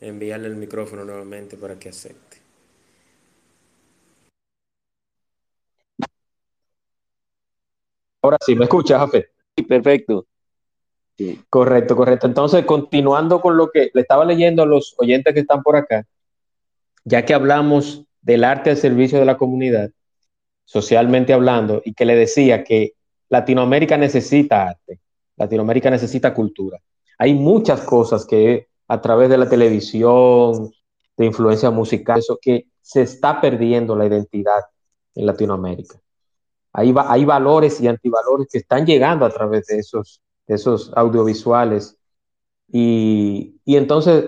enviarle 0.00 0.46
el 0.46 0.54
micrófono 0.54 1.04
nuevamente 1.04 1.56
para 1.56 1.76
que 1.76 1.88
acepte. 1.88 2.36
Ahora 8.22 8.38
sí, 8.46 8.54
¿me 8.54 8.64
escuchas, 8.64 9.00
Jafet? 9.00 9.32
Sí, 9.56 9.64
perfecto. 9.64 10.26
Correcto, 11.48 11.96
correcto. 11.96 12.26
Entonces, 12.28 12.64
continuando 12.64 13.40
con 13.40 13.56
lo 13.56 13.70
que 13.70 13.90
le 13.92 14.00
estaba 14.02 14.24
leyendo 14.24 14.62
a 14.62 14.66
los 14.66 14.94
oyentes 14.98 15.34
que 15.34 15.40
están 15.40 15.62
por 15.62 15.76
acá, 15.76 16.06
ya 17.04 17.24
que 17.24 17.34
hablamos 17.34 18.04
del 18.22 18.44
arte 18.44 18.70
al 18.70 18.76
servicio 18.76 19.18
de 19.18 19.24
la 19.24 19.36
comunidad, 19.36 19.90
socialmente 20.64 21.32
hablando, 21.32 21.82
y 21.84 21.92
que 21.92 22.04
le 22.04 22.14
decía 22.14 22.62
que 22.62 22.94
Latinoamérica 23.30 23.96
necesita 23.96 24.68
arte, 24.68 25.00
Latinoamérica 25.36 25.88
necesita 25.88 26.34
cultura. 26.34 26.78
Hay 27.16 27.32
muchas 27.34 27.80
cosas 27.82 28.26
que 28.26 28.68
a 28.88 29.00
través 29.00 29.30
de 29.30 29.38
la 29.38 29.48
televisión, 29.48 30.70
de 31.16 31.26
influencia 31.26 31.70
musical, 31.70 32.18
eso 32.18 32.38
que 32.42 32.66
se 32.82 33.02
está 33.02 33.40
perdiendo 33.40 33.94
la 33.94 34.06
identidad 34.06 34.64
en 35.14 35.26
Latinoamérica. 35.26 36.00
Hay, 36.72 36.92
valores 36.92 37.80
y 37.80 37.88
antivalores 37.88 38.48
que 38.50 38.58
están 38.58 38.84
llegando 38.84 39.24
a 39.24 39.30
través 39.30 39.66
de 39.66 39.78
esos, 39.78 40.20
esos 40.46 40.92
audiovisuales. 40.94 41.96
Y, 42.68 43.60
y 43.64 43.76
entonces, 43.76 44.24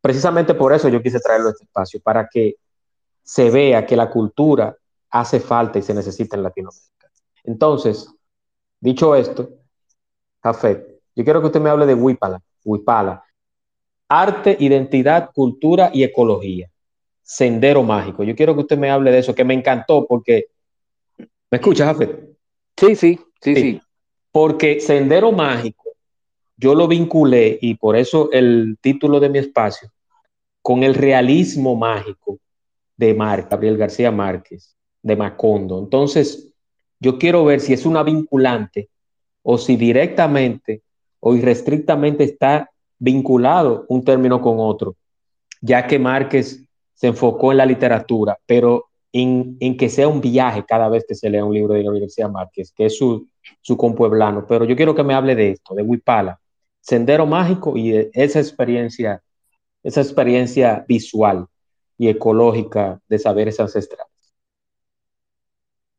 precisamente 0.00 0.54
por 0.54 0.72
eso 0.72 0.88
yo 0.88 1.02
quise 1.02 1.20
traerlo 1.20 1.48
a 1.48 1.52
este 1.52 1.64
espacio, 1.64 2.00
para 2.00 2.28
que 2.28 2.56
se 3.22 3.50
vea 3.50 3.86
que 3.86 3.96
la 3.96 4.10
cultura 4.10 4.76
hace 5.10 5.40
falta 5.40 5.78
y 5.78 5.82
se 5.82 5.94
necesita 5.94 6.36
en 6.36 6.42
Latinoamérica. 6.42 6.91
Entonces, 7.44 8.08
dicho 8.80 9.14
esto, 9.14 9.48
Café, 10.40 11.00
yo 11.14 11.24
quiero 11.24 11.40
que 11.40 11.46
usted 11.46 11.60
me 11.60 11.70
hable 11.70 11.86
de 11.86 11.94
Huipala, 11.94 12.40
Huipala. 12.64 13.24
Arte, 14.08 14.56
identidad, 14.58 15.30
cultura 15.32 15.90
y 15.92 16.02
ecología. 16.02 16.68
Sendero 17.22 17.82
mágico. 17.82 18.24
Yo 18.24 18.34
quiero 18.34 18.54
que 18.54 18.60
usted 18.60 18.78
me 18.78 18.90
hable 18.90 19.10
de 19.10 19.18
eso, 19.18 19.34
que 19.34 19.44
me 19.44 19.54
encantó 19.54 20.06
porque... 20.06 20.46
¿Me 21.18 21.58
escuchas, 21.58 21.86
Jafet? 21.86 22.32
Sí, 22.76 22.96
sí, 22.96 23.20
sí, 23.40 23.54
sí, 23.54 23.80
Porque 24.30 24.80
Sendero 24.80 25.32
Mágico, 25.32 25.90
yo 26.56 26.74
lo 26.74 26.88
vinculé, 26.88 27.58
y 27.60 27.74
por 27.74 27.96
eso 27.96 28.30
el 28.32 28.78
título 28.80 29.20
de 29.20 29.28
mi 29.28 29.38
espacio, 29.38 29.90
con 30.62 30.82
el 30.82 30.94
realismo 30.94 31.76
mágico 31.76 32.38
de 32.96 33.14
Mar, 33.14 33.46
Gabriel 33.50 33.76
García 33.76 34.10
Márquez, 34.10 34.76
de 35.02 35.16
Macondo. 35.16 35.78
Entonces, 35.78 36.51
yo 37.02 37.18
quiero 37.18 37.44
ver 37.44 37.60
si 37.60 37.72
es 37.72 37.84
una 37.84 38.04
vinculante 38.04 38.88
o 39.42 39.58
si 39.58 39.74
directamente 39.74 40.82
o 41.18 41.34
irrestrictamente 41.34 42.22
está 42.22 42.70
vinculado 42.96 43.84
un 43.88 44.04
término 44.04 44.40
con 44.40 44.56
otro, 44.60 44.94
ya 45.60 45.84
que 45.88 45.98
Márquez 45.98 46.64
se 46.94 47.08
enfocó 47.08 47.50
en 47.50 47.58
la 47.58 47.66
literatura, 47.66 48.38
pero 48.46 48.86
en, 49.12 49.58
que 49.76 49.88
sea 49.88 50.06
un 50.06 50.20
viaje 50.20 50.64
cada 50.64 50.88
vez 50.88 51.04
que 51.06 51.16
se 51.16 51.28
lea 51.28 51.44
un 51.44 51.54
libro 51.54 51.74
de 51.74 51.82
la 51.82 51.90
Universidad 51.90 52.30
Márquez, 52.30 52.72
que 52.72 52.86
es 52.86 52.96
su, 52.96 53.26
su 53.60 53.76
compueblano. 53.76 54.46
Pero 54.46 54.64
yo 54.64 54.76
quiero 54.76 54.94
que 54.94 55.02
me 55.02 55.14
hable 55.14 55.34
de 55.34 55.50
esto, 55.50 55.74
de 55.74 55.82
Huipala, 55.82 56.40
Sendero 56.80 57.26
Mágico 57.26 57.76
y 57.76 58.10
esa 58.12 58.38
experiencia, 58.38 59.20
esa 59.82 60.00
experiencia 60.00 60.84
visual 60.86 61.46
y 61.98 62.08
ecológica 62.08 63.00
de 63.08 63.18
saberes 63.18 63.58
ancestrales. 63.58 64.11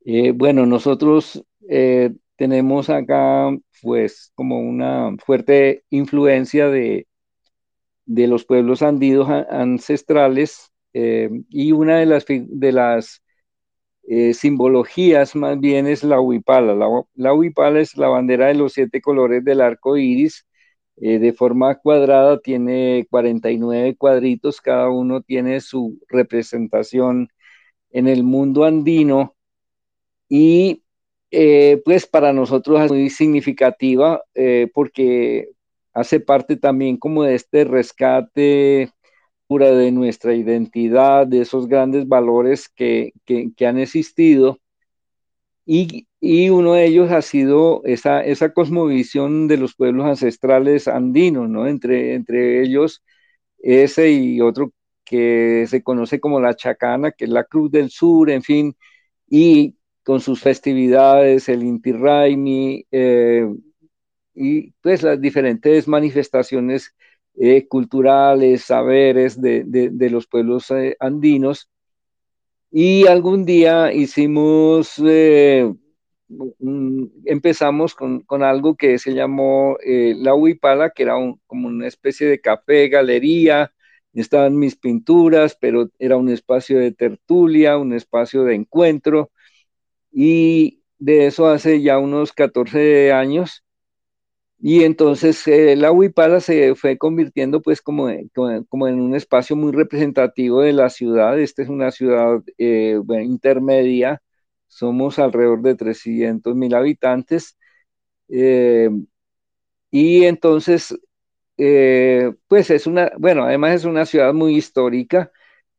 Eh, 0.06 0.32
bueno, 0.32 0.66
nosotros 0.66 1.44
eh, 1.70 2.12
tenemos 2.36 2.90
acá 2.90 3.50
pues 3.82 4.32
como 4.36 4.60
una 4.60 5.16
fuerte 5.26 5.84
influencia 5.90 6.68
de, 6.70 7.08
de 8.06 8.28
los 8.28 8.46
pueblos 8.46 8.82
andinos 8.82 9.30
ancestrales 9.50 10.72
eh, 10.94 11.30
y 11.50 11.72
una 11.72 12.00
de 12.00 12.06
las, 12.06 12.26
de 12.28 12.72
las 12.72 13.22
simbologías 14.34 15.36
más 15.36 15.60
bien 15.60 15.88
es 15.88 16.04
la 16.04 16.20
huipala. 16.20 16.76
La, 17.16 17.34
huipala 17.34 17.80
es 17.80 17.96
la 17.98 18.10
bandera 18.10 18.48
de 18.48 18.56
los 18.56 18.74
siete 18.74 19.02
colores 19.02 19.44
del 19.46 19.62
arco 19.62 19.98
iris. 19.98 20.46
De 20.98 21.34
forma 21.34 21.76
cuadrada 21.80 22.40
tiene 22.40 23.08
49 23.10 23.96
cuadritos, 23.98 24.62
cada 24.62 24.90
uno 24.90 25.22
tiene 25.22 25.60
su 25.62 26.00
representación 26.10 27.30
en 27.92 28.08
el 28.08 28.24
mundo 28.24 28.66
andino 28.66 29.36
y 30.36 30.84
eh, 31.30 31.80
pues 31.86 32.08
para 32.08 32.34
nosotros 32.34 32.82
es 32.82 32.92
muy 32.92 33.10
significativa 33.12 34.24
eh, 34.34 34.68
porque 34.74 35.50
hace 35.94 36.20
parte 36.20 36.58
también 36.58 36.98
como 36.98 37.24
de 37.24 37.36
este 37.36 37.66
rescate 37.66 38.92
pura 39.48 39.72
de 39.72 39.92
nuestra 39.92 40.34
identidad, 40.34 41.28
de 41.28 41.42
esos 41.42 41.68
grandes 41.68 42.08
valores 42.08 42.68
que, 42.68 43.14
han 43.62 43.78
existido. 43.78 44.60
Y, 45.66 46.08
uno 46.50 46.74
de 46.74 46.86
ellos 46.86 47.12
ha 47.12 47.22
sido 47.22 47.82
esa, 47.86 48.24
esa 48.24 48.54
cosmovisión 48.54 49.48
de 49.48 49.58
los 49.58 49.76
pueblos 49.76 50.06
ancestrales 50.08 50.88
andinos, 50.88 51.50
¿no? 51.50 51.68
Entre, 51.68 52.16
entre 52.16 52.64
ellos 52.64 53.04
ese 53.60 54.12
y 54.12 54.42
otro 54.42 54.74
que 55.06 55.66
se 55.68 55.84
conoce 55.84 56.20
como 56.20 56.40
la 56.40 56.56
Chacana, 56.56 57.12
que 57.12 57.26
es 57.26 57.32
la 57.32 57.44
Cruz 57.46 57.72
del 57.72 57.90
Sur, 57.92 58.30
en 58.32 58.42
fin, 58.44 58.76
y 59.30 59.76
con 60.04 60.20
sus 60.20 60.42
festividades, 60.42 61.50
el 61.50 61.64
Inti 61.64 61.92
Raimi, 61.94 62.86
eh, 62.92 63.48
y 64.36 64.72
pues 64.82 65.04
las 65.04 65.20
diferentes 65.20 65.88
manifestaciones 65.88 66.94
eh, 67.36 67.68
culturales, 67.68 68.64
saberes 68.64 69.40
de, 69.42 70.10
los 70.12 70.28
pueblos 70.28 70.70
eh, 70.72 70.96
andinos. 71.00 71.70
Y 72.72 73.08
algún 73.08 73.46
día 73.46 73.94
hicimos, 73.94 75.02
empezamos 77.26 77.94
con, 77.94 78.44
algo 78.44 78.76
que 78.76 78.98
se 78.98 79.14
llamó 79.14 79.78
la 79.86 80.34
Huipala, 80.34 80.90
que 80.90 81.04
era 81.04 81.14
como 81.46 81.68
una 81.68 81.88
especie 81.88 82.28
de 82.28 82.42
café, 82.42 82.90
galería, 82.90 83.72
estaban 84.14 84.58
mis 84.58 84.76
pinturas, 84.76 85.56
pero 85.60 85.90
era 86.00 86.18
un 86.18 86.30
espacio 86.30 86.80
de 86.80 86.92
tertulia, 86.92 87.78
un 87.78 87.94
espacio 87.94 88.44
de 88.44 88.56
encuentro 88.56 89.32
y 90.14 90.84
de 91.00 91.28
eso 91.28 91.48
hace 91.48 91.82
ya 91.82 92.00
unos 92.00 92.34
14 92.34 93.12
años. 93.14 93.64
Y 94.60 94.84
entonces 94.86 95.46
eh, 95.48 95.76
la 95.76 95.92
Huipala 95.92 96.40
se 96.40 96.76
fue 96.76 96.98
convirtiendo 96.98 97.62
pues 97.62 97.82
como, 97.82 98.08
como, 98.70 98.88
en 98.88 99.02
un 99.02 99.16
espacio 99.16 99.56
muy 99.58 99.74
representativo 99.74 100.62
de 100.62 100.74
la 100.74 100.90
ciudad. 100.90 101.38
Esta 101.40 101.64
es 101.64 101.70
una 101.70 101.92
ciudad 101.92 102.42
eh, 102.58 102.98
intermedia, 103.22 104.22
somos 104.68 105.20
alrededor 105.20 105.62
de 105.62 105.76
300 105.76 106.56
mil 106.56 106.74
habitantes. 106.76 107.58
Eh, 108.30 108.90
y 109.92 110.26
entonces, 110.26 110.96
pues 112.48 112.70
es 112.70 112.88
una, 112.88 113.12
bueno, 113.18 113.44
además 113.44 113.76
es 113.76 113.86
una 113.86 114.06
ciudad 114.06 114.34
muy 114.34 114.56
histórica 114.56 115.32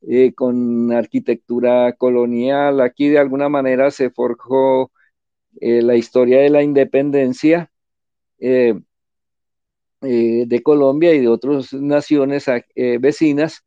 eh, 0.07 0.35
con 0.35 0.93
arquitectura 0.93 1.95
colonial. 1.95 2.81
Aquí 2.81 3.09
de 3.09 3.19
alguna 3.19 3.49
manera 3.49 3.90
se 3.90 4.11
forjó 4.11 4.93
eh, 5.61 5.83
la 5.83 5.97
historia 5.97 6.40
de 6.40 6.51
la 6.51 6.62
independencia 6.62 7.71
eh, 8.38 8.75
de 10.01 10.62
Colombia 10.62 11.14
y 11.14 11.21
de 11.21 11.29
otras 11.29 11.73
naciones 11.73 12.45
vecinas, 13.01 13.64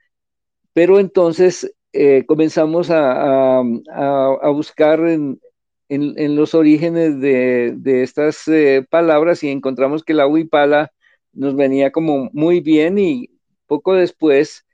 pero 0.73 0.99
entonces 0.99 1.73
comenzamos 2.27 2.89
a, 2.91 3.63
buscar 4.53 4.99
en, 5.07 5.39
los 6.35 6.53
orígenes 6.53 7.19
de, 7.19 7.73
de 7.77 8.03
estas 8.03 8.45
palabras 8.91 9.43
y 9.43 9.49
encontramos 9.49 10.03
que 10.03 10.13
la 10.13 10.27
huipala 10.27 10.91
nos 11.33 11.55
venía 11.55 11.91
como 11.91 12.29
muy 12.33 12.59
bien 12.59 12.99
y 12.99 13.31
poco 13.65 13.95
después 13.95 14.66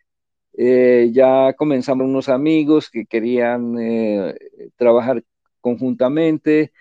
eh, 0.58 1.10
ya 1.14 1.54
comenzamos 1.54 2.06
unos 2.08 2.30
amigos 2.30 2.90
que 2.90 3.06
querían 3.06 3.78
eh, 3.80 4.36
trabajar 4.76 5.24
conjuntamente 5.62 6.72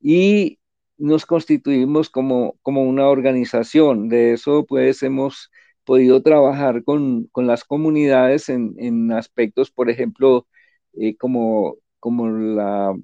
y 0.00 0.58
nos 0.98 1.26
constituimos 1.26 2.10
como, 2.10 2.56
como 2.62 2.82
una 2.84 3.08
organización. 3.08 4.08
De 4.08 4.34
eso 4.34 4.66
pues 4.66 5.02
hemos 5.02 5.50
podido 5.84 6.22
trabajar 6.22 6.84
con, 6.84 7.30
las 7.36 7.64
comunidades 7.64 8.48
en, 8.48 9.12
aspectos, 9.12 9.70
por 9.70 9.90
ejemplo, 9.90 10.46
eh, 10.94 11.16
como, 11.16 11.76
como 12.00 12.28
la, 12.28 12.94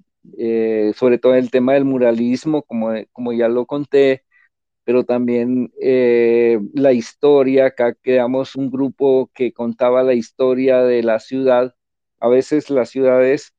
sobre 0.94 1.18
todo 1.18 1.34
el 1.34 1.50
tema 1.50 1.74
del 1.74 1.84
muralismo, 1.84 2.62
como, 2.62 2.92
como 3.12 3.32
ya 3.32 3.48
lo 3.48 3.66
conté, 3.66 4.24
pero 4.84 5.04
también 5.04 5.72
eh, 5.80 6.60
la 6.74 6.92
historia, 6.92 7.66
acá 7.66 7.94
creamos 7.94 8.56
un 8.56 8.70
grupo 8.70 9.30
que 9.34 9.52
contaba 9.52 10.02
la 10.02 10.14
historia 10.14 10.82
de 10.82 11.02
la 11.02 11.20
ciudad. 11.20 11.74
A 12.20 12.28
veces 12.28 12.70
las 12.70 12.90
ciudades 12.90 13.54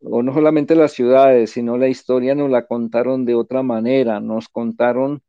o 0.00 0.22
no 0.22 0.32
solamente 0.32 0.74
las 0.74 0.92
ciudades, 0.92 1.50
sino 1.50 1.76
la 1.78 1.88
historia 1.88 2.34
nos 2.34 2.50
la 2.50 2.66
contaron 2.66 3.24
de 3.24 3.34
otra 3.34 3.62
manera, 3.62 4.20
nos 4.20 4.48
contaron 4.48 5.22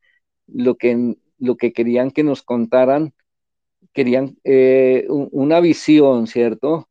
lo 0.47 0.75
que, 0.77 1.15
lo 1.39 1.57
que 1.57 1.73
querían 1.73 2.11
que 2.11 2.23
nos 2.23 2.43
contaran, 2.43 3.13
querían 3.93 4.37
eh, 4.43 5.07
una 5.09 5.59
visión, 5.61 6.27
¿cierto? 6.27 6.89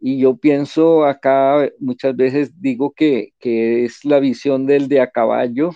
Y 0.00 0.20
yo 0.20 0.36
pienso 0.36 1.04
acá, 1.04 1.70
muchas 1.80 2.16
veces 2.16 2.60
digo 2.60 2.92
que, 2.92 3.34
que, 3.38 3.84
es 3.84 4.04
la 4.04 4.20
visión 4.20 4.66
del 4.66 4.88
de 4.88 5.00
a 5.00 5.10
caballo, 5.10 5.72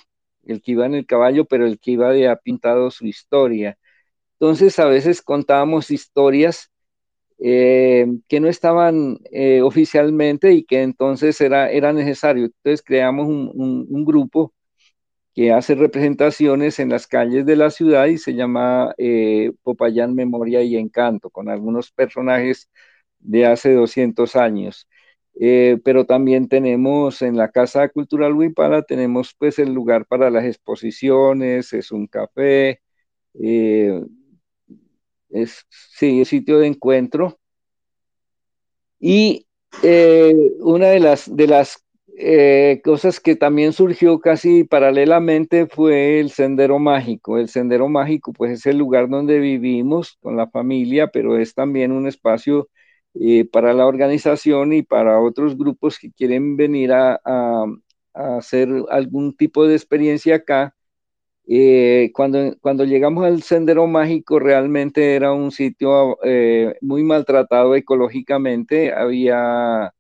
el 0.47 0.63
que 0.63 0.73
iba 0.73 0.87
en 0.87 0.95
el 0.95 1.07
caballo, 1.07 1.45
pero 1.47 1.67
el 1.67 1.79
que 1.79 1.93
iba 1.93 2.11
de 2.13 2.29
ha 2.29 2.37
pintado 2.37 2.91
su 2.91 3.07
historia. 3.07 3.79
Entonces 4.35 4.79
a 4.79 4.87
veces 4.87 5.23
contábamos 5.23 5.91
historias 5.91 6.71
eh, 7.39 8.07
que 8.29 8.41
no 8.41 8.49
estaban 8.49 9.19
eh, 9.33 9.63
oficialmente 9.63 10.53
y 10.53 10.65
que 10.65 10.83
entonces 10.83 11.41
era, 11.41 11.71
era 11.71 11.93
necesario. 11.93 12.47
Entonces 12.47 12.83
creamos 12.83 13.27
un, 13.29 13.53
un, 13.89 14.05
grupo 14.05 14.55
que 15.35 15.53
hace 15.53 15.75
representaciones 15.75 16.79
en 16.79 16.91
las 16.91 17.07
calles 17.07 17.45
de 17.47 17.57
la 17.57 17.71
ciudad 17.71 18.07
y 18.07 18.19
se 18.19 18.35
llama 18.35 18.95
eh, 18.99 19.53
Popayán 19.63 20.15
Memoria 20.15 20.63
y 20.63 20.77
Encanto, 20.77 21.31
con 21.31 21.49
algunos 21.49 21.91
personajes 21.93 22.71
de 23.19 23.47
hace 23.47 23.75
200 23.75 24.37
años. 24.37 24.89
Eh, 25.37 25.79
pero 25.85 26.07
también 26.07 26.49
tenemos 26.49 27.21
en 27.23 27.37
la 27.37 27.51
Casa 27.51 27.89
Cultural 27.89 28.35
Huipala, 28.35 28.83
tenemos 28.83 29.35
pues 29.37 29.59
el 29.59 29.73
lugar 29.73 30.07
para 30.07 30.31
las 30.31 30.45
exposiciones, 30.45 31.73
es 31.73 31.91
un 31.91 32.07
café, 32.07 32.81
eh, 33.41 34.01
es 35.31 35.67
sí, 35.71 36.25
sitio 36.25 36.59
de 36.61 36.69
encuentro. 36.69 37.39
Y 39.01 39.47
eh, 39.83 40.35
una 40.61 40.89
de 40.89 41.01
las, 41.01 41.35
de 41.35 41.47
las 41.47 41.81
cosas 42.85 43.19
que 43.19 43.35
también 43.35 43.73
surgió 43.73 44.21
casi 44.21 44.63
paralelamente 44.63 45.67
fue 45.67 46.21
el 46.21 46.31
Sendero 46.31 46.79
Mágico. 46.79 47.39
El 47.39 47.49
Sendero 47.49 47.89
Mágico 47.89 48.33
pues 48.33 48.53
es 48.53 48.67
el 48.67 48.79
lugar 48.79 49.09
donde 49.09 49.41
vivimos 49.41 50.17
con 50.21 50.37
la 50.37 50.49
familia, 50.49 51.09
pero 51.09 51.37
es 51.37 51.55
también 51.55 51.91
un 51.91 52.07
espacio 52.07 52.69
eh, 53.15 53.45
para 53.45 53.73
la 53.75 53.87
organización 53.87 54.73
y 54.73 54.83
para 54.83 55.21
otros 55.21 55.57
grupos 55.57 55.99
que 55.99 56.11
quieren 56.13 56.57
venir 56.57 56.93
a, 56.93 57.21
hacer 58.15 58.69
algún 58.91 59.37
tipo 59.37 59.67
de 59.67 59.75
experiencia 59.75 60.37
acá. 60.37 60.75
Eh, 61.47 62.11
cuando, 62.15 62.57
cuando 62.61 62.85
llegamos 62.85 63.25
al 63.27 63.43
Sendero 63.43 63.87
Mágico 63.87 64.39
realmente 64.39 65.15
era 65.17 65.33
un 65.33 65.51
sitio 65.53 66.19
eh, 66.25 66.77
muy 66.81 67.03
maltratado 67.05 67.75
ecológicamente, 67.75 68.93
había 68.93 69.93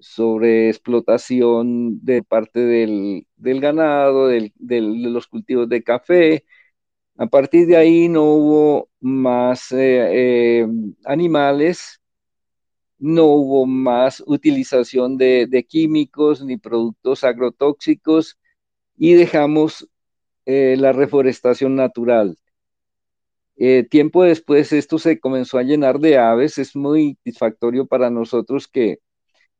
sobre 0.00 0.68
explotación 0.68 2.04
de 2.04 2.22
parte 2.22 2.60
del, 2.60 3.26
ganado, 3.60 4.28
de 4.28 4.52
los 4.58 5.26
cultivos 5.26 5.68
de 5.68 5.82
café, 5.82 6.44
a 7.20 7.26
partir 7.26 7.66
de 7.66 7.76
ahí 7.76 8.08
no 8.08 8.24
hubo 8.24 8.88
más 8.98 9.72
eh, 9.72 10.62
eh, 10.62 10.66
animales, 11.04 12.00
no 12.98 13.26
hubo 13.26 13.66
más 13.66 14.22
utilización 14.26 15.18
de, 15.18 15.66
químicos 15.68 16.42
ni 16.42 16.56
productos 16.56 17.22
agrotóxicos 17.24 18.38
y 18.96 19.14
dejamos 19.14 19.86
eh, 20.46 20.76
la 20.78 20.92
reforestación 20.92 21.76
natural. 21.76 22.38
tiempo 23.90 24.22
después 24.24 24.72
esto 24.72 24.98
se 24.98 25.20
comenzó 25.20 25.58
a 25.58 25.62
llenar 25.62 25.98
de 26.00 26.16
aves, 26.16 26.56
es 26.56 26.74
muy 26.74 27.16
satisfactorio 27.16 27.86
para 27.86 28.08
nosotros 28.08 28.66
que, 28.66 29.00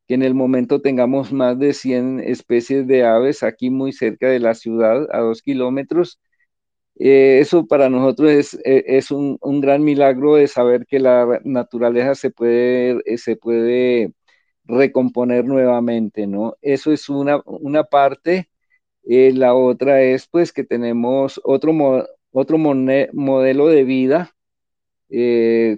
que 0.08 0.14
en 0.14 0.22
el 0.22 0.34
momento 0.34 0.80
tengamos 0.80 1.32
más 1.32 1.58
de 1.58 1.74
100 1.74 2.20
especies 2.20 2.86
de 2.86 3.04
aves 3.04 3.42
aquí 3.42 3.70
muy 3.70 3.92
cerca 3.92 4.28
de 4.28 4.40
la 4.40 4.54
ciudad, 4.54 5.08
a 5.12 5.20
dos 5.20 5.42
kilómetros, 5.42 6.20
eh, 6.98 7.40
eso 7.40 7.66
para 7.66 7.88
nosotros 7.88 8.30
es, 8.30 8.58
e, 8.64 9.14
un, 9.14 9.60
gran 9.60 9.82
milagro 9.82 10.34
de 10.36 10.48
saber 10.48 10.86
que 10.86 10.98
la 10.98 11.40
naturaleza 11.44 12.14
se 12.14 12.30
puede, 12.30 13.00
eh, 13.06 13.18
se 13.18 13.36
puede 13.36 14.12
recomponer 14.64 15.44
nuevamente, 15.46 16.26
¿no? 16.26 16.56
Eso 16.62 16.92
es 16.92 17.08
una, 17.08 17.42
parte. 17.90 18.50
Eh, 19.04 19.32
la 19.34 19.54
otra 19.54 20.02
es 20.02 20.26
pues 20.28 20.52
que 20.52 20.64
tenemos 20.64 21.40
otro, 21.44 21.72
otro 22.32 22.58
modelo 22.58 23.68
de 23.68 23.84
vida, 23.84 24.34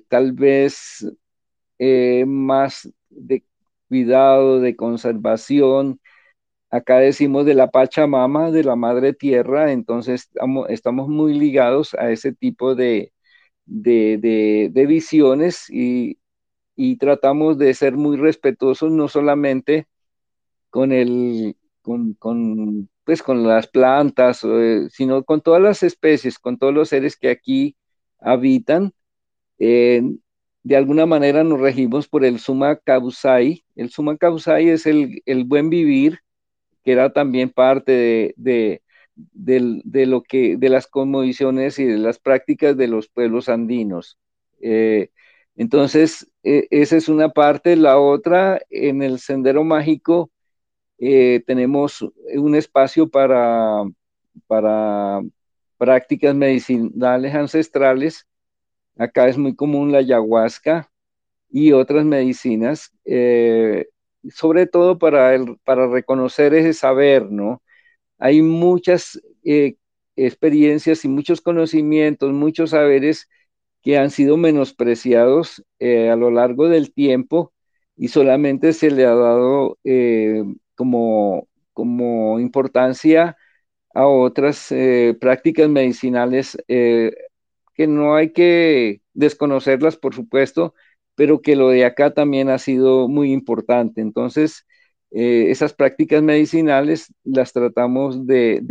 tal 0.09 0.33
vez 0.33 1.07
más 2.27 2.89
de 3.11 3.45
cuidado, 3.89 4.61
de 4.61 4.77
conservación, 4.77 6.01
Acá 6.73 6.99
decimos 7.01 7.45
de 7.45 7.55
la 7.55 7.71
Pachamama, 7.71 8.51
de 8.51 8.65
la 8.65 8.77
Madre 8.77 9.13
Tierra, 9.13 9.73
entonces 9.73 10.31
estamos, 10.71 11.09
muy 11.09 11.35
ligados 11.39 11.93
a 11.95 12.11
ese 12.11 12.33
tipo 12.33 12.75
de, 12.75 13.13
visiones 13.67 15.67
y, 15.71 16.19
tratamos 16.99 17.59
de 17.59 17.75
ser 17.75 17.97
muy 17.97 18.17
respetuosos, 18.17 18.91
no 18.91 19.09
solamente 19.09 19.87
con, 20.71 20.93
el, 20.93 21.57
con, 21.83 22.89
pues 23.05 23.23
con 23.23 23.47
las 23.47 23.67
plantas, 23.69 24.43
eh, 24.45 24.89
sino 24.91 25.25
con 25.25 25.43
todas 25.43 25.63
las 25.63 25.83
especies, 25.83 26.39
con 26.39 26.59
todos 26.59 26.75
los 26.75 26.89
seres 26.89 27.17
que 27.19 27.31
aquí 27.31 27.77
habitan. 28.19 28.95
de 29.59 30.77
alguna 30.77 31.07
manera 31.07 31.45
nos 31.45 31.61
regimos 31.61 32.09
por 32.09 32.25
el 32.25 32.39
Suma 32.41 32.77
Kausai. 32.77 33.65
El 33.77 33.91
Suma 33.91 34.17
Kausai 34.17 34.69
es 34.71 34.87
el, 34.87 35.23
el 35.27 35.45
buen 35.45 35.71
vivir, 35.71 36.22
que 36.83 36.93
era 36.93 37.13
también 37.13 37.51
parte 37.51 38.35
de, 38.37 38.83
lo 40.07 40.23
que, 40.23 40.57
de 40.57 40.69
las 40.69 40.87
conmovisiones 40.87 41.79
y 41.79 41.85
de 41.85 41.99
las 41.99 42.19
prácticas 42.19 42.77
de 42.77 42.89
los 42.89 43.09
pueblos 43.09 43.49
andinos. 43.49 44.19
Eh, 44.61 45.11
entonces, 45.57 46.31
e, 46.43 46.67
esa 46.71 46.97
es 46.97 47.09
una 47.09 47.31
parte. 47.31 47.77
La 47.77 47.99
otra, 47.99 48.61
en 48.71 49.03
el 49.03 49.19
Sendero 49.19 49.65
Mágico, 49.65 50.31
eh, 50.99 51.43
tenemos 51.47 52.03
un 52.35 52.55
espacio 52.55 53.09
para, 53.09 53.83
para 54.47 55.21
prácticas 55.79 56.35
medicinales 56.35 57.35
ancestrales. 57.35 58.27
Acá 58.97 59.29
es 59.29 59.39
muy 59.39 59.55
común 59.57 59.93
la 59.93 59.99
ayahuasca 59.99 60.91
y 61.51 61.73
otras 61.73 62.05
medicinas. 62.05 62.93
Eh, 63.05 63.89
sobre 64.31 64.67
todo 64.67 64.99
para, 64.99 65.33
para 65.65 65.89
reconocer 65.89 66.55
ese 66.55 66.73
saber, 66.75 67.31
¿no? 67.31 67.63
Hay 68.19 68.43
muchas 68.43 69.21
eh, 69.45 69.77
experiencias 70.17 71.05
y 71.05 71.09
muchos 71.09 71.41
conocimientos, 71.41 72.33
muchos 72.33 72.71
saberes 72.71 73.29
que 73.83 73.99
han 73.99 74.11
sido 74.11 74.37
menospreciados 74.37 75.65
eh, 75.81 76.11
a 76.11 76.17
lo 76.17 76.31
largo 76.31 76.69
del 76.69 76.93
tiempo 76.95 77.53
y 77.97 78.09
solamente 78.09 78.73
se 78.73 78.91
le 78.91 79.07
ha 79.07 79.15
dado 79.15 79.79
eh, 79.85 80.45
como, 80.77 81.49
como 81.73 82.41
importancia 82.41 83.37
a 83.95 84.07
otras 84.07 84.73
prácticas 85.21 85.69
medicinales 85.69 86.57
que 87.75 87.87
no 87.87 88.15
hay 88.15 88.33
que 88.33 89.03
desconocerlas, 89.15 89.97
por 89.97 90.15
supuesto, 90.15 90.75
pero 91.15 91.43
que 91.43 91.57
lo 91.57 91.71
de 91.71 91.85
acá 91.85 92.13
también 92.15 92.49
ha 92.49 92.59
sido 92.59 93.09
muy 93.09 93.33
importante. 93.33 94.01
Entonces, 94.01 94.67
eh, 95.11 95.51
esas 95.51 95.75
prácticas 95.75 96.23
medicinales 96.23 97.13
las 97.25 97.53
tratamos 97.53 98.27
de, 98.27 98.63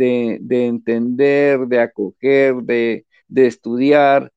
entender, 0.50 1.60
de 1.68 1.80
acoger, 1.80 2.56
de, 2.62 3.06
estudiar 3.28 4.32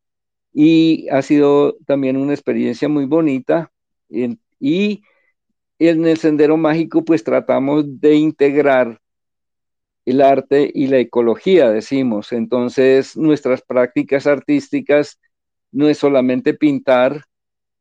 y 0.54 1.08
ha 1.10 1.22
sido 1.22 1.78
también 1.86 2.18
una 2.18 2.34
experiencia 2.34 2.90
muy 2.90 3.06
bonita. 3.06 3.72
y 4.10 5.02
en 5.80 6.06
el 6.06 6.18
Sendero 6.18 6.58
Mágico 6.58 7.04
pues 7.04 7.24
tratamos 7.24 8.00
de 8.00 8.16
integrar 8.16 9.00
el 10.06 10.22
arte 10.22 10.72
y 10.74 10.88
la 10.88 11.00
ecología, 11.00 11.70
decimos. 11.72 12.32
Entonces, 12.32 13.18
nuestras 13.18 13.62
prácticas 13.62 14.28
artísticas 14.28 15.20
no 15.72 15.90
es 15.90 15.98
solamente 15.98 16.54
pintar, 16.54 17.26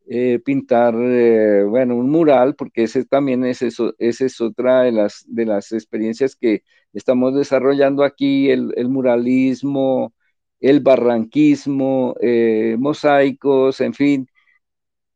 eh, 0.07 0.39
pintar, 0.45 0.95
eh, 0.99 1.65
bueno, 1.65 1.97
un 1.97 2.11
mural, 2.11 2.55
porque 2.57 2.85
ese 2.85 3.05
también 3.05 3.45
es 3.45 3.63
eso, 3.63 3.95
esa 3.99 4.27
es 4.27 4.41
otra 4.41 4.83
de 4.83 4.93
las, 4.93 5.25
de 5.27 5.47
las 5.47 5.73
experiencias 5.73 6.37
que 6.37 6.63
estamos 6.93 7.35
desarrollando 7.35 8.05
aquí, 8.05 8.51
el, 8.51 8.89
muralismo, 8.89 10.15
el 10.61 10.81
barranquismo, 10.81 12.17
eh, 12.21 12.77
mosaicos, 12.79 13.81
en 13.81 13.95
fin. 13.95 14.29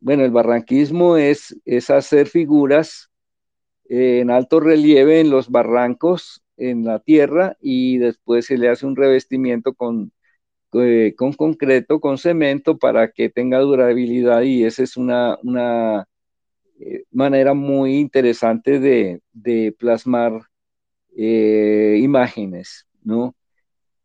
Bueno, 0.01 0.25
el 0.25 0.31
barranquismo 0.31 1.17
es, 1.17 1.57
es 1.65 1.91
hacer 1.91 2.29
figuras 2.29 3.11
en 3.89 4.31
alto 4.31 4.61
relieve 4.61 5.21
en 5.21 5.31
los 5.31 5.51
barrancos, 5.51 6.43
en 6.57 6.85
la 6.85 7.01
tierra, 7.01 7.57
y 7.61 7.99
después 7.99 8.47
se 8.47 8.59
le 8.59 8.69
hace 8.69 8.87
un 8.87 8.97
revestimiento 8.97 9.75
con 9.75 10.13
eh, 10.75 11.15
con 11.17 11.33
concreto, 11.33 12.01
con 12.01 12.19
cemento, 12.19 12.77
para 12.77 13.11
que 13.11 13.29
tenga 13.29 13.59
durabilidad 13.61 14.43
y 14.43 14.65
esa 14.65 14.83
es 14.83 14.97
una, 14.97 15.39
una 15.43 16.07
manera 17.11 17.55
muy 17.55 17.97
interesante 17.97 18.79
de, 18.81 19.75
plasmar 19.79 20.43
imágenes, 21.15 22.87
¿no? 23.03 23.35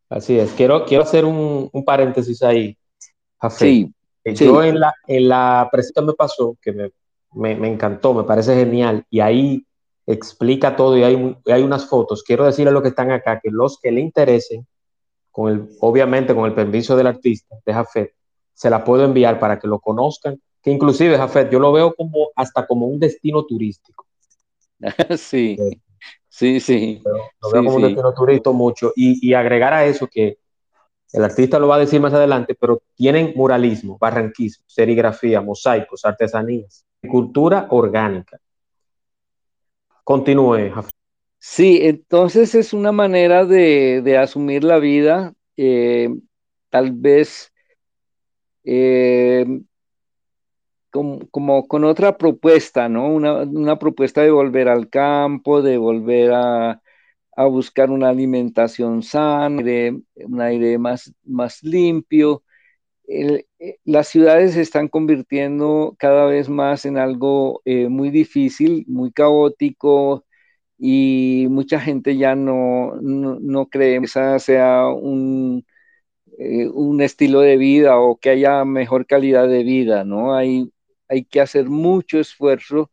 Así 0.09 0.37
es. 0.37 0.51
Quiero, 0.51 0.85
quiero 0.85 1.03
hacer 1.03 1.25
un, 1.25 1.69
paréntesis 1.85 2.43
ahí. 2.43 2.77
Sí, 3.49 3.91
Yo 4.23 4.63
en 4.63 4.79
la, 4.79 4.93
en 5.07 5.27
la 5.27 5.69
me 5.73 6.13
pasó 6.13 6.57
que 6.61 6.71
me, 6.71 6.91
me, 7.33 7.67
encantó, 7.67 8.13
me 8.13 8.23
parece 8.23 8.55
genial. 8.55 9.05
Y 9.09 9.19
ahí 9.19 9.65
explica 10.05 10.75
todo 10.75 10.97
y 10.97 11.03
hay, 11.03 11.37
hay 11.47 11.63
unas 11.63 11.87
fotos. 11.87 12.23
Quiero 12.23 12.45
decirle 12.45 12.69
a 12.69 12.73
los 12.73 12.83
que 12.83 12.89
están 12.89 13.11
acá 13.11 13.39
que 13.41 13.49
los 13.49 13.79
que 13.79 13.91
le 13.91 14.01
interesen, 14.01 14.67
con 15.33 15.51
el, 15.51 15.67
obviamente 15.79 16.33
con 16.33 16.45
el 16.45 16.53
permiso 16.53 16.95
del 16.95 17.07
artista, 17.07 17.57
de 17.65 17.73
Jafet, 17.73 18.13
se 18.53 18.69
la 18.69 18.83
puedo 18.83 19.03
enviar 19.03 19.39
para 19.39 19.59
que 19.59 19.67
lo 19.67 19.79
conozcan. 19.79 20.39
Que 20.61 20.71
inclusive, 20.71 21.17
Jafet, 21.17 21.49
yo 21.51 21.59
lo 21.59 21.73
veo 21.73 21.93
como 21.95 22.29
hasta 22.35 22.65
como 22.65 22.85
un 22.85 22.99
destino 22.99 23.43
turístico. 23.43 24.05
sí, 25.17 25.57
sí, 26.29 26.59
sí. 26.59 27.01
lo 27.41 27.51
veo 27.51 27.63
como 27.63 27.77
un 27.77 27.81
destino 27.81 28.13
turístico 28.13 28.53
mucho. 28.53 28.93
Y, 28.95 29.27
y 29.27 29.33
agregar 29.33 29.73
a 29.73 29.85
eso 29.85 30.07
que 30.07 30.37
el 31.11 31.23
artista 31.23 31.57
lo 31.57 31.67
va 31.67 31.75
a 31.75 31.79
decir 31.79 31.99
más 31.99 32.13
adelante, 32.13 32.55
pero 32.55 32.83
tienen 32.95 33.33
muralismo, 33.35 33.97
barranquismo, 33.99 34.65
serigrafía, 34.67 35.41
mosaicos, 35.41 36.05
artesanías, 36.05 36.85
cultura 37.09 37.67
orgánica. 37.71 38.39
Continúe, 40.03 40.71
Sí, 41.45 41.79
entonces 41.83 42.55
es 42.55 42.73
una 42.73 42.91
manera 42.93 43.45
de, 43.45 44.17
asumir 44.17 44.63
la 44.63 44.79
vida, 44.79 45.33
eh, 45.57 46.09
tal 46.69 46.93
vez 46.93 47.51
eh, 48.63 49.45
como, 50.91 51.67
con 51.67 51.83
otra 51.83 52.17
propuesta, 52.17 52.87
¿no? 52.89 53.07
Una, 53.13 53.77
propuesta 53.79 54.21
de 54.21 54.31
volver 54.31 54.69
al 54.69 54.89
campo, 54.89 55.61
de 55.61 55.77
volver 55.77 56.31
a, 56.33 56.81
buscar 57.49 57.89
una 57.91 58.09
alimentación 58.09 59.03
sana, 59.03 59.61
un 60.15 60.41
aire 60.41 60.77
más, 60.77 61.13
limpio. 61.63 62.43
Eh, 63.07 63.45
las 63.85 64.07
ciudades 64.09 64.53
se 64.53 64.61
están 64.61 64.87
convirtiendo 64.87 65.95
cada 65.99 66.25
vez 66.25 66.49
más 66.49 66.85
en 66.85 66.97
algo 66.97 67.61
muy 67.65 68.09
difícil, 68.11 68.85
muy 68.87 69.11
caótico, 69.11 70.25
y 70.85 71.47
mucha 71.49 71.79
gente 71.79 72.17
ya 72.17 72.35
no, 72.35 72.95
no, 73.01 73.69
cree 73.69 73.99
que 73.99 74.05
esa 74.05 74.37
sea 74.39 74.87
un, 74.89 75.65
eh, 76.39 76.67
un, 76.69 77.01
estilo 77.01 77.39
de 77.41 77.57
vida 77.57 77.99
o 77.99 78.17
que 78.19 78.31
haya 78.31 78.65
mejor 78.65 79.05
calidad 79.07 79.47
de 79.47 79.63
vida, 79.63 80.03
¿no? 80.03 80.35
Hay, 80.35 80.73
hay 81.07 81.25
que 81.25 81.41
hacer 81.41 81.69
mucho 81.69 82.19
esfuerzo 82.19 82.91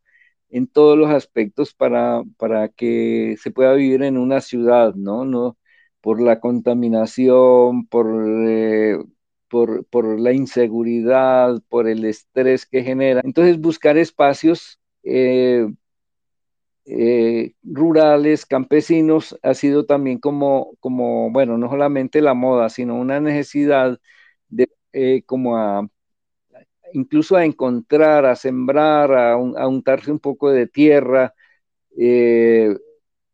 en 0.50 0.68
todos 0.68 0.98
los 0.98 1.10
aspectos 1.10 1.74
para, 1.74 2.22
para 2.38 2.68
que 2.68 3.36
se 3.40 3.50
pueda 3.50 3.74
vivir 3.74 4.04
en 4.04 4.18
una 4.18 4.40
ciudad, 4.40 4.94
¿no? 4.94 5.24
no 5.24 5.58
por 6.00 6.22
la 6.22 6.40
contaminación, 6.40 7.86
por, 7.88 8.06
eh, 8.48 8.98
por, 9.48 9.84
por, 9.86 10.20
la 10.20 10.32
inseguridad, 10.32 11.60
por 11.68 11.88
el 11.88 12.04
estrés 12.04 12.66
que 12.66 12.82
genera. 12.84 13.20
Entonces, 13.24 13.60
buscar 13.60 13.98
espacios 13.98 14.80
eh, 15.02 15.66
eh, 16.92 17.54
rurales, 17.62 18.46
campesinos, 18.46 19.38
ha 19.42 19.54
sido 19.54 19.86
también 19.86 20.18
como, 20.18 20.72
como, 20.80 21.30
bueno, 21.30 21.56
no 21.56 21.68
solamente 21.70 22.20
la 22.20 22.34
moda, 22.34 22.68
sino 22.68 22.96
una 22.96 23.20
necesidad 23.20 24.00
de 24.48 24.68
eh, 24.92 25.22
como 25.24 25.56
a, 25.56 25.88
incluso 26.92 27.36
a 27.36 27.44
encontrar, 27.44 28.26
a 28.26 28.36
sembrar, 28.36 29.12
a, 29.14 29.36
untarse 29.36 30.10
un 30.12 30.18
poco 30.18 30.50
de 30.50 30.66
tierra, 30.66 31.34
eh, 31.98 32.76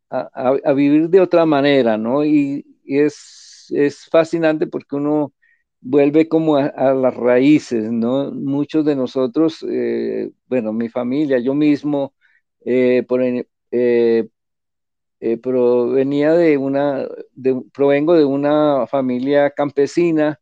a, 0.09 0.73
vivir 0.73 1.09
de 1.09 1.21
otra 1.21 1.45
manera, 1.45 1.97
¿no? 1.97 2.25
Y, 2.25 2.65
es, 2.85 3.67
es, 3.71 4.05
fascinante 4.09 4.67
porque 4.67 4.95
uno 4.95 5.33
vuelve 5.81 6.27
como 6.29 6.57
a, 6.57 6.93
las 6.93 7.15
raíces, 7.15 7.91
¿no? 7.91 8.31
Muchos 8.31 8.85
de 8.85 8.95
nosotros, 8.95 9.65
bueno, 10.47 10.73
mi 10.73 10.89
familia, 10.89 11.39
yo 11.39 11.53
mismo, 11.53 12.13
eh, 12.67 13.05
eh, 13.71 14.27
eh, 15.21 15.37
provenía 15.37 16.33
de 16.33 16.57
una, 16.57 17.07
provengo 17.73 18.13
de 18.15 18.25
una 18.25 18.87
familia 18.87 19.51
campesina 19.51 20.39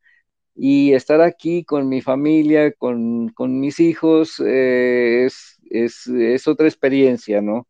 y 0.56 0.94
estar 0.94 1.22
aquí 1.22 1.64
con 1.66 1.90
mi 1.90 2.02
familia, 2.02 2.72
con, 2.74 3.34
mis 3.60 3.80
hijos, 3.80 4.40
es, 4.40 5.60
es, 5.70 6.48
otra 6.48 6.68
experiencia, 6.68 7.42
¿no? 7.42 7.68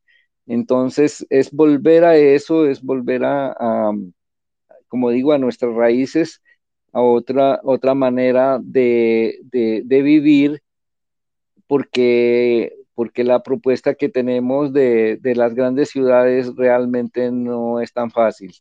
Entonces, 0.47 1.25
es 1.29 1.51
volver 1.51 2.05
a 2.05 2.17
eso, 2.17 2.67
es 2.67 2.81
volver 2.81 3.23
a, 3.25 3.91
como 4.87 5.09
digo, 5.11 5.33
a 5.33 5.37
nuestras 5.39 5.73
raíces, 5.75 6.41
a 6.93 7.01
otra, 7.01 7.59
otra 7.63 7.95
manera 7.95 8.59
de, 8.61 9.39
de 9.51 10.01
vivir, 10.03 10.61
porque 11.67 12.84
porque 12.95 13.25
la 13.25 13.43
propuesta 13.43 13.93
que 13.93 14.09
tenemos 14.09 14.71
de, 14.71 15.19
las 15.35 15.53
grandes 15.53 15.89
ciudades 15.89 16.55
realmente 16.55 17.29
no 17.29 17.81
es 17.81 17.91
tan 17.91 18.09
fácil. 18.09 18.55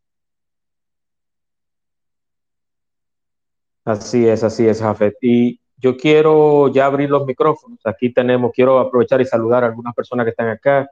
Así 3.84 4.26
es, 4.26 4.42
así 4.42 4.66
es, 4.66 4.80
Jafet. 4.80 5.14
Y 5.22 5.60
yo 5.76 5.96
quiero 5.96 6.68
ya 6.68 6.86
abrir 6.86 7.10
los 7.10 7.24
micrófonos. 7.26 7.78
Aquí 7.84 8.12
tenemos, 8.12 8.50
quiero 8.52 8.78
aprovechar 8.80 9.20
y 9.20 9.24
saludar 9.24 9.62
a 9.62 9.68
algunas 9.68 9.94
personas 9.94 10.24
que 10.24 10.30
están 10.30 10.48
acá. 10.48 10.90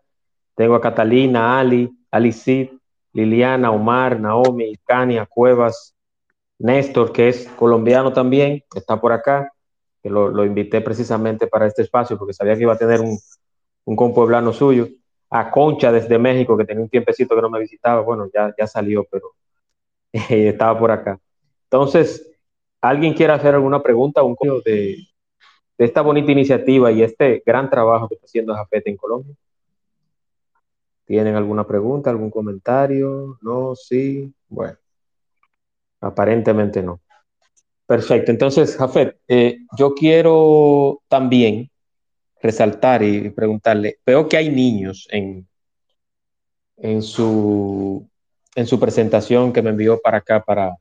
Tengo 0.54 0.76
a 0.76 0.80
Catalina, 0.80 1.58
Ali, 1.58 1.90
Ali 2.10 2.32
Cid, 2.32 2.68
Liliana, 3.12 3.72
Omar, 3.72 4.20
Naomi, 4.20 4.76
Cania, 4.84 5.26
Cuevas, 5.26 5.94
Néstor, 6.58 7.12
que 7.12 7.28
es 7.28 7.48
colombiano 7.56 8.12
también, 8.12 8.62
está 8.74 9.00
por 9.00 9.12
acá 9.12 9.50
que 10.02 10.10
lo, 10.10 10.44
invité 10.44 10.80
precisamente 10.80 11.46
para 11.46 11.66
este 11.66 11.82
espacio 11.82 12.18
porque 12.18 12.34
sabía 12.34 12.56
que 12.56 12.62
iba 12.62 12.72
a 12.72 12.78
tener 12.78 13.00
un, 13.00 13.18
un 13.84 13.96
compueblano 13.96 14.52
suyo, 14.52 14.88
a 15.30 15.50
Concha 15.50 15.90
desde 15.90 16.18
México, 16.18 16.56
que 16.56 16.64
tenía 16.64 16.82
un 16.82 16.90
tiempecito 16.90 17.34
que 17.34 17.42
no 17.42 17.50
me 17.50 17.60
visitaba, 17.60 18.02
bueno, 18.02 18.28
ya, 18.32 18.54
ya 18.56 18.66
salió, 18.66 19.04
pero 19.10 19.32
estaba 20.12 20.78
por 20.78 20.90
acá. 20.90 21.18
Entonces, 21.64 22.30
¿alguien 22.80 23.14
quiere 23.14 23.32
hacer 23.32 23.54
alguna 23.54 23.82
pregunta 23.82 24.22
un 24.22 24.36
de, 24.64 24.96
de 25.78 25.84
esta 25.84 26.02
bonita 26.02 26.30
iniciativa 26.32 26.92
y 26.92 27.02
este 27.02 27.42
gran 27.44 27.70
trabajo 27.70 28.08
que 28.08 28.14
está 28.16 28.26
haciendo 28.26 28.54
Jafete 28.54 28.90
en 28.90 28.96
Colombia? 28.96 29.34
¿Tienen 31.06 31.34
alguna 31.34 31.66
pregunta, 31.66 32.10
algún 32.10 32.30
comentario? 32.30 33.38
No, 33.42 33.74
sí, 33.74 34.32
bueno, 34.48 34.76
aparentemente 36.00 36.82
no. 36.82 37.00
Perfecto. 37.86 38.30
Entonces, 38.30 38.76
Jafet, 38.76 39.18
eh, 39.28 39.58
yo 39.76 39.94
quiero 39.94 41.02
también 41.08 41.71
resaltar 42.42 43.02
y 43.02 43.30
preguntarle, 43.30 43.98
veo 44.04 44.28
que 44.28 44.36
hay 44.36 44.50
niños 44.50 45.06
en, 45.10 45.46
en, 46.76 47.02
su, 47.02 48.08
en 48.54 48.66
su 48.66 48.80
presentación 48.80 49.52
que 49.52 49.62
me 49.62 49.70
envió 49.70 50.00
para 50.00 50.18
acá, 50.18 50.42
para, 50.42 50.76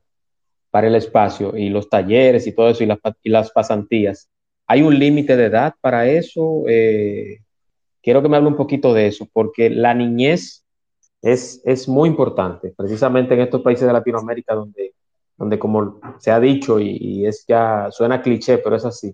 para 0.70 0.88
el 0.88 0.94
espacio, 0.94 1.56
y 1.56 1.68
los 1.68 1.88
talleres 1.88 2.46
y 2.46 2.52
todo 2.52 2.70
eso, 2.70 2.82
y 2.82 2.86
las, 2.86 2.98
y 3.22 3.30
las 3.30 3.50
pasantías. 3.50 4.28
¿Hay 4.66 4.82
un 4.82 4.98
límite 4.98 5.36
de 5.36 5.46
edad 5.46 5.74
para 5.80 6.08
eso? 6.08 6.64
Eh, 6.68 7.38
quiero 8.02 8.22
que 8.22 8.28
me 8.28 8.36
hable 8.36 8.48
un 8.48 8.56
poquito 8.56 8.92
de 8.92 9.06
eso, 9.06 9.28
porque 9.32 9.70
la 9.70 9.94
niñez 9.94 10.64
es, 11.20 11.62
es 11.64 11.88
muy 11.88 12.08
importante, 12.08 12.72
precisamente 12.76 13.34
en 13.34 13.40
estos 13.40 13.62
países 13.62 13.86
de 13.86 13.92
Latinoamérica 13.92 14.54
donde 14.54 14.92
donde 15.42 15.58
como 15.58 16.00
se 16.20 16.30
ha 16.30 16.38
dicho 16.38 16.78
y, 16.78 17.26
es 17.26 17.44
ya 17.48 17.88
suena 17.90 18.22
cliché, 18.22 18.58
pero 18.58 18.76
es 18.76 18.84
así, 18.84 19.12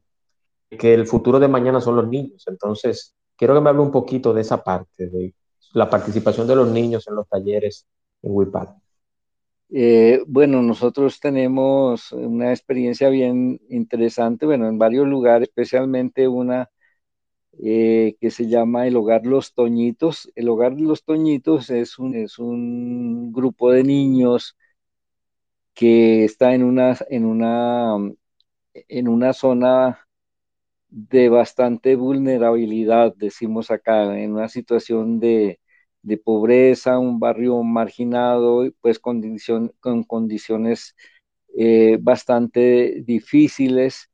que 0.71 0.95
el 0.95 1.07
futuro 1.07 1.39
de 1.39 1.49
mañana 1.49 1.81
son 1.81 1.97
los 1.97 2.09
niños. 2.09 2.45
Entonces, 2.47 3.15
quiero 3.37 3.55
que 3.55 3.61
me 3.61 3.71
hable 3.71 3.83
un 3.83 3.93
poquito 3.93 4.35
de 4.35 4.43
esa 4.43 4.63
parte, 4.63 5.09
de 5.09 5.35
la 5.73 5.89
participación 5.89 6.47
de 6.47 6.57
los 6.57 6.69
niños 6.69 7.07
en 7.09 7.15
los 7.15 7.29
talleres 7.29 7.87
en 8.23 8.33
WIPAD. 8.35 8.69
Eh, 9.71 10.23
bueno, 10.27 10.63
nosotros 10.63 11.21
tenemos 11.21 12.13
una 12.13 12.51
experiencia 12.53 13.11
bien 13.11 13.61
interesante, 13.69 14.47
bueno, 14.47 14.67
en 14.67 14.79
varios 14.79 15.07
lugares, 15.07 15.49
especialmente 15.49 16.27
una 16.27 16.71
eh, 17.63 18.17
que 18.21 18.31
se 18.31 18.49
llama 18.49 18.87
el 18.87 18.97
Hogar 18.97 19.27
Los 19.27 19.55
Toñitos. 19.55 20.31
El 20.35 20.49
Hogar 20.49 20.73
Los 20.81 21.05
Toñitos 21.05 21.71
es 21.71 21.99
un, 21.99 22.15
es 22.15 22.39
un 22.39 23.33
grupo 23.33 23.71
de 23.71 23.85
niños 23.85 24.57
que 25.75 26.25
está 26.25 26.55
en 26.55 26.65
una, 26.65 26.97
en 27.09 27.25
una, 27.25 27.97
en 28.75 29.09
una 29.09 29.33
zona 29.33 30.08
de 30.91 31.29
bastante 31.29 31.97
vulnerabilidad, 31.97 33.15
decimos 33.17 33.71
acá, 33.71 34.19
en 34.19 34.33
una 34.33 34.49
situación 34.49 35.21
de, 35.21 35.61
pobreza, 36.25 36.99
un 36.99 37.21
barrio 37.21 37.63
marginado, 37.63 38.65
pues 38.81 38.99
con 38.99 39.23
condiciones 40.05 40.95
eh, 41.57 41.99
bastante 42.01 43.03
difíciles. 43.05 44.11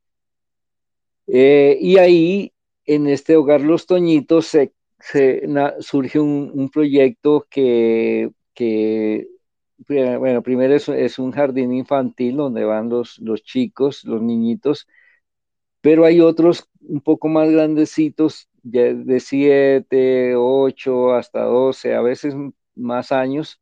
Eh, 1.27 1.77
y 1.79 1.97
ahí 1.97 2.53
en 2.85 3.07
este 3.07 3.35
hogar 3.35 3.61
Los 3.61 3.85
Toñitos 3.85 4.47
se, 4.47 4.73
surge 5.79 6.19
un, 6.19 6.69
proyecto 6.71 7.45
que, 7.49 8.31
bueno, 9.87 10.41
primero 10.41 10.75
es, 10.75 11.19
un 11.19 11.31
jardín 11.31 11.73
infantil 11.73 12.37
donde 12.37 12.63
van 12.65 12.89
los, 12.89 13.19
los 13.19 13.43
chicos, 13.43 14.03
los 14.05 14.21
niñitos, 14.21 14.87
pero 15.85 16.03
hay 16.03 16.19
otros 16.19 16.67
un 16.81 16.99
poco 16.99 17.27
más 17.27 17.47
grandecitos, 17.51 18.49
de 18.63 19.19
7, 19.19 20.33
8 20.35 21.13
hasta 21.13 21.43
12, 21.43 21.93
a 21.93 22.01
veces 22.01 22.33
más 22.73 23.11
años, 23.11 23.61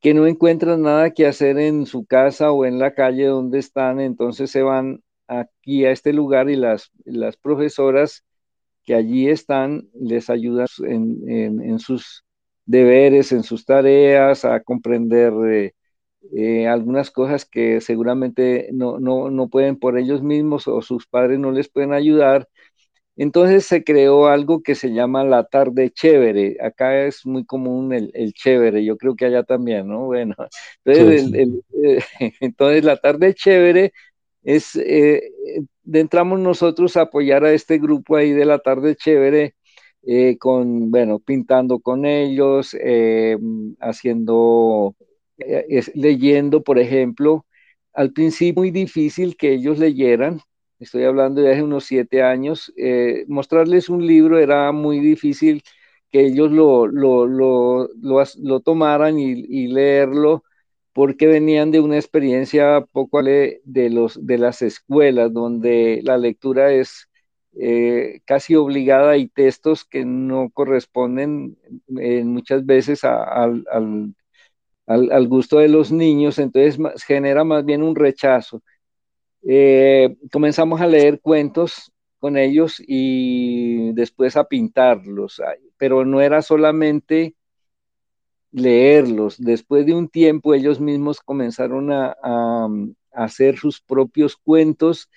que 0.00 0.14
no 0.14 0.26
encuentran 0.26 0.80
nada 0.80 1.10
que 1.10 1.26
hacer 1.26 1.58
en 1.58 1.84
su 1.84 2.06
casa 2.06 2.52
o 2.52 2.64
en 2.64 2.78
la 2.78 2.94
calle 2.94 3.26
donde 3.26 3.58
están, 3.58 4.00
entonces 4.00 4.50
se 4.50 4.62
van 4.62 5.02
aquí 5.26 5.84
a 5.84 5.90
este 5.90 6.14
lugar 6.14 6.48
y 6.48 6.56
las, 6.56 6.90
las 7.04 7.36
profesoras 7.36 8.24
que 8.82 8.94
allí 8.94 9.28
están 9.28 9.90
les 9.92 10.30
ayudan 10.30 10.68
en, 10.86 11.78
sus 11.80 12.24
deberes, 12.64 13.30
en 13.30 13.42
sus 13.42 13.66
tareas, 13.66 14.46
a 14.46 14.60
comprender 14.60 15.34
eh, 15.50 15.74
eh, 16.34 16.66
algunas 16.68 17.10
cosas 17.10 17.44
que 17.44 17.80
seguramente 17.80 18.68
no, 18.72 18.98
no, 18.98 19.48
pueden 19.48 19.76
por 19.78 19.98
ellos 19.98 20.22
mismos 20.22 20.68
o 20.68 20.80
sus 20.82 21.06
padres 21.06 21.38
no 21.38 21.50
les 21.52 21.68
pueden 21.68 21.92
ayudar. 21.92 22.48
Entonces 23.16 23.66
se 23.66 23.84
creó 23.84 24.26
algo 24.28 24.62
que 24.62 24.74
se 24.74 24.92
llama 24.92 25.24
la 25.24 25.44
tarde 25.44 25.90
chévere. 25.90 26.56
Acá 26.62 27.04
es 27.04 27.26
muy 27.26 27.44
común 27.44 27.92
el, 27.92 28.32
chévere, 28.32 28.84
yo 28.84 28.96
creo 28.96 29.16
que 29.16 29.26
allá 29.26 29.42
también, 29.42 29.88
¿no? 29.88 30.06
Bueno, 30.06 30.34
entonces 32.40 32.84
la 32.84 32.96
tarde 32.96 33.34
chévere 33.34 33.92
es, 34.42 34.76
eh, 34.76 35.30
entramos 35.92 36.40
nosotros 36.40 36.96
a 36.96 37.02
apoyar 37.02 37.44
a 37.44 37.52
este 37.52 37.78
grupo 37.78 38.16
ahí 38.16 38.32
de 38.32 38.46
la 38.46 38.58
tarde 38.60 38.96
chévere, 38.96 39.54
eh, 40.04 40.38
con, 40.38 40.90
bueno, 40.90 41.18
pintando 41.20 41.80
con 41.80 42.06
ellos, 42.06 42.74
eh, 45.38 45.66
haciendo, 45.78 45.92
leyendo, 45.94 46.62
por 46.62 46.78
ejemplo, 46.78 47.46
al 47.92 48.12
principio 48.12 48.62
muy 48.62 48.70
difícil 48.70 49.36
que 49.36 49.52
ellos 49.54 49.78
leyeran, 49.78 50.40
estoy 50.78 51.04
hablando 51.04 51.40
de 51.42 51.52
hace 51.52 51.62
unos 51.62 51.84
siete 51.84 52.22
años, 52.22 52.72
mostrarles 53.28 53.88
un 53.88 54.06
libro 54.06 54.38
era 54.38 54.72
muy 54.72 55.00
difícil 55.00 55.62
que 56.12 56.26
ellos 56.26 56.52
lo, 56.52 56.86
lo, 56.86 57.26
lo, 57.26 57.88
lo 58.00 58.60
tomaran 58.60 59.18
y, 59.18 59.68
leerlo 59.68 60.44
porque 60.92 61.26
venían 61.26 61.70
de 61.70 61.80
una 61.80 61.96
experiencia 61.96 62.86
poco 62.92 63.22
de, 63.22 63.62
los, 63.90 64.24
de 64.24 64.38
las 64.38 64.60
escuelas, 64.62 65.32
donde 65.32 66.00
la 66.04 66.18
lectura 66.18 66.72
es 66.72 67.08
eh, 67.54 68.20
casi 68.26 68.54
obligada 68.56 69.16
y 69.16 69.28
textos 69.28 69.84
que 69.86 70.04
no 70.04 70.50
corresponden 70.50 71.56
eh, 71.98 72.24
muchas 72.24 72.66
veces 72.66 73.04
al, 73.04 73.64
gusto 75.28 75.58
de 75.58 75.68
los 75.68 75.92
niños, 75.92 76.38
entonces 76.38 76.78
genera 77.04 77.44
más 77.44 77.64
bien 77.64 77.82
un 77.82 77.94
rechazo. 77.94 78.62
Eh, 79.42 80.16
comenzamos 80.30 80.80
a 80.80 80.86
leer 80.86 81.20
cuentos 81.20 81.92
con 82.18 82.36
ellos 82.36 82.80
y 82.86 83.92
después 83.94 84.36
a 84.36 84.44
pintarlos, 84.44 85.42
pero 85.76 86.04
no 86.04 86.20
era 86.20 86.42
solamente 86.42 87.34
leerlos. 88.52 89.36
Después 89.38 89.86
de 89.86 89.94
un 89.94 90.08
tiempo 90.08 90.54
ellos 90.54 90.78
mismos 90.80 91.20
comenzaron 91.20 91.90
a, 91.90 92.16
hacer 93.14 93.58
sus 93.58 93.80
propios 93.80 94.36
cuentos, 94.36 95.10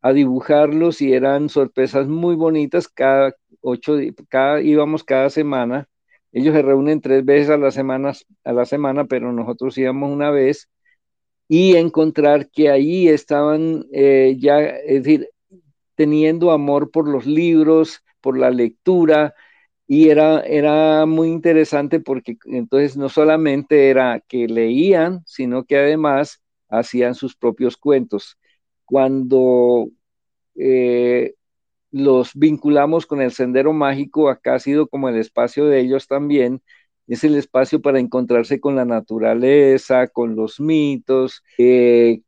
a 0.00 0.12
dibujarlos 0.12 1.00
y 1.00 1.12
eran 1.12 1.48
sorpresas 1.48 2.08
muy 2.08 2.34
bonitas. 2.34 2.88
Cada 2.88 3.34
ocho, 3.60 3.96
cada, 4.28 4.62
íbamos 4.62 5.04
cada 5.04 5.30
semana. 5.30 5.88
Ellos 6.36 6.54
se 6.54 6.60
reúnen 6.62 7.00
tres 7.00 7.24
veces 7.24 7.48
a 7.50 7.56
la, 7.56 7.70
semana, 7.70 8.12
a 8.44 8.52
la 8.52 8.66
semana, 8.66 9.06
pero 9.06 9.32
nosotros 9.32 9.78
íbamos 9.78 10.10
una 10.12 10.30
vez 10.30 10.68
y 11.48 11.76
encontrar 11.76 12.50
que 12.50 12.70
ahí 12.70 13.08
estaban 13.08 13.86
eh, 13.92 14.36
ya, 14.38 14.60
es 14.60 15.04
decir, 15.04 15.30
teniendo 15.94 16.52
amor 16.52 16.90
por 16.90 17.08
los 17.08 17.26
libros, 17.26 18.02
por 18.20 18.38
la 18.38 18.50
lectura, 18.50 19.34
y 19.86 20.10
era, 20.10 20.40
era 20.42 21.06
muy 21.06 21.28
interesante 21.28 22.00
porque 22.00 22.38
entonces 22.46 22.96
no 22.96 23.08
solamente 23.08 23.90
era 23.90 24.20
que 24.28 24.48
leían, 24.48 25.22
sino 25.26 25.64
que 25.64 25.78
además 25.78 26.42
hacían 26.68 27.14
sus 27.14 27.36
propios 27.36 27.76
cuentos. 27.78 28.38
Cuando 28.84 29.88
eh, 30.56 31.35
los 31.96 32.34
vinculamos 32.34 33.06
con 33.06 33.22
el 33.22 33.32
Sendero 33.32 33.72
Mágico, 33.72 34.28
acá 34.28 34.54
ha 34.56 34.58
sido 34.58 34.86
como 34.88 35.08
el 35.08 35.16
espacio 35.16 35.66
de 35.66 35.80
ellos 35.80 36.06
también, 36.06 36.62
es 37.06 37.24
el 37.24 37.36
espacio 37.36 37.80
para 37.80 38.00
encontrarse 38.00 38.60
con 38.60 38.76
la 38.76 38.84
naturaleza, 38.84 40.08
con 40.08 40.36
los 40.36 40.60
mitos, 40.60 41.42
eh, 41.58 42.20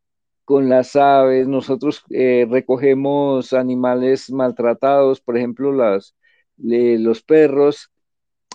con 0.44 0.68
las 0.68 0.96
aves. 0.96 1.48
Nosotros 1.48 2.04
eh, 2.10 2.46
recogemos 2.48 3.52
animales 3.52 4.30
maltratados, 4.30 5.20
por 5.20 5.36
ejemplo, 5.36 5.72
las, 5.72 6.14
los 6.56 7.22
perros, 7.22 7.90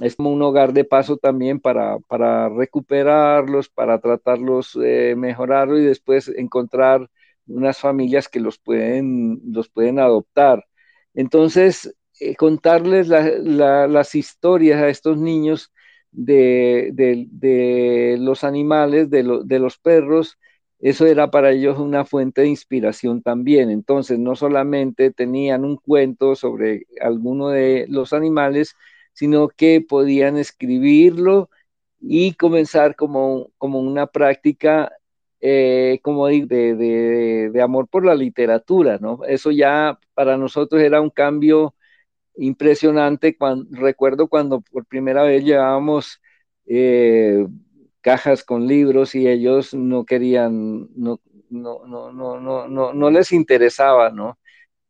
es 0.02 0.16
como 0.16 0.32
un 0.32 0.42
hogar 0.42 0.74
de 0.74 0.86
paso 0.86 1.18
también 1.18 1.60
para, 1.60 2.00
para 2.00 2.50
recuperarlos, 2.50 3.70
para 3.70 4.00
tratarlos, 4.00 4.78
eh, 4.84 5.14
mejorarlos 5.16 5.80
y 5.80 5.84
después 5.84 6.30
encontrar 6.30 7.10
unas 7.48 7.78
familias 7.80 8.28
que 8.30 8.40
los 8.40 8.58
pueden, 8.58 9.42
los 9.46 9.70
pueden 9.70 10.00
adoptar. 10.00 10.66
Entonces, 11.14 11.96
eh, 12.20 12.36
contarles 12.36 13.08
las 13.08 14.16
historias 14.16 14.82
a 14.82 14.90
estos 14.90 15.18
niños 15.18 15.72
de, 16.12 18.18
los 18.20 18.44
animales, 18.44 19.10
de, 19.10 19.24
de 19.46 19.60
los 19.60 19.78
perros, 19.78 20.38
eso 20.80 21.06
era 21.06 21.32
para 21.32 21.52
ellos 21.52 21.80
una 21.80 22.06
fuente 22.06 22.42
de 22.42 22.48
inspiración 22.50 23.22
también. 23.22 23.70
Entonces, 23.70 24.20
no 24.20 24.36
solamente 24.36 25.12
tenían 25.12 25.64
un 25.66 25.78
cuento 25.78 26.36
sobre 26.36 26.86
alguno 27.02 27.50
de 27.50 27.86
los 27.90 28.14
animales, 28.14 28.76
sino 29.14 29.48
que 29.50 29.82
podían 29.82 30.38
escribirlo 30.38 31.50
y 32.00 32.34
comenzar 32.34 32.96
como, 32.96 33.52
como 33.58 33.80
una 33.80 34.08
práctica 34.08 34.92
eh, 35.46 36.00
como 36.04 36.28
de, 36.28 36.46
de, 37.52 37.62
amor 37.62 37.90
por 37.90 38.06
la 38.06 38.16
literatura, 38.16 38.98
¿no? 39.00 39.26
Eso 39.28 39.52
ya 39.52 40.00
para 40.14 40.38
nosotros 40.38 40.82
era 40.82 41.02
un 41.02 41.10
cambio 41.10 41.76
impresionante. 42.38 43.38
Cuando, 43.38 43.68
recuerdo 43.78 44.30
cuando 44.30 44.62
por 44.62 44.86
primera 44.86 45.24
vez 45.24 45.44
llevábamos 45.44 46.22
eh, 46.66 47.46
cajas 48.02 48.44
con 48.46 48.68
libros 48.68 49.16
y 49.16 49.28
ellos 49.28 49.74
no 49.74 50.06
querían, 50.06 50.88
no, 50.96 51.20
no, 51.50 51.86
no, 51.88 52.12
no, 52.14 52.40
no, 52.70 52.94
no, 52.94 53.12
les 53.12 53.34
interesaba, 53.34 54.12
¿no? 54.12 54.40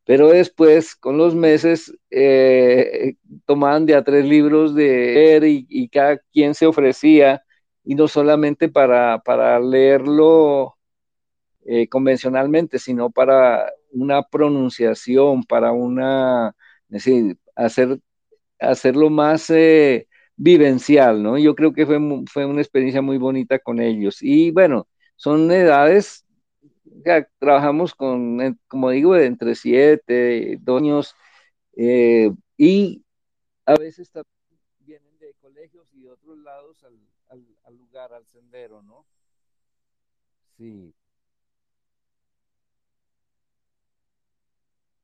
Pero 0.05 0.29
después, 0.29 0.95
con 0.95 1.17
los 1.17 1.35
meses, 1.35 1.97
eh, 2.11 3.15
tomaban 3.45 3.87
de 3.87 3.95
a 3.95 4.03
tres 4.03 4.25
libros 4.25 4.75
de 4.75 4.83
leer 4.85 5.43
y, 5.45 5.89
cada 5.89 6.19
quien 6.31 6.53
se 6.55 6.67
ofrecía, 6.67 7.43
y 7.83 7.95
no 7.95 8.07
solamente 8.07 8.69
para, 8.69 9.19
para 9.19 9.59
leerlo 9.59 10.77
eh, 11.65 11.87
convencionalmente, 11.87 12.79
sino 12.79 13.09
para 13.11 13.71
una 13.91 14.23
pronunciación, 14.23 15.43
para 15.43 15.71
una, 15.71 16.55
es 16.89 17.05
decir, 17.05 17.37
hacer, 17.55 17.99
hacerlo 18.59 19.09
más 19.09 19.49
eh, 19.49 20.07
vivencial, 20.35 21.23
¿no? 21.23 21.37
Yo 21.37 21.55
creo 21.55 21.73
que 21.73 21.85
fue, 21.85 21.99
fue 22.31 22.45
una 22.45 22.61
experiencia 22.61 23.01
muy 23.01 23.17
bonita 23.17 23.59
con 23.59 23.79
ellos. 23.79 24.17
Y 24.21 24.51
bueno, 24.51 24.87
son 25.15 25.51
edades, 25.51 26.25
ya, 27.05 27.27
trabajamos 27.39 27.95
con, 27.95 28.59
como 28.67 28.89
digo, 28.89 29.15
entre 29.17 29.55
siete, 29.55 30.57
dos 30.61 30.81
años, 30.81 31.15
eh, 31.77 32.31
y 32.57 33.03
a 33.65 33.75
veces 33.75 34.11
vienen 34.79 35.17
de 35.19 35.33
colegios 35.41 35.87
y 35.93 36.01
de 36.01 36.11
otros 36.11 36.37
lados 36.39 36.83
al, 36.83 36.93
al 37.65 37.77
lugar, 37.77 38.13
al 38.13 38.25
sendero, 38.27 38.81
¿no? 38.81 39.05
Sí. 40.57 40.93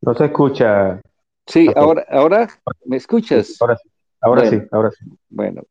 No 0.01 0.13
se 0.13 0.25
escucha. 0.25 1.01
Sí, 1.47 1.67
ahora, 1.75 2.05
ahora, 2.09 2.47
¿me 2.85 2.97
escuchas? 2.97 3.57
Ahora 3.59 3.75
sí. 3.77 3.89
Ahora 4.21 4.49
sí, 4.49 4.61
ahora 4.71 4.91
sí. 4.91 5.05
Bueno. 5.29 5.63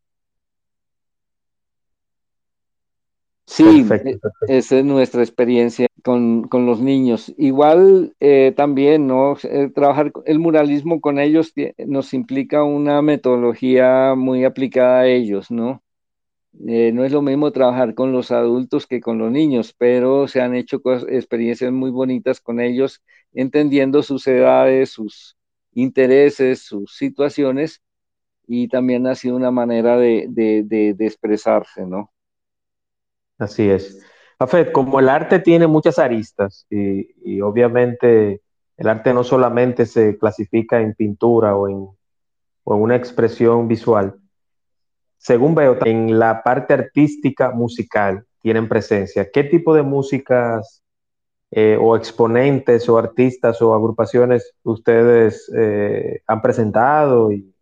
Sí, 3.46 3.86
e, 3.90 4.18
esa 4.48 4.78
es 4.78 4.84
nuestra 4.84 5.22
experiencia 5.22 5.86
con, 6.04 6.48
los 6.52 6.80
niños. 6.80 7.32
Igual 7.38 8.14
eh, 8.20 8.52
también, 8.56 9.06
¿no? 9.06 9.36
Eh, 9.42 9.70
trabajar 9.74 10.12
el 10.26 10.38
muralismo 10.38 11.00
con 11.00 11.18
ellos 11.18 11.54
nos 11.78 12.12
implica 12.12 12.62
una 12.62 13.00
metodología 13.00 14.14
muy 14.14 14.44
aplicada 14.44 15.00
a 15.00 15.06
ellos, 15.06 15.50
¿no? 15.50 15.82
Eh, 16.66 16.92
no 16.92 17.04
es 17.04 17.12
lo 17.12 17.22
mismo 17.22 17.52
trabajar 17.52 17.94
con 17.94 18.12
los 18.12 18.30
adultos 18.30 18.86
que 18.86 19.00
con 19.00 19.18
los 19.18 19.30
niños, 19.30 19.74
pero 19.76 20.28
se 20.28 20.40
han 20.40 20.54
hecho 20.54 20.80
experiencias 21.08 21.72
muy 21.72 21.90
bonitas 21.90 22.40
con 22.40 22.60
ellos, 22.60 23.02
entendiendo 23.32 24.02
sus 24.02 24.26
edades, 24.26 24.90
sus, 24.90 25.38
intereses, 25.78 26.62
sus 26.62 26.96
situaciones, 26.96 27.82
y 28.46 28.68
también 28.68 29.06
ha 29.06 29.14
sido 29.14 29.36
una 29.36 29.50
manera 29.50 29.96
de, 29.96 30.26
de, 30.28 30.64
de, 30.64 31.06
expresarse, 31.06 31.86
¿no? 31.86 32.10
Así 33.38 33.68
es. 33.68 34.02
Afed, 34.38 34.72
como 34.72 34.98
el 35.00 35.08
arte 35.08 35.38
tiene 35.38 35.66
muchas 35.66 35.98
aristas 35.98 36.66
y, 36.70 37.40
obviamente 37.40 38.42
el 38.76 38.88
arte 38.88 39.12
no 39.12 39.24
solamente 39.24 39.86
se 39.86 40.16
clasifica 40.16 40.80
en 40.80 40.94
pintura 40.94 41.56
o 41.56 41.68
en 41.68 41.88
una 42.64 42.96
expresión 42.96 43.68
visual, 43.68 44.18
según 45.18 45.54
veo, 45.54 45.76
en 45.84 46.18
la 46.18 46.42
parte 46.42 46.74
artística 46.74 47.50
musical 47.50 48.24
tienen 48.40 48.68
presencia. 48.68 49.28
¿Qué 49.30 49.44
tipo 49.44 49.74
de 49.74 49.82
músicas 49.82 50.82
eh, 51.50 51.76
o 51.80 51.96
exponentes 51.96 52.88
o 52.88 52.98
artistas 52.98 53.60
o 53.60 53.74
agrupaciones 53.74 54.54
ustedes 54.62 55.50
eh, 55.56 56.22
han 56.26 56.40
presentado? 56.40 57.32
y 57.32 57.52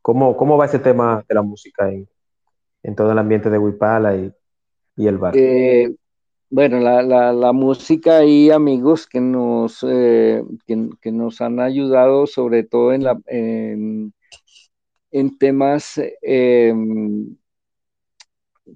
cómo, 0.00 0.36
¿Cómo 0.36 0.56
va 0.56 0.66
ese 0.66 0.78
tema 0.78 1.24
de 1.28 1.34
la 1.34 1.42
música 1.42 1.90
en, 1.90 2.08
en 2.84 2.94
todo 2.94 3.10
el 3.10 3.18
ambiente 3.18 3.50
de 3.50 3.58
Huipala 3.58 4.16
y, 4.16 4.32
y 4.96 5.06
el 5.08 5.18
bar? 5.18 5.36
Eh, 5.36 5.92
bueno, 6.48 6.78
la, 6.78 7.02
la, 7.32 7.52
música 7.52 8.24
y 8.24 8.52
amigos 8.52 9.08
que 9.08 9.20
nos, 9.20 9.80
que, 9.80 10.44
que, 11.00 11.10
nos 11.10 11.40
han 11.40 11.58
ayudado 11.58 12.28
sobre 12.28 12.62
todo 12.62 12.92
en, 12.92 13.02
la, 13.02 13.18
en 15.16 15.38
temas 15.38 15.98
eh, 16.20 16.74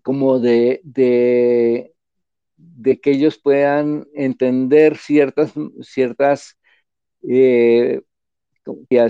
como 0.02 0.38
de, 0.38 0.80
de, 0.84 1.92
que 3.02 3.10
ellos 3.10 3.38
puedan 3.38 4.06
entender 4.14 4.96
ciertas, 4.96 5.52
ciertas, 5.82 6.56
eh, 7.28 8.00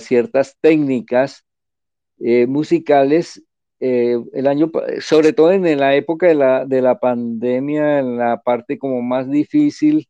ciertas 0.00 0.56
técnicas 0.60 1.44
eh, 2.18 2.46
musicales. 2.48 3.44
el 3.78 4.46
año, 4.48 4.70
sobre 5.00 5.32
todo 5.32 5.52
en 5.52 5.78
la 5.78 5.94
época 5.94 6.26
de 6.26 6.34
la, 6.34 6.66
de 6.66 6.82
la 6.82 6.98
pandemia, 6.98 8.00
en 8.00 8.16
la 8.16 8.42
parte 8.42 8.76
como 8.76 9.02
más 9.02 9.30
difícil, 9.30 10.08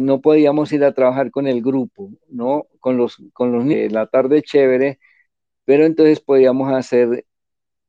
no 0.00 0.20
podíamos 0.22 0.72
ir 0.72 0.84
a 0.84 0.94
trabajar 0.94 1.30
con 1.30 1.46
el 1.46 1.60
grupo, 1.62 2.10
¿no? 2.28 2.66
Con 2.80 2.96
los, 2.96 3.18
con 3.34 3.52
los 3.52 3.92
la 3.92 4.06
tarde 4.06 4.42
chévere, 4.42 4.98
pero 5.64 5.84
entonces 5.86 6.20
podíamos 6.20 6.72
hacer 6.72 7.24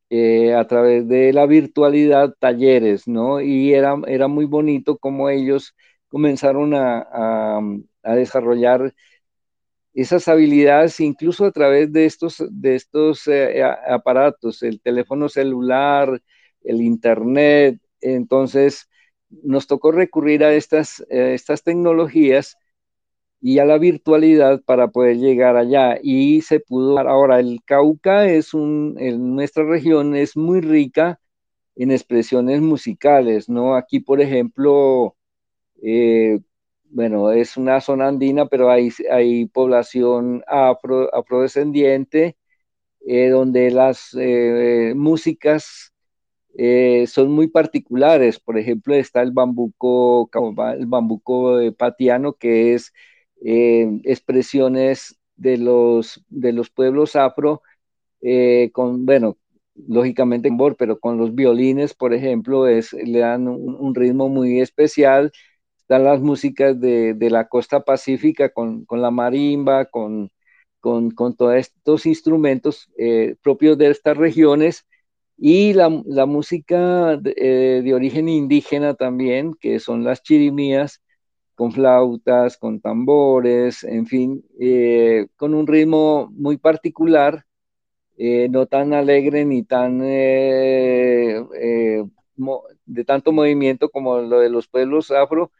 eh, 0.10 0.54
a 0.54 0.68
través 0.68 1.08
de 1.08 1.34
la 1.34 1.46
virtualidad 1.48 2.36
talleres, 2.40 3.08
¿no? 3.08 3.42
Y 3.42 3.74
era, 3.74 3.96
era 4.08 4.28
muy 4.28 4.46
bonito 4.46 4.98
como 4.98 5.30
ellos 5.30 5.76
comenzaron 6.08 6.76
a, 6.76 7.08
a, 8.04 8.16
desarrollar 8.16 8.94
esas 9.94 10.28
habilidades 10.28 11.00
incluso 11.00 11.46
a 11.46 11.52
través 11.52 11.92
de 11.92 12.06
estos, 12.06 12.44
de 12.50 12.76
estos 12.76 13.28
eh, 13.28 13.64
aparatos, 13.64 14.64
el 14.64 14.82
teléfono 14.82 15.30
celular, 15.30 16.22
el 16.62 16.82
internet. 16.82 17.80
Entonces, 18.02 18.90
nos 19.30 19.68
tocó 19.68 19.92
recurrir 19.92 20.44
a 20.44 20.54
estas, 20.54 21.04
estas 21.10 21.64
tecnologías 21.64 22.58
y 23.44 23.60
a 23.60 23.66
la 23.66 23.78
virtualidad 23.78 24.62
para 24.64 24.88
poder 24.90 25.18
llegar 25.18 25.58
allá. 25.58 26.00
Y 26.02 26.42
se 26.42 26.62
pudo. 26.62 26.98
Ahora, 27.00 27.40
el 27.42 27.60
Cauca 27.66 28.26
es 28.28 28.54
un, 28.54 28.96
en 29.00 29.36
nuestra 29.36 29.66
región 29.66 30.16
es 30.16 30.38
muy 30.38 30.62
rica 30.62 31.20
en 31.76 31.92
expresiones 31.92 32.62
musicales, 32.62 33.50
¿no? 33.50 33.76
Aquí, 33.76 34.00
por 34.00 34.22
ejemplo, 34.22 35.18
eh, 35.84 36.40
bueno, 36.86 37.32
es 37.32 37.58
una 37.58 37.82
zona 37.82 38.08
andina, 38.10 38.46
pero 38.48 38.72
hay, 38.72 38.92
hay 39.12 39.46
población 39.48 40.44
afro, 40.48 41.14
afrodescendiente, 41.14 42.38
eh, 43.08 43.30
donde 43.30 43.72
las 43.72 44.16
eh, 44.20 44.94
músicas 44.96 45.94
son 47.08 47.32
muy 47.32 47.48
particulares. 47.48 48.40
Por 48.40 48.58
ejemplo, 48.60 48.94
está 48.96 49.22
el 49.22 49.32
bambuco, 49.32 50.30
el 50.78 50.86
bambuco 50.86 51.60
patiano, 51.78 52.34
que 52.34 52.76
es 52.76 52.94
eh, 53.46 54.00
expresiones 54.04 55.20
de 55.36 55.58
los, 55.58 56.24
de 56.30 56.54
los 56.54 56.70
pueblos 56.70 57.16
afro, 57.16 57.62
eh, 58.22 58.72
con, 58.74 59.06
bueno, 59.06 59.38
lógicamente 59.76 60.50
pero 60.78 61.00
con 61.00 61.18
los 61.18 61.36
violines, 61.36 61.94
por 61.94 62.14
ejemplo, 62.14 62.68
es, 62.68 62.94
le 62.94 63.20
dan 63.20 63.48
un, 63.48 63.96
ritmo 63.96 64.30
muy 64.30 64.62
especial. 64.62 65.32
Están 65.78 66.06
las 66.06 66.22
músicas 66.22 66.80
de, 66.80 67.14
de 67.14 67.30
la 67.30 67.48
costa 67.50 67.82
pacífica 67.82 68.50
con, 68.50 68.86
con 68.86 69.02
la 69.02 69.12
marimba, 69.12 69.86
con, 69.86 70.32
con, 70.80 71.12
con, 71.12 71.36
todos 71.36 71.56
estos 71.56 72.06
instrumentos 72.06 72.90
eh, 72.98 73.36
propios 73.42 73.78
de 73.78 73.90
estas 73.92 74.18
regiones 74.18 74.86
y 75.38 75.74
la, 75.74 75.90
la 76.06 76.26
música 76.26 77.18
de, 77.18 77.82
de, 77.84 77.94
origen 77.94 78.30
indígena 78.30 78.94
también, 78.96 79.56
que 79.60 79.80
son 79.80 80.04
las 80.04 80.24
chirimías, 80.24 81.03
con 81.56 81.72
flautas, 81.72 82.58
con 82.58 82.80
tambores, 82.80 83.84
en 83.84 84.06
fin, 84.08 84.44
eh, 84.60 85.28
con 85.36 85.54
un 85.54 85.68
ritmo 85.68 86.30
muy 86.32 86.58
particular, 86.58 87.46
eh, 88.18 88.48
no 88.50 88.66
tan 88.66 88.94
alegre 88.94 89.46
ni 89.46 89.64
tan 89.64 90.02
eh, 90.04 91.44
de 92.86 93.06
tanto 93.06 93.32
movimiento 93.32 93.90
como 93.90 94.20
lo 94.20 94.40
de 94.40 94.50
los 94.50 94.68
pueblos 94.68 95.12
afro, 95.12 95.52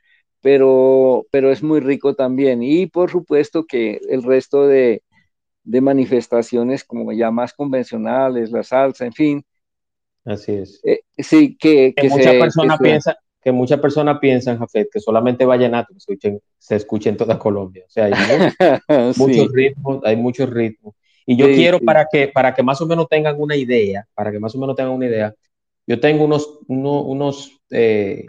pero, 0.42 1.26
pero 1.32 1.52
es 1.52 1.64
muy 1.64 1.80
rico 1.80 2.16
también. 2.16 2.64
Y 2.64 2.88
por 2.88 3.12
supuesto 3.12 3.66
que 3.66 4.02
el 4.10 4.24
resto 4.24 4.68
de, 4.68 5.04
de 5.64 5.82
manifestaciones 5.82 6.84
como 6.84 7.12
ya 7.14 7.32
más 7.32 7.54
convencionales, 7.54 8.52
la 8.52 8.64
salsa, 8.64 9.06
en 9.06 9.14
fin. 9.14 9.46
Así 10.26 10.54
es. 10.54 10.82
sí, 11.18 11.56
que, 11.58 11.94
que, 11.96 12.10
muchas 12.10 12.36
personas 12.36 12.80
piensan 12.80 13.16
que 13.44 13.52
muchas 13.52 13.80
personas 13.80 14.20
piensan, 14.20 14.58
Jafet, 14.58 14.90
que 14.92 15.00
solamente 15.00 15.46
vallenato 15.46 15.94
se 15.98 16.18
se 16.58 16.76
escucha 16.76 17.10
en 17.10 17.18
toda 17.18 17.38
Colombia. 17.38 17.84
O 17.86 17.90
sea, 17.90 18.06
hay 18.06 18.14
muchos, 19.18 19.52
ritmos, 19.54 20.00
hay 20.04 20.16
muchos 20.16 20.50
ritmos. 20.50 20.96
Y 21.26 21.36
yo 21.36 21.48
quiero 21.48 21.80
para 21.80 22.08
que, 22.10 22.30
para 22.30 22.54
que 22.54 22.64
más 22.64 22.80
o 22.82 22.86
menos 22.86 23.08
tengan 23.10 23.40
una 23.40 23.56
idea, 23.56 24.08
para 24.14 24.32
que 24.32 24.40
más 24.40 24.56
o 24.56 24.60
menos 24.60 24.76
tengan 24.76 24.94
una 24.94 25.06
idea, 25.06 25.34
yo 25.86 26.00
tengo 26.00 26.24
unos, 26.24 26.60
unos, 26.68 27.52
eh, 27.70 28.26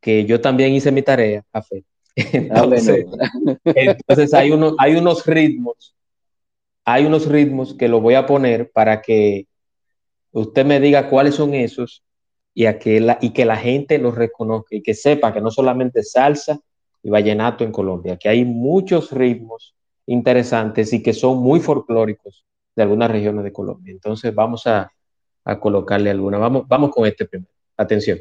que 0.00 0.24
yo 0.24 0.40
también 0.40 0.72
hice 0.72 0.92
mi 0.92 1.02
tarea, 1.02 1.44
Jafet. 1.52 1.84
Ah, 2.52 2.62
entonces, 2.62 3.06
entonces 3.64 4.34
hay, 4.34 4.52
unos, 4.52 4.76
hay 4.78 4.94
unos 4.94 5.26
ritmos, 5.26 5.96
hay 6.84 7.06
unos 7.06 7.26
ritmos 7.26 7.74
que 7.74 7.88
lo 7.88 8.00
voy 8.00 8.14
a 8.14 8.24
poner 8.24 8.70
para 8.70 9.02
que 9.02 9.48
usted 10.30 10.64
me 10.64 10.78
diga 10.78 11.10
cuáles 11.10 11.34
son 11.34 11.54
esos 11.54 12.03
y, 12.54 12.72
que 12.78 13.00
la, 13.00 13.18
y 13.20 13.30
que 13.30 13.44
la 13.44 13.56
gente 13.56 13.98
lo 13.98 14.12
reconozca 14.12 14.76
y 14.76 14.82
que 14.82 14.94
sepa 14.94 15.32
que 15.32 15.40
no 15.40 15.50
solamente 15.50 16.02
salsa 16.02 16.60
y 17.02 17.10
vallenato 17.10 17.64
en 17.64 17.72
Colombia, 17.72 18.16
que 18.16 18.28
hay 18.28 18.44
muchos 18.44 19.10
ritmos 19.10 19.74
interesantes 20.06 20.92
y 20.92 21.02
que 21.02 21.12
son 21.12 21.38
muy 21.38 21.60
folclóricos 21.60 22.44
de 22.76 22.82
algunas 22.82 23.10
regiones 23.10 23.44
de 23.44 23.52
Colombia. 23.52 23.92
Entonces 23.92 24.34
vamos 24.34 24.66
a, 24.66 24.90
a 25.44 25.60
colocarle 25.60 26.10
alguna. 26.10 26.38
Vamos, 26.38 26.66
vamos 26.66 26.90
con 26.90 27.06
este 27.06 27.26
primero. 27.26 27.52
Atención. 27.76 28.18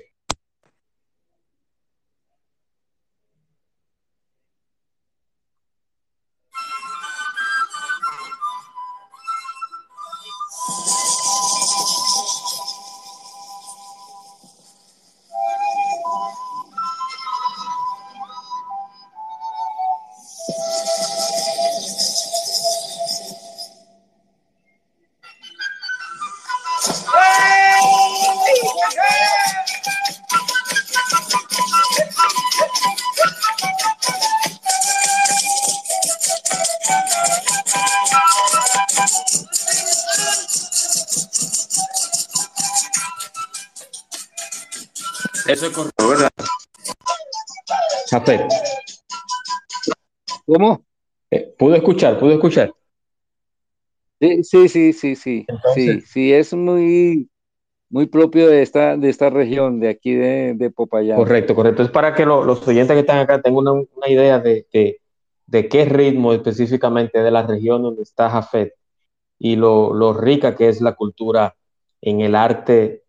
¿Cómo? 50.46 50.86
Eh, 51.32 51.54
¿Pudo 51.58 51.76
escuchar? 51.76 52.20
¿Pudo 52.20 52.34
escuchar? 52.34 52.74
Sí, 54.20 54.44
sí, 54.44 54.70
sí, 54.70 54.94
sí, 54.94 55.16
sí. 55.16 55.46
sí, 55.74 56.02
sí, 56.02 56.34
es 56.34 56.54
muy, 56.54 57.30
muy 57.90 58.06
propio 58.08 58.48
de 58.48 58.62
esta, 58.62 58.96
de 58.96 59.10
esta 59.10 59.30
región, 59.30 59.80
de 59.80 59.90
aquí 59.90 60.14
de, 60.14 60.54
de 60.54 60.70
Popayán. 60.70 61.18
Correcto, 61.18 61.56
correcto. 61.56 61.84
Es 61.84 61.90
para 61.90 62.14
que 62.14 62.26
los 62.26 62.68
oyentes 62.68 62.96
que 62.96 63.02
están 63.02 63.20
acá 63.20 63.42
tengan 63.42 63.86
una, 63.96 64.08
idea 64.08 64.40
de, 64.40 64.66
de 65.46 65.68
qué 65.68 65.86
ritmo 65.86 66.34
específicamente 66.34 67.22
de 67.22 67.32
la 67.32 67.46
región 67.46 67.84
donde 67.84 68.04
está 68.04 68.30
Jafet 68.30 68.74
y 69.38 69.58
lo, 69.58 69.94
lo 69.94 70.14
rica 70.14 70.56
que 70.56 70.70
es 70.70 70.80
la 70.80 70.94
cultura 70.94 71.56
en 72.02 72.22
el 72.22 72.36
arte 72.36 73.04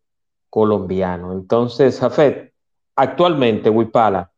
colombiano. 0.51 1.33
Entonces, 1.33 2.01
Jafet, 2.01 2.53
actualmente, 2.97 3.71
Huipala, 3.71 4.33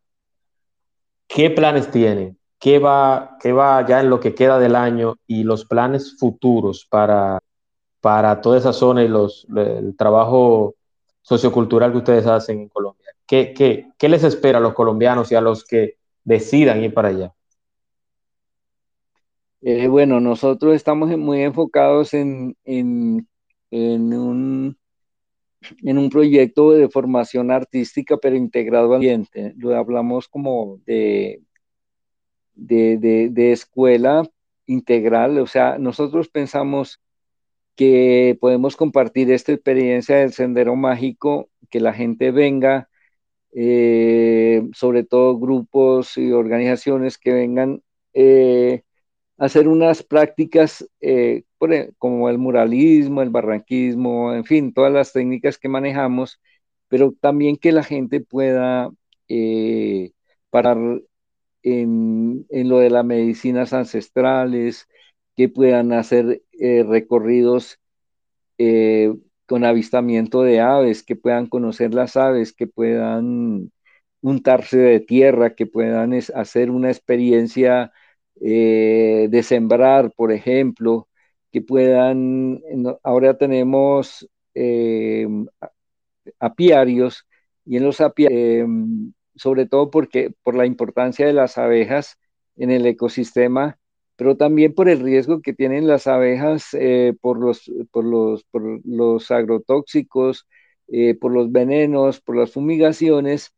¿qué 1.26 1.50
planes 1.50 1.90
tienen? 1.90 2.38
¿Qué 2.58 2.78
va, 2.78 3.36
¿Qué 3.40 3.52
va 3.52 3.84
ya 3.86 4.00
en 4.00 4.10
lo 4.10 4.20
que 4.20 4.34
queda 4.34 4.58
del 4.58 4.74
año 4.74 5.16
y 5.26 5.44
los 5.44 5.64
planes 5.64 6.16
futuros 6.18 6.86
para, 6.88 7.38
para 8.00 8.40
toda 8.40 8.58
esa 8.58 8.72
zona 8.72 9.02
y 9.04 9.06
el 9.06 9.96
trabajo 9.96 10.74
sociocultural 11.22 11.92
que 11.92 11.98
ustedes 11.98 12.26
hacen 12.26 12.60
en 12.60 12.68
Colombia? 12.68 13.10
¿Qué, 13.26 13.52
qué, 13.54 13.88
qué 13.98 14.08
les 14.08 14.24
espera 14.24 14.58
a 14.58 14.60
los 14.60 14.74
colombianos 14.74 15.30
y 15.32 15.34
a 15.34 15.40
los 15.40 15.64
que 15.64 15.96
decidan 16.24 16.82
ir 16.82 16.94
para 16.94 17.08
allá? 17.08 17.32
Eh, 19.62 19.88
bueno, 19.88 20.20
nosotros 20.20 20.74
estamos 20.74 21.08
muy 21.18 21.42
enfocados 21.42 22.14
en, 22.14 22.56
en, 22.64 23.26
en, 23.70 24.14
un, 24.14 24.78
en 25.82 25.98
un 25.98 26.10
proyecto 26.10 26.72
de 26.72 26.88
formación 26.88 27.50
artística, 27.50 28.16
pero 28.18 28.36
integrado 28.36 28.90
al 28.90 28.96
ambiente. 28.96 29.54
Lo 29.56 29.74
hablamos 29.76 30.28
como 30.28 30.80
de, 30.86 31.42
de, 32.54 33.28
de, 33.30 33.52
escuela 33.52 34.28
integral, 34.66 35.38
o 35.38 35.46
sea, 35.46 35.78
nosotros 35.78 36.28
pensamos 36.28 37.00
que 37.76 38.36
podemos 38.40 38.76
compartir 38.76 39.30
esta 39.30 39.52
experiencia 39.52 40.16
del 40.16 40.32
sendero 40.32 40.76
mágico, 40.76 41.50
que 41.70 41.80
la 41.80 41.92
gente 41.92 42.30
venga, 42.30 42.88
eh, 43.52 44.62
sobre 44.72 45.04
todo 45.04 45.38
grupos 45.38 46.16
y 46.16 46.32
organizaciones 46.32 47.18
que 47.18 47.32
vengan 47.32 47.82
eh, 48.14 48.82
hacer 49.38 49.68
unas 49.68 50.02
prácticas 50.02 50.88
eh, 51.00 51.44
e, 51.60 51.92
como 51.98 52.28
el 52.28 52.38
muralismo, 52.38 53.22
el 53.22 53.30
barranquismo, 53.30 54.34
en 54.34 54.44
fin, 54.44 54.72
todas 54.72 54.92
las 54.92 55.12
técnicas 55.12 55.58
que 55.58 55.68
manejamos, 55.68 56.40
pero 56.88 57.12
también 57.20 57.56
que 57.56 57.72
la 57.72 57.82
gente 57.84 58.20
pueda 58.20 58.90
eh, 59.28 60.12
parar 60.50 60.78
en, 61.62 62.46
lo 62.50 62.78
de 62.78 62.90
las 62.90 63.04
medicinas 63.04 63.72
ancestrales, 63.72 64.88
que 65.36 65.48
puedan 65.48 65.92
hacer 65.92 66.42
eh, 66.52 66.84
recorridos 66.86 67.78
con 69.46 69.64
avistamiento 69.64 70.42
de 70.42 70.60
aves, 70.60 71.02
que 71.02 71.16
puedan 71.16 71.46
conocer 71.46 71.94
las 71.94 72.16
aves, 72.16 72.52
que 72.52 72.66
puedan 72.66 73.70
untarse 74.20 74.78
de 74.78 75.00
tierra, 75.00 75.54
que 75.54 75.66
puedan 75.66 76.14
hacer 76.34 76.70
una 76.70 76.90
experiencia 76.90 77.92
eh, 78.40 79.28
de 79.30 79.42
sembrar, 79.42 80.12
por 80.16 80.32
ejemplo, 80.32 81.08
que 81.52 81.62
puedan, 81.62 82.60
ahora 83.02 83.38
tenemos 83.38 84.28
eh, 84.54 85.26
apiarios 86.38 87.26
y 87.64 87.76
en 87.76 87.84
los 87.84 88.00
apiarios, 88.00 88.40
eh, 88.40 88.66
sobre 89.36 89.66
todo 89.66 89.90
porque 89.90 90.32
por 90.42 90.54
la 90.54 90.66
importancia 90.66 91.26
de 91.26 91.32
las 91.32 91.58
abejas 91.58 92.18
en 92.56 92.70
el 92.70 92.86
ecosistema, 92.86 93.78
pero 94.16 94.36
también 94.36 94.74
por 94.74 94.88
el 94.88 95.00
riesgo 95.00 95.42
que 95.42 95.52
tienen 95.52 95.86
las 95.86 96.06
abejas 96.06 96.70
por, 97.20 97.38
los, 97.38 97.70
por, 97.90 98.04
los, 98.04 98.44
por 98.44 98.80
los 98.86 99.30
agrotóxicos, 99.30 100.46
por 101.20 101.32
los 101.32 101.52
venenos, 101.52 102.20
por 102.22 102.36
las 102.36 102.52
fumigaciones, 102.52 103.52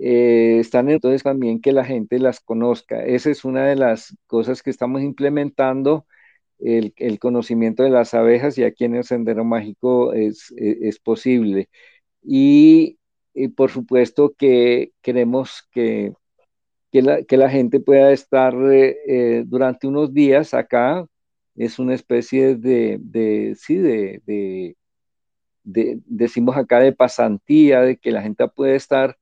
eh, 0.00 0.58
están 0.60 0.88
entonces 0.90 1.22
también 1.22 1.60
que 1.60 1.72
la 1.72 1.84
gente 1.84 2.18
las 2.18 2.40
conozca. 2.40 3.04
Esa 3.04 3.30
es 3.30 3.44
una 3.44 3.66
de 3.66 3.76
las 3.76 4.16
cosas 4.26 4.62
que 4.62 4.70
estamos 4.70 5.02
implementando, 5.02 6.06
el, 6.58 7.18
conocimiento 7.18 7.82
de 7.82 7.90
las 7.90 8.14
abejas 8.14 8.56
y 8.58 8.64
aquí 8.64 8.84
en 8.84 8.94
el 8.96 9.04
Sendero 9.04 9.44
Mágico 9.44 10.12
es, 10.14 10.52
e, 10.56 10.90
posible. 11.04 11.68
Y, 12.22 12.98
por 13.56 13.70
supuesto 13.70 14.34
que 14.38 14.92
queremos 15.02 15.68
que, 15.72 16.14
que, 16.92 17.02
la, 17.02 17.50
gente 17.50 17.80
pueda 17.80 18.12
estar 18.12 18.54
eh, 18.72 18.96
eh, 19.08 19.44
durante 19.46 19.86
unos 19.86 20.14
días 20.14 20.54
acá. 20.54 21.06
Es 21.56 21.78
una 21.78 21.94
especie 21.94 22.56
de, 22.56 22.98
de 23.00 23.54
sí, 23.56 23.76
de, 23.76 24.22
de, 24.24 24.76
decimos 26.06 26.56
acá 26.56 26.80
de 26.80 26.92
pasantía, 26.92 27.82
de 27.82 27.96
que 27.98 28.10
la 28.12 28.22
gente 28.22 28.46
puede 28.48 28.76
estar 28.76 29.16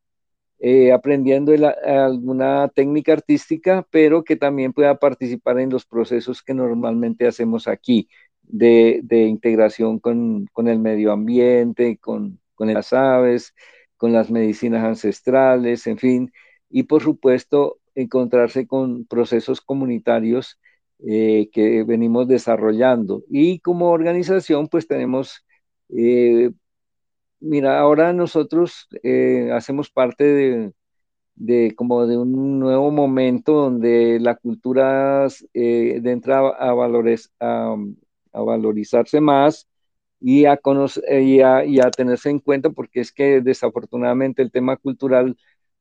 eh, 0.61 0.93
aprendiendo 0.93 1.53
alguna 1.85 2.69
técnica 2.69 3.15
artística, 3.15 3.87
pero 3.91 4.25
que 4.25 4.37
también 4.37 4.75
pueda 4.75 4.99
participar 4.99 5.59
en 5.59 5.71
los 5.71 5.87
procesos 5.87 6.43
que 6.43 6.53
normalmente 6.55 7.27
hacemos 7.27 7.67
aquí, 7.67 8.09
de, 8.43 9.03
integración 9.29 9.99
con, 9.99 10.49
el 10.67 10.79
medio 10.79 11.13
ambiente, 11.13 11.99
con, 11.99 12.41
las 12.59 12.93
aves, 12.93 13.55
con 13.97 14.13
las 14.13 14.31
medicinas 14.31 14.85
ancestrales, 14.85 15.87
en 15.87 15.99
fin, 15.99 16.33
y 16.69 16.83
por 16.85 17.03
supuesto 17.03 17.79
encontrarse 17.95 18.67
con 18.67 19.07
procesos 19.07 19.61
comunitarios 19.61 20.59
eh, 21.07 21.49
que 21.53 21.85
venimos 21.85 22.29
desarrollando. 22.29 23.25
Y 23.31 23.61
como 23.61 23.91
organización, 23.91 24.69
pues 24.69 24.87
tenemos 24.87 25.45
eh, 25.89 26.51
Mira, 27.41 27.79
ahora 27.81 28.13
nosotros 28.13 28.87
eh, 29.03 29.51
hacemos 29.53 29.91
parte 29.91 30.73
de, 31.37 31.75
como 31.77 32.07
de 32.07 32.19
un 32.19 32.59
nuevo 32.61 32.91
momento 32.91 33.53
donde 33.55 34.19
la 34.21 34.35
cultura 34.37 35.27
eh, 35.55 36.01
entra 36.05 36.41
a, 36.51 36.73
valores, 36.75 37.33
a, 37.41 37.77
valorizarse 38.33 39.21
más 39.21 39.69
y 40.21 40.45
a, 40.45 40.57
conocer, 40.59 41.05
a, 41.45 41.91
tenerse 41.91 42.29
en 42.31 42.41
cuenta 42.41 42.71
porque 42.71 43.01
es 43.01 43.11
que 43.13 43.41
desafortunadamente 43.41 44.43
el 44.43 44.51
tema 44.53 44.77
cultural 44.77 45.37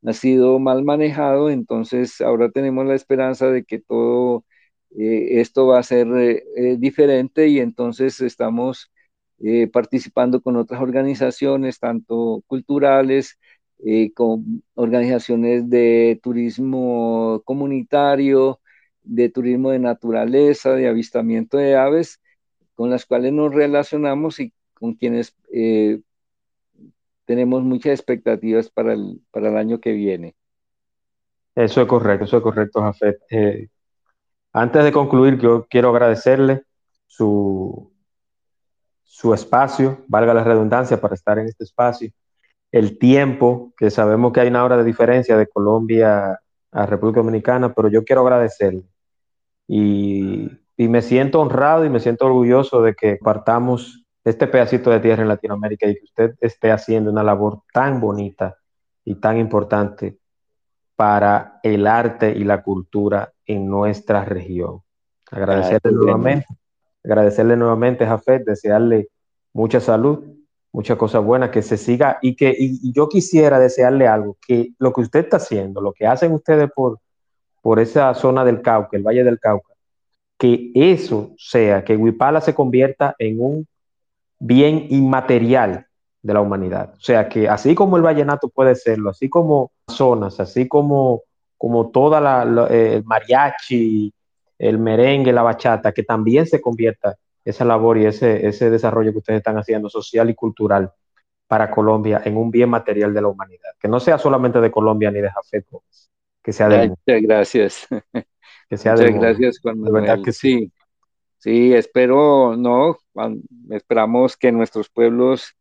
ha 0.05 0.13
sido 0.13 0.59
mal 0.59 0.83
manejado, 0.85 1.49
entonces 1.49 2.21
ahora 2.21 2.49
tenemos 2.51 2.85
la 2.85 2.95
esperanza 2.95 3.47
de 3.49 3.65
que 3.65 3.79
todo 3.79 4.45
eh, 4.97 5.41
esto 5.41 5.67
va 5.67 5.79
a 5.79 5.83
ser 5.83 6.07
diferente 6.79 7.47
y 7.49 7.59
entonces 7.59 8.21
estamos 8.21 8.91
eh, 9.41 9.67
participando 9.67 10.41
con 10.41 10.57
otras 10.57 10.81
organizaciones, 10.81 11.79
tanto 11.79 12.43
culturales, 12.45 13.39
eh, 13.85 14.11
con 14.13 14.63
organizaciones 14.73 15.69
de 15.69 16.19
turismo 16.21 17.41
comunitario, 17.45 18.59
de 19.01 19.29
turismo 19.29 19.71
de 19.71 19.79
naturaleza, 19.79 20.73
de 20.73 20.89
avistamiento 20.89 21.57
de 21.57 21.77
aves, 21.77 22.19
con 22.75 22.89
las 22.89 23.05
cuales 23.05 23.31
nos 23.31 23.53
relacionamos 23.53 24.41
y 24.41 24.51
con 24.73 24.95
quienes 24.95 25.33
eh, 25.53 26.01
tenemos 27.23 27.63
muchas 27.63 27.93
expectativas 27.93 28.69
para 28.69 28.91
el, 28.91 29.21
para 29.31 29.49
el 29.49 29.55
año 29.55 29.79
que 29.79 29.93
viene. 29.93 30.35
Eso 31.55 31.81
es 31.81 31.87
correcto, 31.87 32.25
eso 32.25 32.37
es 32.37 32.43
correcto, 32.43 32.81
Jafet. 32.81 33.19
antes 34.51 34.83
de 34.83 34.91
concluir, 34.91 35.39
yo 35.39 35.65
quiero 35.69 35.89
agradecerle 35.89 36.63
su, 37.07 37.89
su 39.09 39.33
espacio, 39.33 40.03
valga 40.07 40.35
la 40.35 40.43
redundancia, 40.43 41.01
para 41.01 41.15
estar 41.15 41.39
en 41.39 41.47
este 41.47 41.63
espacio, 41.63 42.11
el 42.71 42.99
tiempo, 42.99 43.73
que 43.75 43.89
sabemos 43.89 44.31
que 44.31 44.41
hay 44.41 44.49
una 44.49 44.63
hora 44.63 44.77
de 44.77 44.83
diferencia 44.83 45.35
de 45.35 45.47
Colombia 45.47 46.39
a 46.71 46.85
República 46.85 47.21
Dominicana, 47.21 47.73
pero 47.73 47.89
yo 47.89 48.05
quiero 48.05 48.21
agradecerle. 48.21 48.83
Y, 49.67 50.47
y 50.77 50.87
me 50.87 51.01
siento 51.01 51.41
honrado 51.41 51.85
y 51.85 51.89
me 51.89 51.99
siento 51.99 52.27
orgulloso 52.27 52.83
de 52.83 52.93
que 52.93 53.15
partamos 53.15 54.05
este 54.23 54.45
pedacito 54.45 54.91
de 54.91 54.99
tierra 54.99 55.23
en 55.23 55.29
Latinoamérica 55.29 55.87
y 55.87 55.95
que 55.95 56.03
usted 56.03 56.35
esté 56.39 56.71
haciendo 56.71 57.11
una 57.11 57.23
labor 57.23 57.63
tan 57.73 57.99
bonita 57.99 58.57
y 59.03 59.15
tan 59.15 59.39
importante 59.39 60.19
para 60.95 61.59
el 61.63 61.87
arte 61.87 62.31
y 62.31 62.43
la 62.43 62.61
cultura 62.61 63.33
en 63.43 63.67
nuestra 63.67 64.23
región. 64.23 64.83
Agradecerle 65.31 65.93
nuevamente 65.93 66.58
agradecerle 67.11 67.55
nuevamente, 67.55 68.05
Jafet, 68.05 68.43
desearle 68.45 69.09
mucha 69.53 69.79
salud, 69.79 70.23
muchas 70.71 70.97
cosas 70.97 71.23
buenas, 71.23 71.49
que 71.49 71.61
se 71.61 71.77
siga 71.77 72.19
y 72.21 72.35
que 72.35 72.55
y, 72.57 72.93
yo 72.93 73.09
quisiera 73.09 73.59
desearle 73.59 74.07
algo, 74.07 74.37
que 74.45 74.73
lo 74.77 74.93
que 74.93 75.01
usted 75.01 75.21
está 75.21 75.37
haciendo, 75.37 75.81
lo 75.81 75.93
que 75.93 76.05
hacen 76.05 76.31
ustedes 76.33 76.69
por, 76.73 76.99
por 77.61 77.79
esa 77.79 78.13
zona 78.13 78.45
del 78.45 78.61
Cauca, 78.61 78.95
el 78.97 79.03
Valle 79.03 79.23
del 79.23 79.39
Cauca, 79.39 79.73
que 80.37 80.71
eso 80.75 81.33
sea, 81.37 81.83
que 81.83 81.97
Huipala 81.97 82.41
se 82.41 82.53
convierta 82.53 83.15
en 83.17 83.41
un 83.41 83.67
bien 84.39 84.87
inmaterial 84.89 85.87
de 86.21 86.33
la 86.33 86.41
humanidad. 86.41 86.93
O 86.97 87.01
sea, 87.01 87.27
que 87.27 87.49
así 87.49 87.75
como 87.75 87.97
el 87.97 88.03
vallenato 88.03 88.49
puede 88.49 88.75
serlo, 88.75 89.09
así 89.09 89.29
como 89.29 89.71
zonas, 89.87 90.39
así 90.39 90.67
como, 90.67 91.23
como 91.57 91.89
toda 91.89 92.21
la, 92.21 92.67
eh, 92.69 92.95
el 92.95 93.03
mariachi, 93.03 94.13
el 94.59 94.77
merengue, 94.77 95.33
la 95.33 95.41
bachata, 95.41 95.93
que 95.93 96.03
también 96.03 96.45
se 96.45 96.61
convierta 96.61 97.15
esa 97.43 97.65
labor 97.65 97.97
y 97.97 98.05
ese, 98.05 98.45
ese 98.45 98.69
desarrollo 98.69 99.11
que 99.11 99.19
ustedes 99.19 99.37
están 99.37 99.57
haciendo 99.57 99.89
social 99.89 100.29
y 100.29 100.35
cultural 100.35 100.91
para 101.47 101.71
Colombia 101.71 102.21
en 102.23 102.37
un 102.37 102.51
bien 102.51 102.69
material 102.69 103.13
de 103.13 103.21
la 103.21 103.29
humanidad, 103.29 103.71
que 103.79 103.87
no 103.87 103.99
sea 103.99 104.19
solamente 104.19 104.61
de 104.61 104.69
Colombia 104.69 105.09
ni 105.09 105.21
de 105.21 105.31
Jafet 105.31 105.65
que 106.43 106.53
sea 106.53 106.69
de... 106.69 106.89
Muchas 106.89 107.21
gracias. 107.21 107.87
Que 108.69 108.77
sea 108.77 108.93
Muchas 108.93 109.13
gracias, 109.15 109.59
Juan 109.61 109.79
Manuel. 109.79 110.21
que 110.23 110.31
sí. 110.31 110.71
sí. 111.39 111.73
espero, 111.73 112.55
no, 112.55 112.97
esperamos 113.71 114.37
que 114.37 114.51
nuestros 114.51 114.89
pueblos 114.89 115.55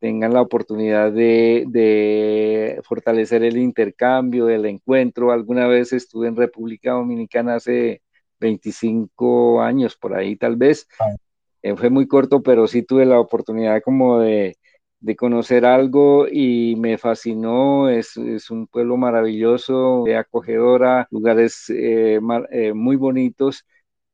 tengan 0.00 0.34
la 0.34 0.40
oportunidad 0.40 1.12
de, 1.12 1.64
de, 1.68 2.80
fortalecer 2.82 3.44
el 3.44 3.56
intercambio, 3.56 4.48
el 4.48 4.66
encuentro. 4.66 5.30
Alguna 5.30 5.68
vez 5.68 5.92
estuve 5.92 6.26
en 6.26 6.34
República 6.34 6.90
Dominicana 6.90 7.54
hace 7.54 8.02
25 8.40 9.62
años, 9.62 9.96
por 9.96 10.14
ahí 10.14 10.36
tal 10.36 10.56
vez. 10.56 10.88
Ah. 10.98 11.14
Eh, 11.62 11.76
fue 11.76 11.90
muy 11.90 12.06
corto, 12.06 12.42
pero 12.42 12.66
sí 12.66 12.82
tuve 12.82 13.04
la 13.04 13.20
oportunidad 13.20 13.82
como 13.82 14.18
de, 14.20 14.56
de 15.00 15.16
conocer 15.16 15.64
algo 15.66 16.26
y 16.28 16.76
me 16.76 16.98
fascinó. 16.98 17.88
Es, 17.90 18.16
es, 18.16 18.50
un 18.50 18.66
pueblo 18.66 18.96
maravilloso, 18.96 20.04
de 20.04 20.16
acogedora, 20.16 21.06
lugares 21.10 21.68
eh, 21.70 22.18
eh, 22.50 22.72
muy 22.72 22.96
bonitos, 22.96 23.66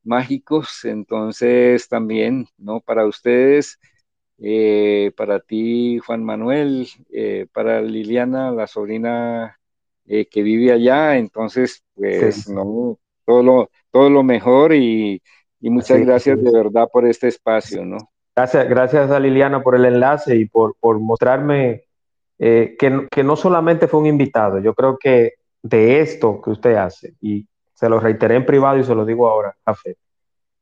mágicos. 0.03 0.85
Entonces 0.85 1.89
también, 1.89 2.49
¿no? 2.59 2.81
Para 2.81 3.07
ustedes, 3.07 3.79
para 5.17 5.41
ti, 5.41 5.99
Juan 5.99 6.25
Manuel, 6.25 6.89
para 7.53 7.81
Liliana, 7.81 8.51
la 8.51 8.67
sobrina 8.67 9.59
que 10.05 10.43
vive 10.43 10.73
allá. 10.73 11.17
Entonces, 11.17 11.85
pues, 11.95 12.49
¿no? 12.49 12.99
Todo 13.27 13.43
lo, 13.43 13.71
todo 13.91 14.09
lo 14.09 14.23
mejor 14.23 14.73
y, 14.73 15.21
y 15.61 15.71
muchas 15.71 16.01
gracias 16.01 16.43
de 16.43 16.51
verdad 16.53 16.89
por 16.93 17.07
este 17.07 17.29
espacio, 17.29 17.85
¿no? 17.85 17.99
Gracias, 18.35 18.69
gracias 18.69 19.11
a 19.11 19.19
Liliana 19.19 19.63
por 19.63 19.75
el 19.75 19.87
enlace 19.87 20.37
y 20.37 20.45
por, 20.45 20.75
mostrarme 21.01 21.85
eh, 22.39 22.77
que, 22.79 23.25
no 23.25 23.35
solamente 23.35 23.89
fue 23.89 24.01
un 24.01 24.07
invitado, 24.07 24.59
yo 24.59 24.75
creo 24.75 24.99
que 24.99 25.33
de 25.63 26.01
esto 26.01 26.41
que 26.43 26.51
usted 26.51 26.75
hace, 26.75 27.15
y 27.21 27.47
se 27.73 27.89
lo 27.89 27.99
reiteré 27.99 28.37
en 28.37 28.47
privado 28.47 28.79
y 28.79 28.85
se 28.85 28.95
lo 28.95 29.05
digo 29.05 29.29
ahora, 29.29 29.57
Café, 29.65 29.97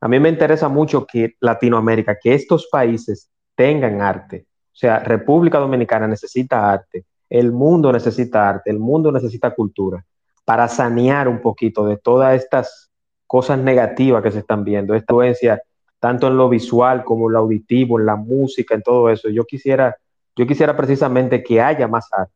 a 0.01 0.09
mí 0.09 0.21
me 0.21 0.29
interesa 0.29 0.69
mucho 0.69 1.05
que 1.05 1.35
Latinoamérica, 1.41 2.17
que 2.21 2.35
estos 2.35 2.69
países 2.71 3.31
tengan 3.55 4.01
arte. 4.01 4.47
O 4.73 4.77
sea, 4.77 5.01
República 5.01 5.59
Dominicana 5.59 6.07
necesita 6.07 6.73
arte, 6.73 7.05
el 7.29 7.53
mundo 7.53 7.93
necesita 7.93 8.49
arte, 8.49 8.71
el 8.71 8.79
mundo 8.79 9.11
necesita 9.11 9.55
cultura 9.55 10.05
para 10.45 10.68
sanear 10.68 11.28
un 11.28 11.40
poquito 11.40 11.86
de 11.86 11.97
todas 11.97 12.34
estas 12.34 12.90
cosas 13.26 13.59
negativas 13.59 14.22
que 14.22 14.30
se 14.30 14.40
están 14.40 14.64
viendo, 14.64 14.95
esta 14.95 15.12
influencia 15.12 15.62
tanto 16.05 16.26
en 16.28 16.36
lo 16.36 16.51
visual 16.51 17.03
como 17.03 17.28
en 17.28 17.32
lo 17.32 17.38
auditivo, 17.38 17.99
en 17.99 18.05
la 18.05 18.16
música, 18.16 18.74
en 18.74 18.82
todo 18.82 19.09
eso. 19.09 19.30
Yo 19.30 19.45
quisiera, 19.45 19.97
yo 20.36 20.47
quisiera 20.47 20.76
precisamente 20.76 21.42
que 21.42 21.62
haya 21.62 21.88
más 21.88 22.12
arte, 22.12 22.34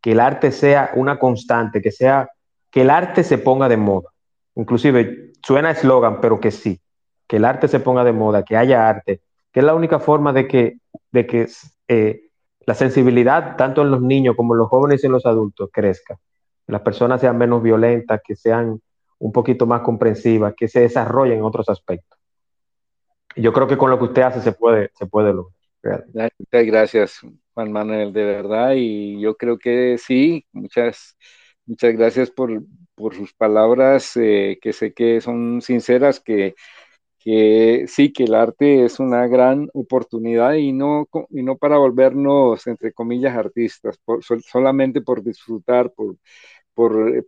que 0.00 0.10
el 0.10 0.18
arte 0.18 0.50
sea 0.50 0.90
una 0.96 1.16
constante, 1.16 1.80
que 1.80 1.92
sea, 1.92 2.28
que 2.68 2.82
el 2.82 2.90
arte 2.90 3.22
se 3.22 3.38
ponga 3.38 3.68
de 3.68 3.76
moda. 3.76 4.10
Inclusive 4.56 5.30
suena 5.40 5.70
eslogan, 5.70 6.20
pero 6.20 6.40
que 6.40 6.50
sí, 6.50 6.80
que 7.28 7.36
el 7.36 7.44
arte 7.44 7.68
se 7.68 7.78
ponga 7.78 8.02
de 8.02 8.12
moda, 8.12 8.42
que 8.42 8.56
haya 8.56 8.88
arte, 8.88 9.20
que 9.52 9.60
es 9.60 9.66
la 9.66 9.76
única 9.76 10.00
forma 10.00 10.32
de 10.32 10.48
que, 10.48 10.78
de 11.12 11.26
que 11.28 11.48
eh, 11.86 12.22
la 12.66 12.74
sensibilidad, 12.74 13.54
tanto 13.56 13.82
en 13.82 13.92
los 13.92 14.02
niños 14.02 14.34
como 14.34 14.54
en 14.54 14.58
los 14.58 14.68
jóvenes 14.68 15.04
y 15.04 15.06
en 15.06 15.12
los 15.12 15.26
adultos, 15.26 15.70
crezca. 15.72 16.18
Las 16.66 16.82
personas 16.82 17.20
sean 17.20 17.38
menos 17.38 17.62
violentas, 17.62 18.20
que 18.24 18.36
sean 18.36 18.80
un 19.18 19.32
poquito 19.32 19.66
más 19.66 19.82
comprensivas, 19.82 20.54
que 20.56 20.68
se 20.68 20.80
desarrollen 20.80 21.38
en 21.38 21.44
otros 21.44 21.68
aspectos 21.68 22.16
yo 23.36 23.52
creo 23.52 23.66
que 23.66 23.76
con 23.76 23.90
lo 23.90 23.98
que 23.98 24.04
usted 24.04 24.22
hace 24.22 24.40
se 24.40 24.52
puede, 24.52 24.90
se 24.94 25.06
puede 25.06 25.32
lograr. 25.32 26.04
Muchas 26.12 26.66
gracias, 26.66 27.20
Juan 27.54 27.70
Manuel, 27.70 28.12
de 28.12 28.24
verdad. 28.24 28.72
Y 28.74 29.20
yo 29.20 29.36
creo 29.36 29.58
que 29.58 29.98
sí, 29.98 30.44
muchas, 30.52 31.16
muchas 31.66 31.92
gracias 31.92 32.30
por, 32.30 32.62
sus 33.14 33.34
palabras, 33.34 34.16
eh, 34.16 34.58
que 34.60 34.72
sé 34.72 34.94
que 34.94 35.20
son 35.20 35.60
sinceras, 35.60 36.18
que, 36.18 36.54
que 37.18 37.84
sí, 37.88 38.10
que 38.12 38.24
el 38.24 38.34
arte 38.34 38.86
es 38.86 38.98
una 38.98 39.26
gran 39.26 39.68
oportunidad 39.74 40.54
y 40.54 40.72
no, 40.72 41.06
y 41.28 41.42
no 41.42 41.58
para 41.58 41.76
volvernos, 41.76 42.66
entre 42.66 42.92
comillas, 42.92 43.36
artistas, 43.36 44.00
solamente 44.50 45.02
por 45.02 45.22
disfrutar, 45.22 45.92
por, 45.92 46.16
por, 46.76 47.26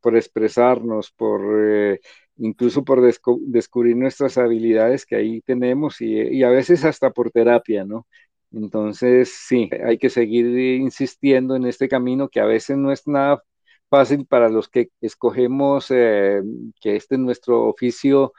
por, 0.00 0.16
expresarnos, 0.16 1.12
por... 1.12 1.40
Eh, 1.64 2.00
incluso 2.38 2.84
por 2.84 3.00
descubrir 3.02 3.96
nuestras 3.96 4.38
habilidades 4.38 5.06
que 5.06 5.16
ahí 5.16 5.42
tenemos 5.42 6.00
y, 6.00 6.42
a 6.42 6.50
veces 6.50 6.84
hasta 6.84 7.10
por 7.12 7.30
terapia, 7.30 7.84
¿no? 7.84 8.06
Entonces, 8.52 9.30
sí, 9.48 9.70
hay 9.86 9.98
que 9.98 10.10
seguir 10.10 10.46
insistiendo 10.80 11.56
en 11.56 11.66
este 11.66 11.88
camino 11.88 12.28
que 12.28 12.40
a 12.40 12.46
veces 12.46 12.76
no 12.78 12.92
es 12.92 13.06
nada 13.06 13.42
fácil 13.90 14.26
para 14.26 14.48
los 14.48 14.68
que 14.68 14.90
escogemos 15.00 15.90
eh, 15.90 16.42
que 16.80 16.96
este 16.96 17.16
es 17.16 17.20
nuestro 17.20 17.64
oficio 17.68 18.32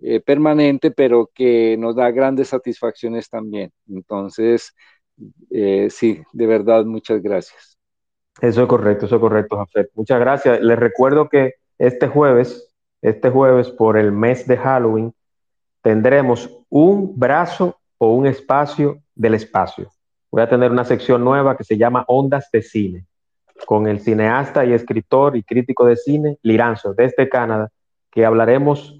eh, 0.00 0.20
permanente, 0.20 0.90
pero 0.90 1.30
que 1.34 1.76
nos 1.78 1.96
da 1.96 2.10
grandes 2.10 2.48
satisfacciones 2.48 3.28
también. 3.30 3.72
Entonces, 3.88 4.74
eh, 5.50 5.88
sí, 5.90 6.22
de 6.32 6.46
verdad, 6.46 6.84
muchas 6.84 7.22
gracias. 7.22 7.73
Eso 8.40 8.62
es 8.62 8.68
correcto, 8.68 9.06
eso 9.06 9.16
es 9.16 9.20
correcto, 9.20 9.56
Jafet. 9.56 9.90
Muchas 9.94 10.20
gracias. 10.20 10.60
Les 10.60 10.78
recuerdo 10.78 11.28
que 11.28 11.54
este 11.78 12.08
jueves 12.08 12.74
este 13.04 13.28
jueves 13.28 13.70
por 13.70 13.98
el 13.98 14.12
mes 14.12 14.46
de 14.46 14.56
Halloween, 14.56 15.12
tendremos 15.82 16.50
un 16.70 17.12
brazo 17.14 17.76
o 17.98 18.14
un 18.14 18.26
espacio 18.26 19.02
del 19.14 19.34
espacio. 19.34 19.90
Voy 20.30 20.40
a 20.40 20.48
tener 20.48 20.70
una 20.70 20.86
sección 20.86 21.22
nueva 21.22 21.54
que 21.54 21.64
se 21.64 21.76
llama 21.76 22.06
Ondas 22.08 22.48
de 22.50 22.62
Cine, 22.62 23.04
con 23.66 23.86
el 23.88 24.00
cineasta 24.00 24.64
y 24.64 24.72
escritor 24.72 25.36
y 25.36 25.42
crítico 25.42 25.84
de 25.84 25.96
cine 25.96 26.38
Liranzo, 26.40 26.94
desde 26.94 27.28
Canadá, 27.28 27.70
que 28.10 28.24
hablaremos 28.24 28.98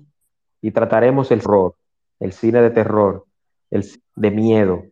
y 0.61 0.71
trataremos 0.71 1.31
el 1.31 1.41
horror, 1.43 1.75
el 2.21 2.35
cine 2.35 2.61
de 2.61 2.71
terror, 2.71 3.25
el 3.71 3.87
de 4.17 4.31
miedo. 4.31 4.83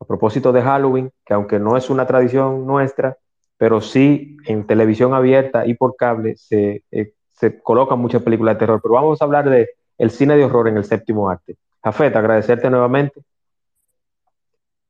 A 0.00 0.04
propósito 0.04 0.50
de 0.50 0.62
Halloween, 0.62 1.12
que 1.24 1.34
aunque 1.34 1.60
no 1.60 1.76
es 1.76 1.88
una 1.88 2.04
tradición 2.04 2.66
nuestra, 2.66 3.16
pero 3.58 3.80
sí 3.80 4.36
en 4.46 4.66
televisión 4.66 5.14
abierta 5.14 5.66
y 5.66 5.74
por 5.74 5.96
cable 5.96 6.36
se 6.36 6.82
eh, 6.90 7.12
se 7.38 7.60
colocan 7.60 7.98
muchas 7.98 8.22
películas 8.22 8.54
de 8.54 8.60
terror, 8.60 8.80
pero 8.82 8.94
vamos 8.94 9.20
a 9.20 9.24
hablar 9.24 9.48
de 9.48 9.68
el 9.98 10.10
cine 10.10 10.36
de 10.36 10.44
horror 10.44 10.68
en 10.68 10.78
el 10.78 10.84
séptimo 10.84 11.28
arte. 11.28 11.56
Jafet, 11.82 12.16
agradecerte 12.16 12.70
nuevamente. 12.70 13.20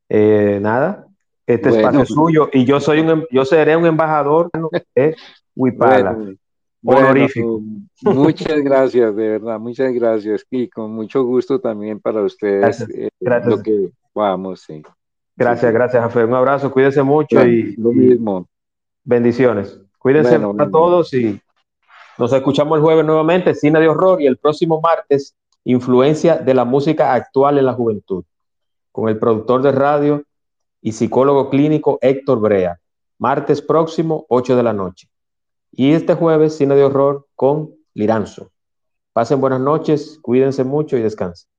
Eh, 0.09 0.59
nada, 0.61 1.05
este 1.45 1.69
espacio 1.69 2.01
es 2.01 2.09
suyo 2.09 2.49
y 2.53 2.63
yo 2.63 2.79
soy 2.79 3.01
un 3.01 3.09
em, 3.09 3.23
yo 3.29 3.43
seré 3.43 3.75
un 3.75 3.85
embajador 3.85 4.49
de 4.95 5.15
Huipala. 5.55 6.17
honorífico. 6.83 7.61
muchas 8.03 8.61
gracias, 8.61 9.15
de 9.15 9.29
verdad, 9.29 9.59
muchas 9.59 9.93
gracias 9.93 10.45
y 10.49 10.69
con 10.69 10.91
mucho 10.91 11.23
gusto 11.23 11.59
también 11.59 11.99
para 11.99 12.21
ustedes 12.21 12.87
eh, 12.89 13.09
lo 13.45 13.61
que 13.61 13.89
vamos, 14.15 14.61
sí. 14.61 14.81
Gracias, 15.35 15.71
gracias, 15.73 16.01
Jafet. 16.01 16.25
Un 16.25 16.33
abrazo, 16.33 16.71
cuídense 16.71 17.03
mucho 17.03 17.45
y 17.45 17.75
lo 17.75 17.91
mismo. 17.91 18.47
Bendiciones. 19.07 19.79
Cuídense 19.99 20.35
a 20.35 20.69
todos 20.69 21.13
y 21.13 21.41
nos 22.17 22.33
escuchamos 22.33 22.75
el 22.75 22.83
jueves 22.83 23.05
nuevamente, 23.05 23.55
Cine 23.55 23.79
de 23.79 23.87
Horror, 23.87 24.21
y 24.21 24.27
el 24.27 24.35
próximo 24.35 24.81
martes, 24.81 25.33
Influencia 25.63 26.35
de 26.35 26.53
la 26.53 26.65
música 26.65 27.13
actual 27.13 27.57
en 27.57 27.65
la 27.67 27.73
juventud, 27.73 28.25
con 28.91 29.07
el 29.07 29.17
productor 29.17 29.61
de 29.61 29.71
radio 29.71 30.23
y 30.81 30.91
psicólogo 30.91 31.49
clínico 31.49 31.99
Héctor 32.01 32.41
Brea. 32.41 32.81
Martes 33.17 33.61
próximo, 33.61 34.25
8 34.27 34.57
de 34.57 34.63
la 34.63 34.73
noche. 34.73 35.07
Y 35.71 35.93
este 35.93 36.13
jueves, 36.13 36.57
Cine 36.57 36.75
de 36.75 36.83
Horror 36.83 37.27
con 37.33 37.75
Liranzo. 37.93 38.51
Pasen 39.13 39.39
buenas 39.39 39.61
noches, 39.61 40.19
cuídense 40.21 40.65
mucho 40.65 40.97
y 40.97 41.01
descansen. 41.01 41.49